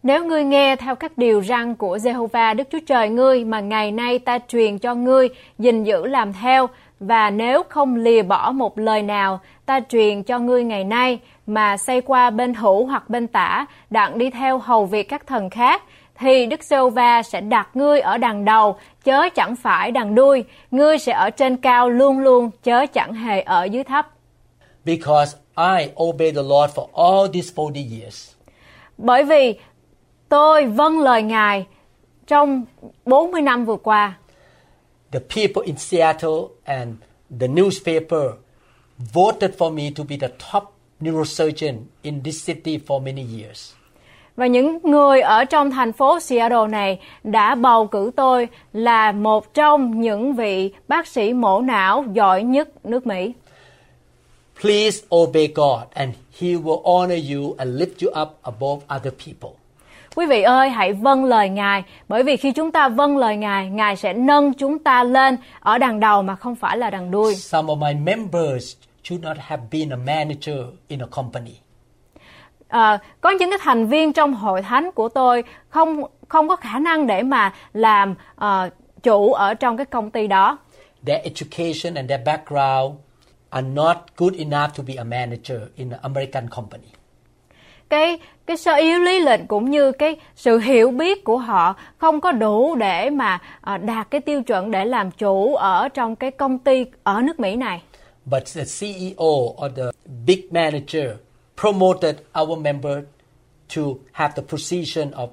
Nếu 0.02 0.24
ngươi 0.24 0.44
nghe 0.44 0.76
theo 0.76 0.94
các 0.94 1.18
điều 1.18 1.42
răn 1.42 1.74
của 1.74 1.96
Jehovah 1.96 2.56
Đức 2.56 2.68
Chúa 2.72 2.78
Trời 2.86 3.08
ngươi 3.08 3.44
mà 3.44 3.60
ngày 3.60 3.92
nay 3.92 4.18
ta 4.18 4.38
truyền 4.48 4.78
cho 4.78 4.94
ngươi, 4.94 5.28
gìn 5.58 5.84
giữ 5.84 6.06
làm 6.06 6.32
theo, 6.32 6.66
và 7.00 7.30
nếu 7.30 7.62
không 7.68 7.96
lìa 7.96 8.22
bỏ 8.22 8.52
một 8.52 8.78
lời 8.78 9.02
nào 9.02 9.40
ta 9.66 9.80
truyền 9.88 10.22
cho 10.22 10.38
ngươi 10.38 10.64
ngày 10.64 10.84
nay 10.84 11.18
mà 11.46 11.76
xây 11.76 12.00
qua 12.00 12.30
bên 12.30 12.54
hữu 12.54 12.86
hoặc 12.86 13.10
bên 13.10 13.26
tả, 13.26 13.66
đặng 13.90 14.18
đi 14.18 14.30
theo 14.30 14.58
hầu 14.58 14.86
việc 14.86 15.08
các 15.08 15.26
thần 15.26 15.50
khác, 15.50 15.82
thì 16.14 16.46
Đức 16.46 16.64
Giê-hô-va 16.64 17.22
sẽ 17.22 17.40
đặt 17.40 17.68
ngươi 17.74 18.00
ở 18.00 18.18
đằng 18.18 18.44
đầu, 18.44 18.76
chớ 19.04 19.28
chẳng 19.34 19.56
phải 19.56 19.90
đằng 19.90 20.14
đuôi. 20.14 20.44
Ngươi 20.70 20.98
sẽ 20.98 21.12
ở 21.12 21.30
trên 21.30 21.56
cao 21.56 21.88
luôn 21.90 22.18
luôn, 22.18 22.50
chớ 22.62 22.86
chẳng 22.86 23.14
hề 23.14 23.40
ở 23.40 23.64
dưới 23.64 23.84
thấp. 23.84 24.08
Because 24.84 25.36
I 25.56 25.88
obeyed 26.02 26.34
the 26.34 26.42
Lord 26.42 26.74
for 26.74 26.86
all 26.92 27.32
these 27.32 27.52
40 27.56 27.86
years. 28.00 28.34
Bởi 28.98 29.24
vì 29.24 29.58
tôi 30.28 30.66
vâng 30.66 31.00
lời 31.00 31.22
Ngài 31.22 31.66
trong 32.26 32.64
40 33.06 33.42
năm 33.42 33.64
vừa 33.64 33.76
qua. 33.76 34.18
The 35.12 35.20
people 35.20 35.66
in 35.66 35.76
Seattle 35.76 36.48
and 36.64 36.94
the 37.40 37.46
newspaper 37.46 38.30
voted 39.14 39.50
for 39.58 39.72
me 39.72 39.90
to 39.96 40.04
be 40.08 40.16
the 40.20 40.28
top 40.52 40.64
neurosurgeon 41.00 41.74
in 42.02 42.22
this 42.22 42.46
city 42.46 42.78
for 42.86 43.02
many 43.02 43.24
years. 43.42 43.72
Và 44.36 44.46
những 44.46 44.78
người 44.82 45.20
ở 45.20 45.44
trong 45.44 45.70
thành 45.70 45.92
phố 45.92 46.20
Seattle 46.20 46.68
này 46.68 47.00
đã 47.24 47.54
bầu 47.54 47.86
cử 47.86 48.10
tôi 48.16 48.48
là 48.72 49.12
một 49.12 49.54
trong 49.54 50.00
những 50.00 50.34
vị 50.34 50.72
bác 50.88 51.06
sĩ 51.06 51.32
mổ 51.32 51.60
não 51.60 52.04
giỏi 52.12 52.42
nhất 52.42 52.86
nước 52.86 53.06
Mỹ. 53.06 53.32
Please 54.62 55.06
obey 55.14 55.48
God 55.54 55.80
and 55.94 56.14
He 56.38 56.48
will 56.48 56.82
honor 56.82 57.18
you 57.32 57.54
and 57.58 57.80
lift 57.80 58.06
you 58.06 58.22
up 58.22 58.38
above 58.42 58.80
other 58.88 59.14
people. 59.26 59.57
Quý 60.18 60.26
vị 60.26 60.42
ơi, 60.42 60.70
hãy 60.70 60.92
vâng 60.92 61.24
lời 61.24 61.48
Ngài, 61.48 61.84
bởi 62.08 62.22
vì 62.22 62.36
khi 62.36 62.52
chúng 62.52 62.72
ta 62.72 62.88
vâng 62.88 63.16
lời 63.16 63.36
Ngài, 63.36 63.70
Ngài 63.70 63.96
sẽ 63.96 64.12
nâng 64.12 64.54
chúng 64.54 64.78
ta 64.78 65.04
lên 65.04 65.36
ở 65.60 65.78
đằng 65.78 66.00
đầu 66.00 66.22
mà 66.22 66.36
không 66.36 66.54
phải 66.54 66.76
là 66.76 66.90
đằng 66.90 67.10
đuôi. 67.10 67.34
Some 67.34 67.68
of 67.68 67.78
my 67.78 68.12
members 68.12 68.76
should 69.04 69.24
not 69.24 69.36
have 69.40 69.62
been 69.70 69.90
a 69.90 69.96
manager 69.96 70.56
in 70.88 71.02
a 71.02 71.06
company. 71.10 71.52
Ờ, 72.68 72.98
có 73.20 73.30
những 73.30 73.50
cái 73.50 73.58
thành 73.62 73.86
viên 73.86 74.12
trong 74.12 74.34
hội 74.34 74.62
thánh 74.62 74.92
của 74.92 75.08
tôi 75.08 75.44
không 75.68 76.02
không 76.28 76.48
có 76.48 76.56
khả 76.56 76.78
năng 76.78 77.06
để 77.06 77.22
mà 77.22 77.52
làm 77.72 78.14
ờ, 78.36 78.70
chủ 79.02 79.32
ở 79.32 79.54
trong 79.54 79.76
cái 79.76 79.86
công 79.86 80.10
ty 80.10 80.26
đó. 80.26 80.58
Their 81.06 81.22
education 81.22 81.94
and 81.94 82.10
their 82.10 82.26
background 82.26 82.94
are 83.50 83.68
not 83.68 83.96
good 84.16 84.34
enough 84.34 84.76
to 84.76 84.84
be 84.86 84.94
a 84.94 85.04
manager 85.04 85.58
in 85.76 85.90
an 85.90 86.00
American 86.02 86.48
company. 86.48 86.97
Cái 87.88 88.18
cái 88.46 88.56
sơ 88.56 88.74
yếu 88.74 88.98
lý 88.98 89.20
lịch 89.20 89.40
cũng 89.48 89.70
như 89.70 89.92
cái 89.92 90.16
sự 90.36 90.58
hiểu 90.58 90.90
biết 90.90 91.24
của 91.24 91.38
họ 91.38 91.74
không 91.98 92.20
có 92.20 92.32
đủ 92.32 92.74
để 92.74 93.10
mà 93.10 93.38
à, 93.60 93.78
đạt 93.78 94.10
cái 94.10 94.20
tiêu 94.20 94.42
chuẩn 94.42 94.70
để 94.70 94.84
làm 94.84 95.10
chủ 95.10 95.54
ở 95.54 95.88
trong 95.88 96.16
cái 96.16 96.30
công 96.30 96.58
ty 96.58 96.84
ở 97.02 97.20
nước 97.22 97.40
Mỹ 97.40 97.56
này. 97.56 97.82
But 98.24 98.42
the 98.54 98.64
CEO 98.80 99.26
or 99.26 99.72
the 99.76 99.84
big 100.26 100.40
manager 100.50 101.06
promoted 101.60 102.16
our 102.40 102.58
member 102.58 102.98
to 103.76 103.82
have 104.12 104.34
the 104.36 104.42
position 104.42 105.10
of 105.10 105.28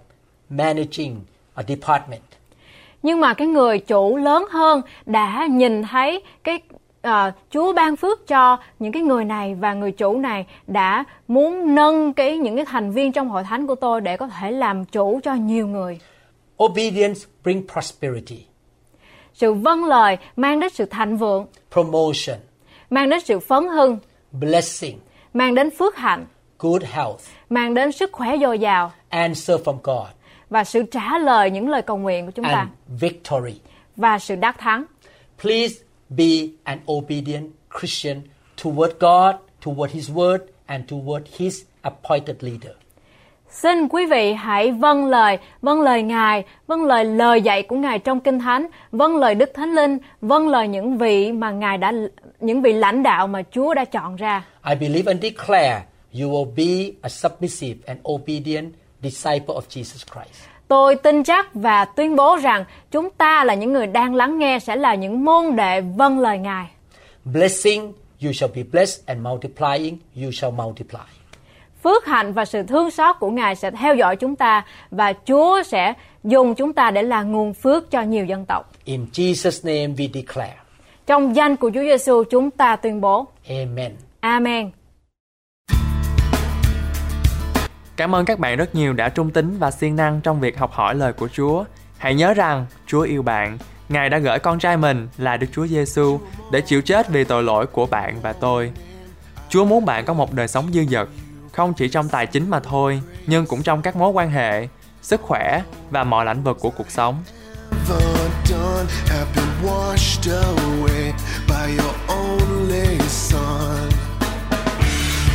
managing 0.49 1.15
a 1.55 1.63
department. 1.67 2.21
Nhưng 3.03 3.19
mà 3.19 3.33
cái 3.33 3.47
người 3.47 3.79
chủ 3.79 4.17
lớn 4.17 4.45
hơn 4.51 4.81
đã 5.05 5.47
nhìn 5.51 5.83
thấy 5.83 6.21
cái 6.43 6.59
à, 7.05 7.31
Chúa 7.49 7.73
ban 7.73 7.95
phước 7.95 8.27
cho 8.27 8.57
những 8.79 8.91
cái 8.91 9.01
người 9.01 9.25
này 9.25 9.55
và 9.55 9.73
người 9.73 9.91
chủ 9.91 10.17
này 10.17 10.45
đã 10.67 11.03
muốn 11.27 11.75
nâng 11.75 12.13
cái 12.13 12.37
những 12.37 12.55
cái 12.55 12.65
thành 12.65 12.91
viên 12.91 13.11
trong 13.11 13.29
hội 13.29 13.43
thánh 13.43 13.67
của 13.67 13.75
tôi 13.75 14.01
để 14.01 14.17
có 14.17 14.27
thể 14.27 14.51
làm 14.51 14.85
chủ 14.85 15.19
cho 15.23 15.33
nhiều 15.33 15.67
người. 15.67 15.99
Obedience 16.63 17.19
bring 17.43 17.67
prosperity, 17.73 18.45
Sự 19.33 19.53
vâng 19.53 19.85
lời 19.85 20.17
mang 20.35 20.59
đến 20.59 20.69
sự 20.73 20.85
thịnh 20.85 21.17
vượng, 21.17 21.45
promotion, 21.71 22.37
mang 22.89 23.09
đến 23.09 23.19
sự 23.19 23.39
phấn 23.39 23.67
hưng, 23.67 23.97
blessing, 24.31 24.99
mang 25.33 25.55
đến 25.55 25.69
phước 25.77 25.95
hạnh, 25.95 26.25
good 26.59 26.83
health, 26.83 27.19
mang 27.49 27.73
đến 27.73 27.91
sức 27.91 28.11
khỏe 28.11 28.37
dồi 28.41 28.59
dào. 28.59 28.91
Answer 29.09 29.61
from 29.61 29.77
God, 29.83 30.07
và 30.49 30.63
sự 30.63 30.83
trả 30.83 31.17
lời 31.17 31.51
những 31.51 31.69
lời 31.69 31.81
cầu 31.81 31.97
nguyện 31.97 32.25
của 32.25 32.31
chúng 32.31 32.45
ta. 32.45 32.51
And 32.51 32.69
victory. 33.01 33.59
và 33.95 34.19
sự 34.19 34.35
đắc 34.35 34.59
thắng. 34.59 34.85
Please 35.41 35.84
be 36.09 36.51
an 36.63 36.79
obedient 36.87 37.49
Christian 37.79 38.21
toward 38.57 38.91
God, 38.99 39.35
toward 39.61 39.91
His 39.91 40.09
word, 40.09 40.39
and 40.67 40.85
toward 40.87 41.23
His 41.37 41.63
appointed 41.81 42.35
leader. 42.41 42.75
Xin 43.49 43.87
quý 43.87 44.05
vị 44.05 44.33
hãy 44.33 44.71
vâng 44.71 45.05
lời, 45.05 45.37
vâng 45.61 45.81
lời 45.81 46.03
Ngài, 46.03 46.43
vâng 46.67 46.83
lời 46.83 47.05
lời 47.05 47.41
dạy 47.41 47.63
của 47.63 47.75
Ngài 47.75 47.99
trong 47.99 48.19
Kinh 48.19 48.39
Thánh, 48.39 48.67
vâng 48.91 49.17
lời 49.17 49.35
Đức 49.35 49.51
Thánh 49.53 49.75
Linh, 49.75 49.97
vâng 50.21 50.47
lời 50.47 50.67
những 50.67 50.97
vị 50.97 51.31
mà 51.31 51.51
Ngài 51.51 51.77
đã 51.77 51.93
những 52.39 52.61
vị 52.61 52.73
lãnh 52.73 53.03
đạo 53.03 53.27
mà 53.27 53.43
Chúa 53.51 53.73
đã 53.73 53.85
chọn 53.85 54.15
ra. 54.15 54.45
I 54.69 54.75
believe 54.75 55.11
and 55.11 55.23
declare 55.23 55.83
you 56.21 56.29
will 56.29 56.55
be 56.55 56.91
a 57.01 57.09
submissive 57.09 57.75
and 57.85 57.99
obedient 58.09 58.73
disciple 59.01 59.55
of 59.55 59.61
Jesus 59.69 60.03
Christ. 60.13 60.54
Tôi 60.67 60.95
tin 60.95 61.23
chắc 61.23 61.53
và 61.53 61.85
tuyên 61.85 62.15
bố 62.15 62.35
rằng 62.35 62.65
chúng 62.91 63.09
ta 63.09 63.43
là 63.43 63.53
những 63.53 63.73
người 63.73 63.87
đang 63.87 64.15
lắng 64.15 64.39
nghe 64.39 64.59
sẽ 64.59 64.75
là 64.75 64.95
những 64.95 65.25
môn 65.25 65.55
đệ 65.55 65.81
vâng 65.81 66.19
lời 66.19 66.37
Ngài. 66.37 66.65
Blessing, 67.25 67.93
you 68.23 68.31
shall 68.31 68.53
be 68.55 68.63
blessed, 68.71 69.05
and 69.05 69.21
multiplying, 69.21 69.97
you 70.23 70.31
shall 70.31 70.53
multiply. 70.53 71.03
Phước 71.83 72.05
hạnh 72.05 72.33
và 72.33 72.45
sự 72.45 72.63
thương 72.63 72.91
xót 72.91 73.15
của 73.19 73.29
Ngài 73.29 73.55
sẽ 73.55 73.71
theo 73.71 73.95
dõi 73.95 74.15
chúng 74.15 74.35
ta 74.35 74.65
và 74.91 75.13
Chúa 75.27 75.63
sẽ 75.63 75.93
dùng 76.23 76.55
chúng 76.55 76.73
ta 76.73 76.91
để 76.91 77.03
là 77.03 77.23
nguồn 77.23 77.53
phước 77.53 77.91
cho 77.91 78.01
nhiều 78.01 78.25
dân 78.25 78.45
tộc. 78.45 78.71
In 78.83 79.05
Jesus' 79.13 79.67
name 79.67 79.93
we 79.93 80.09
declare. 80.13 80.55
Trong 81.05 81.35
danh 81.35 81.55
của 81.55 81.71
Chúa 81.73 81.81
Giêsu 81.81 82.23
chúng 82.23 82.51
ta 82.51 82.75
tuyên 82.75 83.01
bố. 83.01 83.25
Amen. 83.49 83.95
Amen. 84.19 84.71
Cảm 87.97 88.15
ơn 88.15 88.25
các 88.25 88.39
bạn 88.39 88.57
rất 88.57 88.75
nhiều 88.75 88.93
đã 88.93 89.09
trung 89.09 89.31
tín 89.31 89.57
và 89.59 89.71
siêng 89.71 89.95
năng 89.95 90.21
trong 90.21 90.39
việc 90.39 90.57
học 90.57 90.71
hỏi 90.73 90.95
lời 90.95 91.13
của 91.13 91.27
Chúa. 91.27 91.63
Hãy 91.97 92.15
nhớ 92.15 92.33
rằng 92.33 92.65
Chúa 92.87 93.01
yêu 93.01 93.21
bạn. 93.21 93.57
Ngài 93.89 94.09
đã 94.09 94.17
gửi 94.17 94.39
con 94.39 94.59
trai 94.59 94.77
mình 94.77 95.07
là 95.17 95.37
Đức 95.37 95.47
Chúa 95.51 95.67
Giêsu 95.67 96.19
để 96.51 96.61
chịu 96.61 96.81
chết 96.81 97.09
vì 97.09 97.23
tội 97.23 97.43
lỗi 97.43 97.67
của 97.67 97.85
bạn 97.85 98.21
và 98.21 98.33
tôi. 98.33 98.71
Chúa 99.49 99.65
muốn 99.65 99.85
bạn 99.85 100.05
có 100.05 100.13
một 100.13 100.33
đời 100.33 100.47
sống 100.47 100.69
dư 100.73 100.85
dật, 100.85 101.07
không 101.51 101.73
chỉ 101.73 101.89
trong 101.89 102.09
tài 102.09 102.25
chính 102.25 102.49
mà 102.49 102.59
thôi, 102.59 103.01
nhưng 103.27 103.45
cũng 103.45 103.63
trong 103.63 103.81
các 103.81 103.95
mối 103.95 104.09
quan 104.09 104.29
hệ, 104.29 104.67
sức 105.01 105.21
khỏe 105.21 105.61
và 105.89 106.03
mọi 106.03 106.25
lĩnh 106.25 106.43
vực 106.43 106.57
của 106.59 106.69
cuộc 106.69 106.91
sống. 106.91 107.23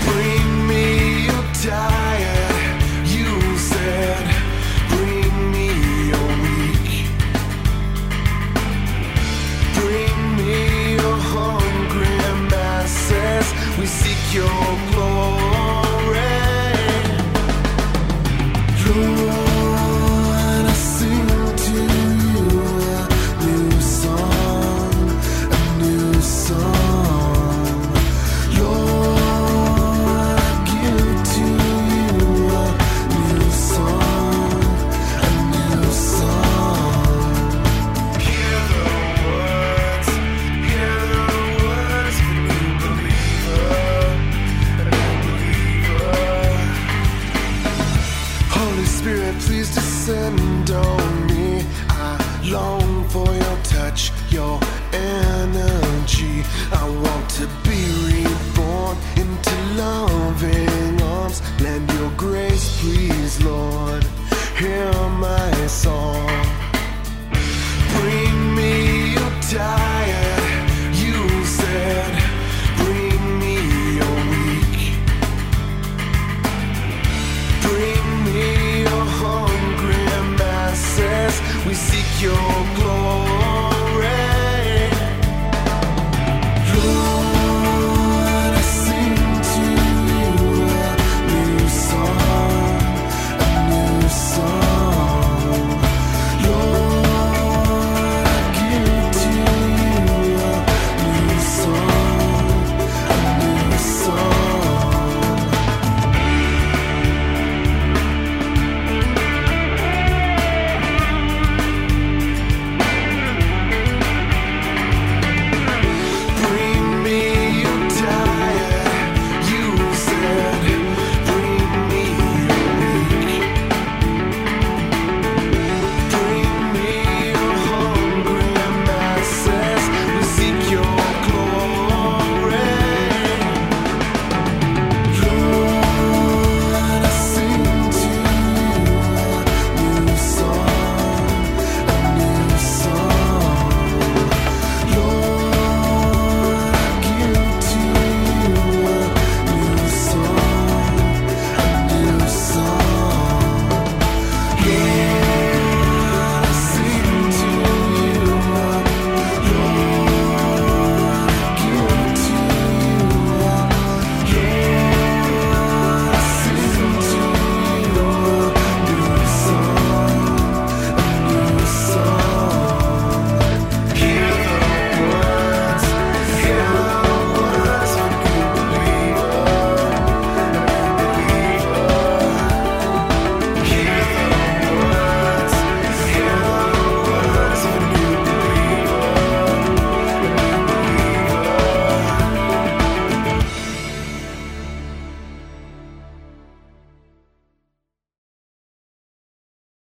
Bring 0.07 0.69
me 0.69 0.83
your 1.29 1.45
time 1.65 2.10
We 13.79 13.87
seek 13.87 14.35
your 14.35 14.47
glory. 14.93 15.40